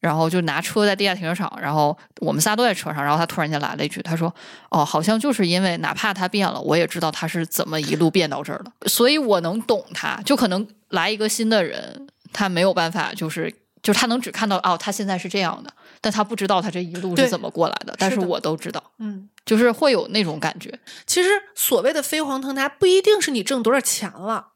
[0.00, 4.32] 然后就拿车在地下停车场，然后我们仨都在车上，然后他突然间来了一句，他说
[4.70, 10.20] ：“哦，好像就是因为哪怕他变了，我也知道他是怎么一路变到这儿的，所以我能懂他。
[10.24, 13.52] 就可能来一个新的人，他没有办法，就是
[13.82, 17.94] 就是他能只看到哦，他现在是这样的，但他不知道他这一路是怎么过来的。
[17.98, 24.48] 但是我都知道，嗯，就是会有那种感觉，其实所谓的飞黄腾达，不一定是你挣多少钱了，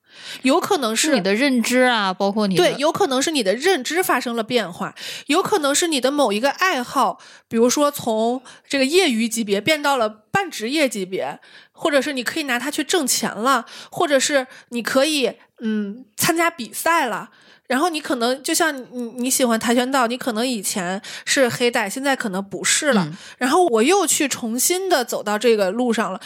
[0.43, 4.95] 有可能是是你的认知啊，包括你对，有可能是你的认知发生了变化，
[5.27, 7.19] 有可能是你的某一个爱好，
[7.49, 11.41] 比如说从这个业余级别变到了半职业级别，
[11.73, 17.31] 或者是你可以拿它去挣钱了，或者是你可以嗯参加比赛了。
[17.66, 23.07] 然后你可能就像你你喜欢跆拳道，你可能以前是黑带，现在可能不是了。
[23.09, 26.20] 嗯然后我又去重新的走到这个路上了，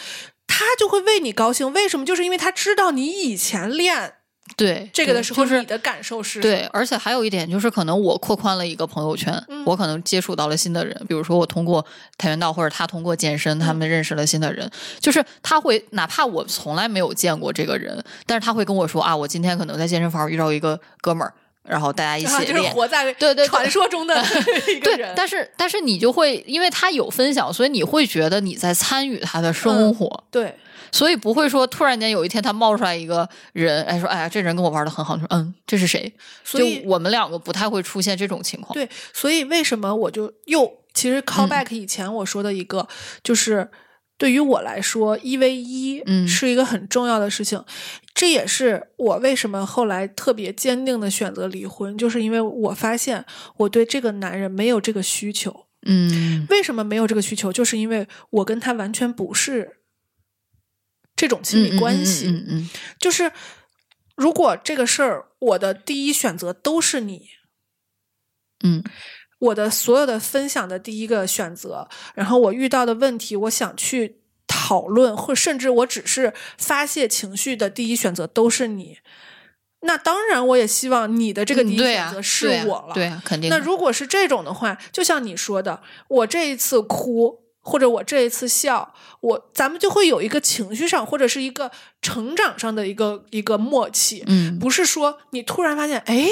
[0.47, 1.71] 他就会为你高兴。
[1.73, 2.05] 为什么？
[2.05, 4.13] 就是因为他知道你以前练
[4.55, 11.83] 对这个的时候，就是你的感受是对，而且还有一点就是，可能我扩宽了一个朋友圈，嗯我可能接触到了新的人，比如说我通过
[12.17, 14.69] 跆拳道或者他通过健身，他们认识了新的人，
[14.99, 21.33] 就是他会哪怕我从来没有见过这个人，但是他会跟我说啊，我今天可能在健身房遇到一个哥们儿，
[21.67, 22.73] 然后大家一啊，就是起练。
[22.73, 24.15] 活在对对对传说中的
[24.67, 30.55] 一个对人，，但是但是你就会因为他有分享，所以你会觉得你在参与他的生活，对
[30.91, 36.11] 所以不会说突然间有一天他冒出来一个人，哎说哎呀这人跟我玩的很好，你说嗯这是谁？
[36.43, 38.73] 所以就我们两个不太会出现这种情况。
[38.73, 42.87] 对，所以为什么我就又其实嗯 call back 以前我说的一个，
[43.23, 43.69] 就是
[44.17, 47.63] 对于我来说，一 v 一嗯是一个很重要的事情。
[48.13, 53.25] 这也是我为什么后来特别坚定的选择离婚，就是因为我发现
[53.57, 55.65] 我对这个男人没有这个需求。
[55.87, 57.53] 嗯为什么没有这个需求？
[57.53, 59.77] 就是因为我跟他完全不是
[61.15, 62.27] 这种亲密关系。
[62.27, 63.31] 嗯嗯嗯就是
[64.15, 67.27] 如果这个事儿，我的第一选择都是你，
[68.63, 68.81] 嗯
[69.45, 78.99] 我的所有的分享的第一个选择，然后我遇到的问题，我想去讨论，或甚至我只是发泄情绪的第一选择都是你。
[79.81, 82.93] 那当然，我也希望你的这个第一选择是对啊我了。
[82.95, 83.49] 对啊，肯定。
[83.51, 91.69] 那如果是这种的话，就像你说的，我这一次哭，或者我这一次笑，我咱们就会有一个情绪上或者是一个
[92.01, 96.27] 成长上的一个一个默契，嗯不是说你突然发现，哎，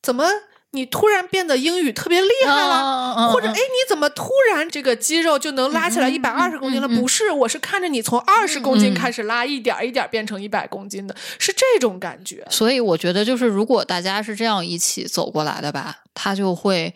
[0.00, 0.24] 怎么
[0.72, 2.68] 你突然变得英语特别厉害了？
[2.68, 6.86] 了或者哎，你怎么突然这个肌肉就能拉起来一百二十公斤了？
[6.86, 12.46] 嗯嗯不是，我是看着你从二十公斤嗯开始拉，一点儿一点儿变成一百公斤的，是这种感觉。
[12.50, 16.94] 所以我觉得，就是如果大家是这样一起走过来的吧，他就会。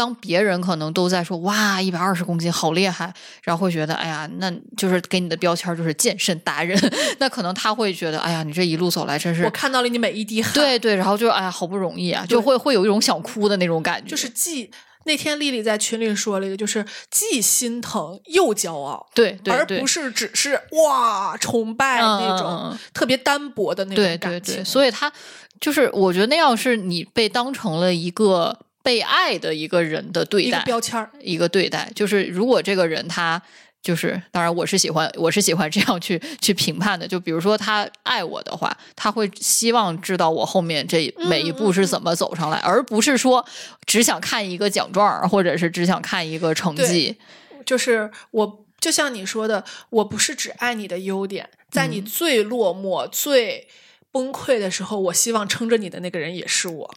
[0.00, 3.12] 当别人可能都在说哇一百二十公斤好厉害，
[3.42, 6.80] 然后会觉得哎呀，那就是给你的标签就是健身达人，
[7.20, 10.40] 那可能他会觉得哎呀，你这一路走来真是我看到了你每一滴。
[10.42, 14.70] 汗，对对，然后就哎呀好不容易啊，就会会有一种想哭的那种感觉，就是既
[15.04, 19.86] 那天丽丽在群里说了一个，就是既心疼又骄傲，对对对而不。
[19.86, 24.54] 是只是哇崇拜嗯那种、特别单薄的那种感情。
[24.54, 25.12] 对对，所以他
[25.60, 33.40] 就是我觉得那样是你被当成了一个被爱的一个人的对待一个待，标签儿，一个对待，就是如果这个人他
[33.82, 37.08] 就是，当然我是喜欢，我是喜欢这样去去评判的。
[37.08, 43.44] 就比如说他爱我的话，他会希望知道我后面这每一步是怎么走上来，而不是说
[43.86, 47.16] 只想看一个奖状，或者是只想看一个成绩。
[47.64, 53.66] 就是我就像你说的，我不是只爱你的优点，在嗯你最落寞、最
[54.12, 56.94] 崩溃的时候，我希望撑着你的那个人也是我。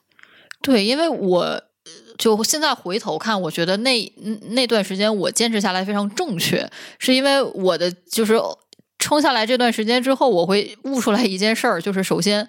[0.62, 1.64] 对，因为我呃
[2.18, 6.70] 就现在回头看，我觉得那嗯那段时间我坚持下来非常正确，
[7.00, 8.40] 是因为我的就是
[9.00, 12.48] 撑下来这段时间之后，我会悟出来一件事儿，就是首先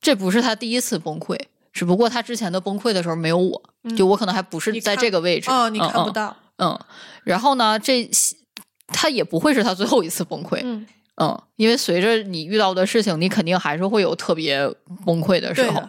[0.00, 1.38] 这不是他第一次崩溃，
[1.72, 3.62] 只不过他之前的崩溃的时候没有我，
[3.96, 6.70] 就我可能还不是在这个位置哦，你看不嗯到，嗯。
[6.70, 6.80] 嗯，
[7.24, 8.08] 然后呢，这
[8.88, 10.86] 他也不会是他最后一次崩溃，嗯，
[11.16, 14.68] 嗯，因为随着你遇到的事情，你肯定还是会有特别
[15.04, 15.82] 崩溃的时候。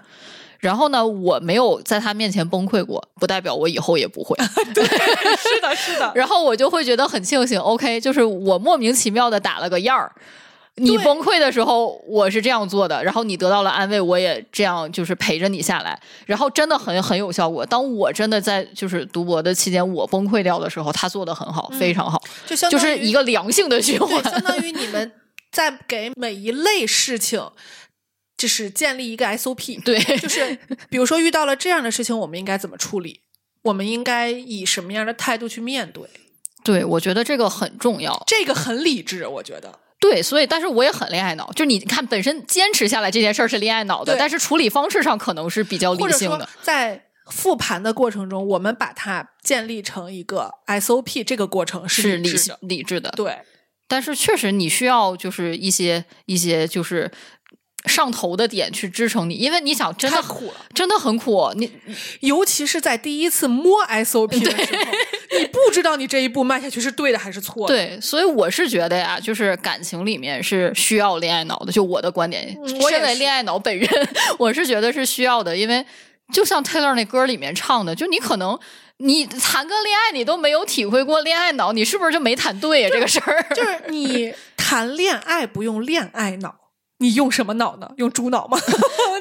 [0.60, 4.36] 然后呢，我没有在他面前崩溃过，不代表我以后也不会。
[4.74, 10.12] 对是的，是的，然后我就会觉得很庆幸，OK，就是我莫名其妙的打了个样儿。
[10.78, 17.66] 你崩溃的时候，我是这样做的，然后你得到了安慰，我也这样就是陪着你下来，然后真的很很有效果。
[17.66, 24.22] 当我真的在就是读博的期间，我崩溃掉的时候，他做的很好，非常好，就相当于就是一个良性的循，环。
[24.22, 25.10] 相当于 你们
[25.50, 27.42] 在给每一类事情，
[28.38, 29.82] 就是建立一个 SOP。
[29.86, 30.58] 对，就是
[30.90, 33.22] 比如说遇到了这样的事情，我们应该怎么处理？
[33.64, 36.08] 我们应该以什么样的态度去面对？
[36.64, 38.24] 对，我觉得这个很重要。
[38.28, 39.80] 这个很理智，我觉得。
[40.00, 46.48] 对，所以但是我也很恋爱脑，就是你看本身坚持下来这件事儿是恋爱脑的，但是处理方式上可能是比较理性的。
[46.62, 52.56] 在复盘的过程中，我们把它建立成一个 SOP，这个过程是理性。
[52.62, 53.40] 理智的，对，
[53.88, 57.12] 但是确实你需要就是一些一些就是
[57.88, 61.72] 上头的点去支撑你，因为你想真的苦了，真的很苦，你
[62.22, 67.74] 尤其是在第一次摸 SOP 的时候，你不知道你这一步迈下去是对的还是错的。
[67.74, 72.58] 对，所以我是觉得呀，就是感情里面是需要恋爱脑的，就我的观点，
[72.90, 73.90] 身为恋爱脑本人，
[74.38, 75.86] 我是觉得是需要的，因为
[76.34, 78.58] 就像 Taylor 那歌里面唱的，就你可能。
[79.00, 82.90] 你谈个恋爱，你都没有体会过恋爱脑，你是不是就没谈对呀？
[82.90, 86.56] 这个事儿 就是你 谈恋爱不用恋爱脑，
[87.00, 87.92] 你用什么脑呢？
[87.98, 88.58] 用猪脑吗？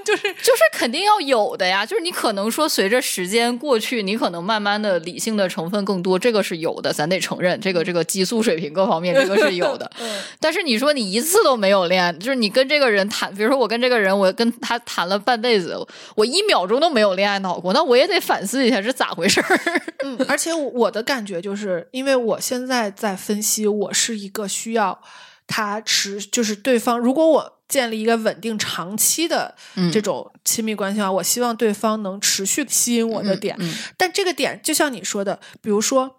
[0.05, 9.90] 就是就是肯定要有的呀，就是你可能说随着时间过去，你可能慢慢的理性的成分更多，这个是有的，咱得承认，这个这个激素水平各方面这个是有的。
[10.01, 15.74] 嗯但是你说你一次都没有恋爱，就是你跟这个人谈，比如说我跟这个人，我跟他谈了半辈子，
[16.14, 19.60] 我一秒钟都没有恋爱脑过，那我也得反思一下是咋回事儿。
[20.05, 25.01] 嗯，而且我的感觉就是，因为我现在在分析，我是一个需要
[25.46, 33.56] 他持，就是对方，如果我建立一个稳定长期的嗯这种亲密关系的话，我希望对方能持续吸引我的点。
[33.58, 36.16] 嗯但这个点就像你说的，比如说，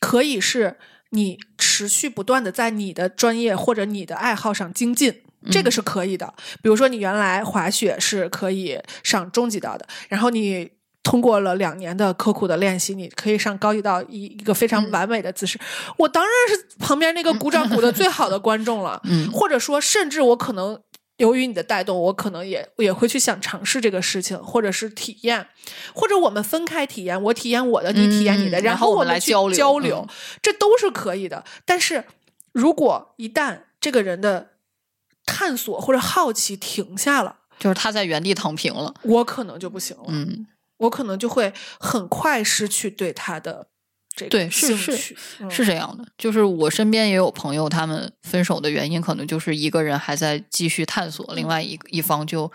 [0.00, 0.76] 可以是
[1.10, 5.22] 你持续不断的在你的专业或者你的爱好上精进。
[5.48, 10.68] 这个是可以的，比如说你原来滑雪是可以上中级道的，然后你
[11.06, 15.56] 通过了两年的刻苦的练习，你可以上高级到一一个非常完美的姿势。
[15.96, 20.80] 我当然是旁边那个鼓掌鼓的最好的观众了， 嗯或者说甚至我可能
[21.18, 25.46] 由于你的带动，我可能也也会去想尝试这个事情，或者是体验，
[25.94, 31.44] 或者我们分开体验，我体验我的，你体验你的，嗯然后我们去来交流交流嗯这都是可以的。
[31.64, 32.02] 但是
[32.50, 34.48] 如果一旦这个人的
[35.24, 38.92] 探索或者好奇停下了，就是他在原地躺平了。
[39.02, 40.46] 我可能就不行了，嗯，
[40.78, 43.68] 我可能就会很快失去对他的
[44.14, 45.50] 这个对是是兴趣，嗯。
[45.50, 52.50] 是这样的，就是我身边也有朋友，他们分手的原因可能就是一个人还在继续探索，另外一一方就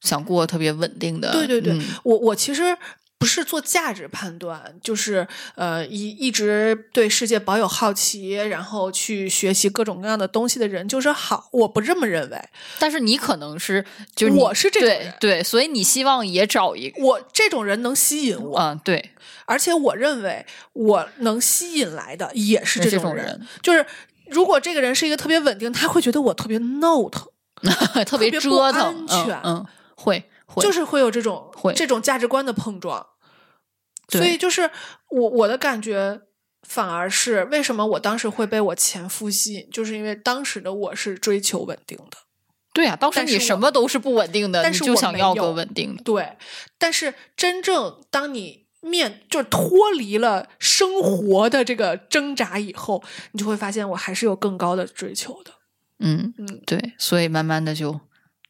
[0.00, 1.32] 想过特别稳定的。
[1.32, 1.82] 对对对，嗯。
[2.04, 2.76] 我我其实
[3.18, 12.38] 不是做价值判断，就是呃一一直对世界保有好奇，然后去学习各种各样的东西的人就是好，我不这么认为。
[12.78, 13.84] 但是你可能是
[14.14, 19.12] 就是我是这种对人对，所以你希望也找一个我这种人能吸引我，嗯对，
[19.46, 20.44] 而且我认为
[20.74, 23.46] 我能吸引来的也是这这种人。
[23.62, 23.84] 就是
[24.28, 27.26] 如果这个人是一个特别稳定，他会觉得我特别闹腾，
[28.04, 33.06] 特别折腾，安全嗯，嗯会会就是会有这种会这种价值观的碰撞。
[34.08, 34.70] 所以就是
[35.10, 36.20] 我我的感觉
[36.62, 42.18] 反而是为什么我当时会被我前夫吸引，就是因为当时的我是追求稳定的。
[42.72, 46.02] 对呀、当时你什么都是不稳定的，但是你就我想要个稳定的。
[46.02, 46.36] 对，
[46.78, 53.02] 但是真正当你面就是脱离了生活的这个挣扎以后，
[53.32, 55.52] 你就会发现我还是有更高的追求的。
[56.00, 57.98] 嗯嗯，对，所以慢慢的就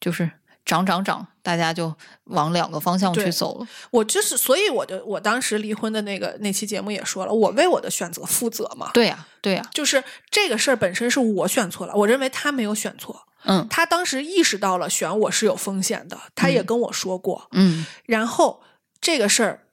[0.01, 0.29] 就是
[0.67, 1.95] 涨涨涨，大家就
[2.25, 3.67] 往两个方向去走了。
[3.91, 8.91] 我就是，所以我就我当时离婚的那个那期节目也说了，我为我的选择负责嘛。
[8.93, 13.23] 对呀、对呀、就是这个事儿本身是我选错了，我认为他没有选错。
[13.45, 17.47] 嗯他当时意识到了选我是有风险的，他也跟我说过。
[17.53, 18.61] 嗯然后
[19.01, 19.69] 这个事儿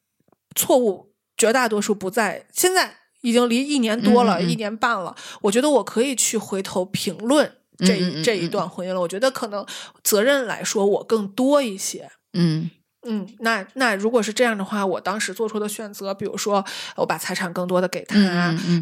[0.56, 2.98] 错误绝大多数不在现在。
[3.24, 5.16] 已经离一年多了，嗯嗯嗯一年半了。
[5.44, 9.00] 我觉得我可以去回头评论这、嗯嗯嗯这一段婚姻了。
[9.00, 9.66] 我觉得可能
[10.04, 12.10] 责任来说我更多一些。
[12.34, 12.70] 嗯
[13.06, 16.64] 嗯，那那如果是这样的话，我当时做出的选择，比如说
[16.96, 18.18] 我把财产更多的给他，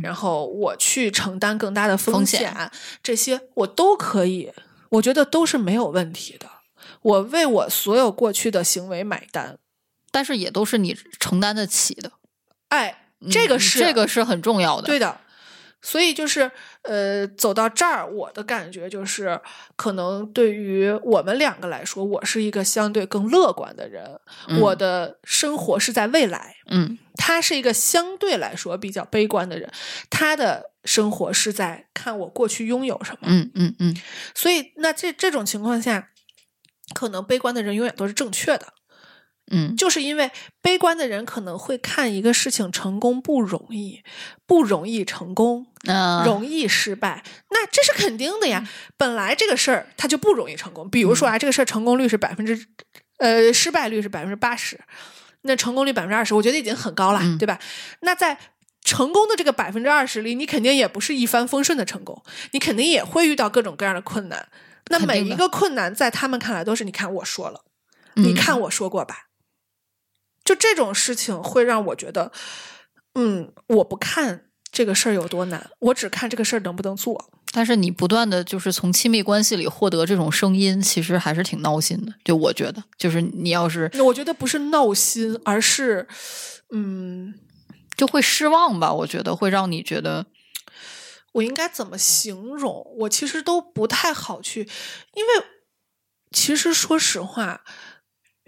[0.03, 2.71] 然后我去承担更大的风风险
[3.01, 4.51] 这些我都可以，
[4.89, 6.45] 我觉得都是没有问题的。
[7.01, 9.57] 我为我所有过去的行为买单，
[10.11, 12.11] 但是也都是你承担得起的，
[12.69, 14.85] 哎，这个嗯是、这个是很重要的。
[14.85, 15.19] 对的。
[15.83, 16.51] 所以就是，
[16.83, 19.39] 呃，走到这儿，我的感觉就是，
[19.75, 24.19] 可能对于我们两个来说，我是一个相对更乐观的人。
[24.59, 29.71] 我的生活是在未来，嗯他是一个相对来说比较悲观的人，
[30.09, 33.19] 他的生活是在看我过去拥有什么。
[33.23, 33.95] 嗯嗯嗯
[34.33, 36.09] 所以，那这这种情况下，
[36.95, 38.73] 可能悲观的人永远都是正确的，
[39.49, 40.31] 嗯就是因为
[40.61, 44.01] 悲观的人可能会看一个事情成功不容易，
[44.45, 48.67] 不容易成功，嗯，容易失败，那这是肯定的呀。
[48.97, 52.67] 本来这个事儿它就不容易成功，比如说啊，这个事儿成功率是百分之，
[53.17, 54.79] 呃，失败率是百分之八十，
[55.41, 57.59] 那成功率百分之二十，我觉得已经很高了，嗯对吧？
[58.01, 58.37] 那在
[58.83, 64.47] 成功的这个百分之二十里，你肯定也不是一帆风顺的成功，你肯定也会遇到各种各样的困难。
[64.89, 67.63] 那每一个困难在他们看来都是，你看我说了，
[68.15, 69.27] 嗯你看我说过吧？
[70.51, 72.29] 就这种事情会让我觉得，
[73.15, 77.31] 嗯，我不看这个事儿有多难，我只看这个事儿能不能做。
[77.53, 82.13] 但是你不断的就是从亲密关系里获得这种声音，其实还是挺闹心的。
[82.25, 86.05] 就我觉得，就是你要是我觉得不是闹心，而是，
[86.71, 87.33] 嗯，
[87.95, 90.25] 就会失望吧，我觉得会让你觉得，
[91.31, 92.85] 我应该怎么形容？
[92.99, 94.67] 我其实都不太好去，
[95.13, 95.45] 因为
[96.31, 97.61] 其实说实话，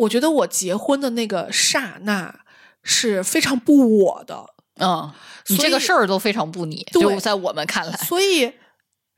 [0.03, 2.41] 我觉得我结婚的那个刹那
[2.84, 4.45] 是非常不我的，
[4.80, 5.11] 嗯，
[5.47, 8.53] 你这个事儿都非常不你，对就在我们看来，所以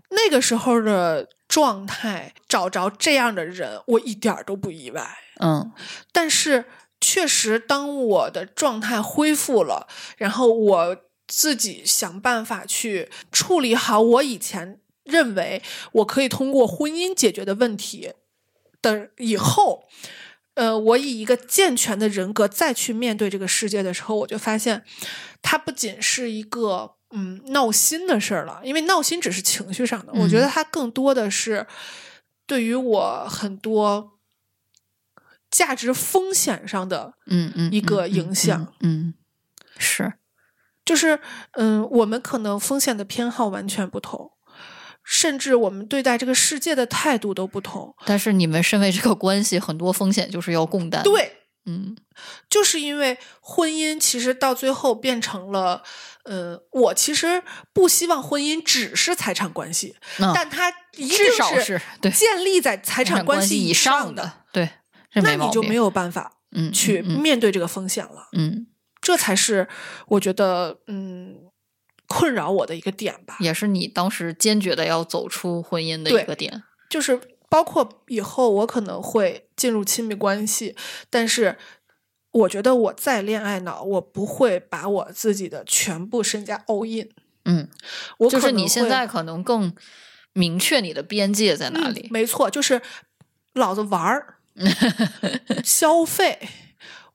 [0.09, 5.17] 那个时候的状态，找着这样的人，我一点儿都不意外。
[5.41, 5.73] 嗯
[6.13, 6.65] 但是
[7.01, 9.87] 确实，当我的状态恢复了，
[10.17, 10.97] 然后我
[11.27, 18.13] 自己想办法去处理好我以前认为我可以通过婚姻解决的问题
[18.81, 19.83] 的以后，
[20.55, 24.83] 呃，我以一个健全的人格再去面对这个世界的时候，我就发现，
[25.41, 31.67] 它不仅是一个嗯闹心的事儿了，因为闹心只是情绪上的，我觉得它更多的是
[32.47, 34.13] 对于我很多
[35.51, 38.73] 价值风险上的嗯嗯，一个嗯影响。
[38.79, 39.13] 嗯，嗯
[39.77, 40.13] 是，
[40.85, 41.19] 就是
[41.51, 44.31] 嗯，我们可能风险的偏好完全不同，
[45.05, 47.95] 甚至我们对待这个世界的态度都不同。
[48.05, 51.95] 但是你们身为这个关系，很多风险就是要共担。，对，嗯
[52.49, 55.83] 就是因为婚姻其实到最后变成了，
[56.23, 64.69] 呃，我其实不希望婚姻只是财产关系，嗯但它一定至少是对建立在财产关系以上的，对，
[65.15, 68.29] 那你就没有办法嗯去嗯面对这个风险了。
[68.33, 68.67] 嗯，
[69.01, 69.67] 这才是
[70.07, 71.35] 我觉得嗯
[72.07, 73.37] 困扰我的一个点吧。
[73.39, 76.63] 也是你当时坚决的要走出婚姻的一个点。
[76.89, 77.19] 就是
[77.49, 80.75] 包括以后我可能会进入亲密关系，
[81.09, 81.57] 但是
[82.31, 87.09] 我觉得我再恋爱脑，我不会把我自己的全部身家 all in。
[87.45, 87.69] 嗯，
[88.17, 89.73] 我就是你现在可能更
[90.33, 92.07] 明确你的边界在哪嗯里。
[92.11, 92.81] 没错，就是
[93.53, 94.35] 老子玩儿
[95.63, 96.39] 消费，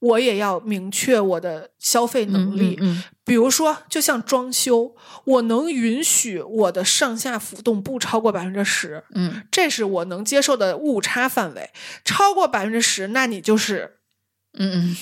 [0.00, 2.76] 我也要明确我的消费能力。
[2.80, 11.70] 嗯嗯比如说，就像装修，我能允许我的上下浮动不超过百分之十，嗯这是我能接受的误差范围。
[12.04, 13.98] 超过百分之十，那你就是
[14.54, 14.96] 嗯嗯，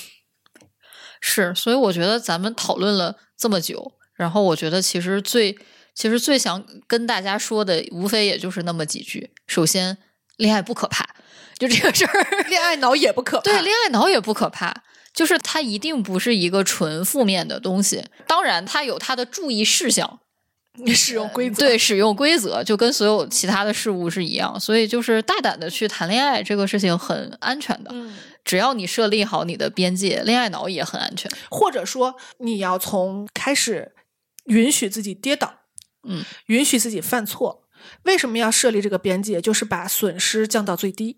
[1.19, 5.57] 是，所以我觉得咱们讨论了这么久，然后我觉得其实最
[5.95, 9.31] 其实最想跟大家说的，无非也就是那么几句。
[9.47, 9.97] 首先，
[10.37, 11.15] 恋爱不可怕，
[11.59, 12.43] 就这个事儿。
[12.47, 13.43] 恋爱脑也不可怕。
[13.43, 14.83] 对，恋爱脑也不可怕，
[15.13, 18.05] 就是它一定不是一个纯负面的东西。
[18.25, 20.19] 当然，它有它的注意事项，
[20.75, 21.59] 你使用规则。
[21.59, 24.57] 对使用规则，就跟所有其他的事物是一样。
[24.59, 27.91] 所以，就是大胆的去谈恋爱，这个事情很安全的。
[27.93, 28.15] 嗯，
[28.45, 31.29] 只要你设立好你的边界，恋爱脑也很安全。
[31.51, 33.93] 或者说你要从开始
[34.45, 35.55] 允许自己跌倒，
[36.07, 37.63] 嗯，允许自己犯错。
[38.03, 39.41] 为什么要设立这个边界？
[39.41, 41.17] 就是把损失降到最低，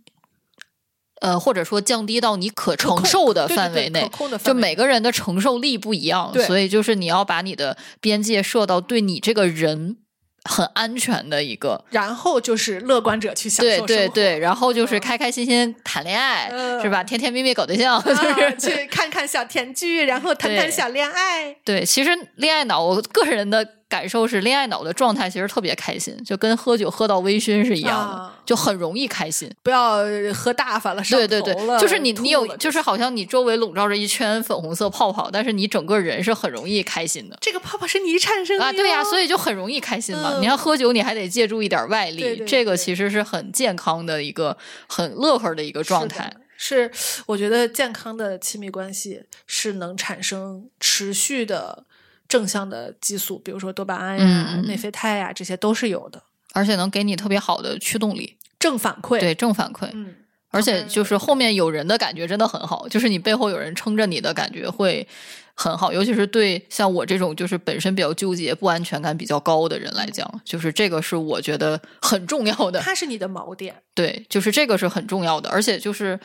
[1.22, 4.10] 呃，或者说降低到你可承受的范围内，
[4.44, 9.98] 就每个人的承受力不一样，所以就是你要把你的边界设到对你这个人
[10.44, 11.86] 很安全的一个。
[11.92, 14.08] 然后就是乐观者去享受对。
[14.08, 17.04] 对对，然后就是嗯开开心心谈恋爱，嗯是吧？
[17.04, 21.56] 甜甜蜜蜜搞对象，就是、啊去看看小甜剧，然后谈谈小恋爱。
[21.64, 21.86] 对。
[21.86, 29.52] 其实恋爱脑，我个人的感受是恋爱脑的状态其实特别开心，就跟喝酒喝到微醺是一样的，啊就很容易开心。
[29.62, 29.98] 不要
[30.34, 37.38] 喝大发了，上对对对头了，就是你你有就是好像你周围笼罩着一圈粉红色泡泡，但是你整个人是很容易开心的。
[37.42, 40.36] 这个泡泡是你产生的啊，对呀、所以以就很容易开心嘛。
[40.36, 44.58] 嗯你要喝酒，你还得借助一点外力，对对这个其实是很健康的一个、
[44.88, 46.34] 很乐呵的一个状态。
[46.58, 46.92] 是，
[47.26, 51.86] 我觉得健康的亲密关系是能产生持续的
[52.32, 59.20] 正向的激素，比如说多巴胺呀、嗯嗯内啡肽呀，这些都是有的而且能给你特别好的驱动力，正反馈。
[59.20, 59.90] 对正反馈。
[59.92, 60.16] 嗯，
[60.50, 65.06] 而且就是后面有人的感觉真的很好，就是你背后有人撑着你的感觉会
[65.54, 72.80] 很好，尤其是对像我这种就是本身比较纠结、不安全感比较高的人来讲，就是这个是我觉得很重要的。
[72.80, 73.76] 它是你的锚点。
[73.94, 76.18] 对，就是这个是很重要的，而且就是，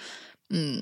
[0.51, 0.81] 嗯，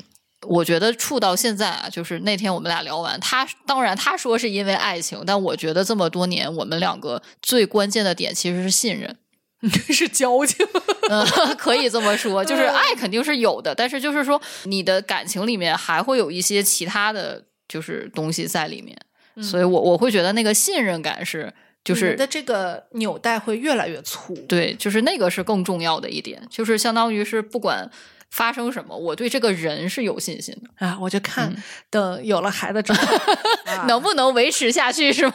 [0.49, 9.17] 我觉得处到现在啊，就是那天我们俩聊完，他当然他说是因为爱情，但我觉得这么多年我们两个最关键的点其实是信任，
[9.91, 10.67] 是交情，
[11.11, 11.27] 嗯，
[11.57, 18.97] 可以这么说，就是爱肯定是有的，但是就是说你的感情里面还会有一些其他的就是东西在里面，
[19.43, 21.53] 所以我我会觉得那个信任感是
[21.83, 24.35] 就是你的这个纽带会越来越粗。
[24.49, 27.91] 对，就是那个是更重要的一点，就是相当于是不管
[28.35, 33.17] 发生什么，我对这个人是有信心的，啊，我就看、嗯等有了孩子之后，
[33.71, 35.35] 啊能不能维持下去是吗？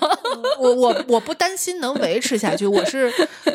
[0.60, 3.10] 我我我不担心能维持下去，我是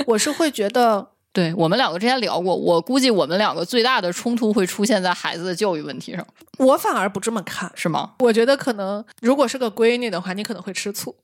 [0.07, 6.27] 我是会觉得 对我们两个之前聊过，我估计我们两个最大的冲突会出现在孩子的教育问题上，
[6.59, 7.71] 我反而不这么看。
[7.75, 8.15] 是吗？
[8.21, 11.15] 我觉得可能如果是个闺女的话，你可能会吃醋。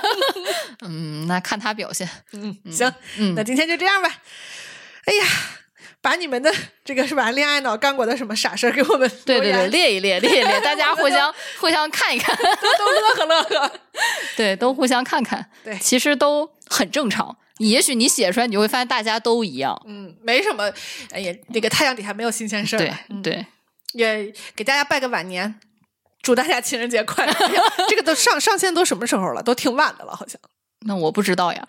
[0.84, 2.06] 嗯，那看她表现。
[2.32, 4.08] 嗯，行，嗯那今天就这样吧。
[5.06, 5.24] 哎呀，
[6.02, 6.52] 把你们的
[6.84, 13.72] 这个是吧，恋爱脑干过的什么傻事儿给我们 对对对，列一列，列一列，大家互相 互相看一看，都乐呵乐呵。
[14.36, 17.34] 对，都互相看看，对其实都很正常。
[17.58, 19.80] 也许你写出来，你就会发现大家都一样。
[19.86, 20.72] 嗯，没什么，
[21.12, 22.92] 哎呀，那个太阳底下没有新鲜事儿对
[23.22, 23.46] 对，
[23.92, 25.60] 也给大家拜个晚年，
[26.20, 27.32] 祝大家情人节快乐。
[27.88, 29.40] 这个都上上线都什么时候了？
[29.44, 30.40] 都挺晚的了，好像
[30.84, 31.68] 那我不知道呀。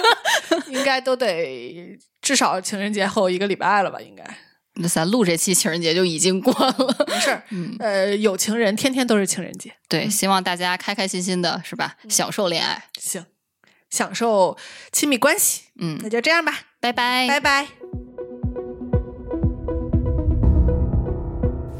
[0.68, 4.00] 应该都得至少情人节后一个礼拜了吧？
[4.00, 4.24] 应该
[4.76, 7.06] 那咱录这期情人节就已经过了。
[7.06, 7.44] 没事儿。
[7.50, 9.72] 嗯，呃，有情人天天都是情人节。
[9.88, 11.96] 对，希望大家开开心心的，是吧？
[12.08, 12.84] 享受恋爱。
[12.98, 13.24] 行，
[13.88, 14.56] 享受
[14.90, 15.62] 亲密关系。
[15.78, 17.83] 嗯那，就这样吧，拜拜，拜拜。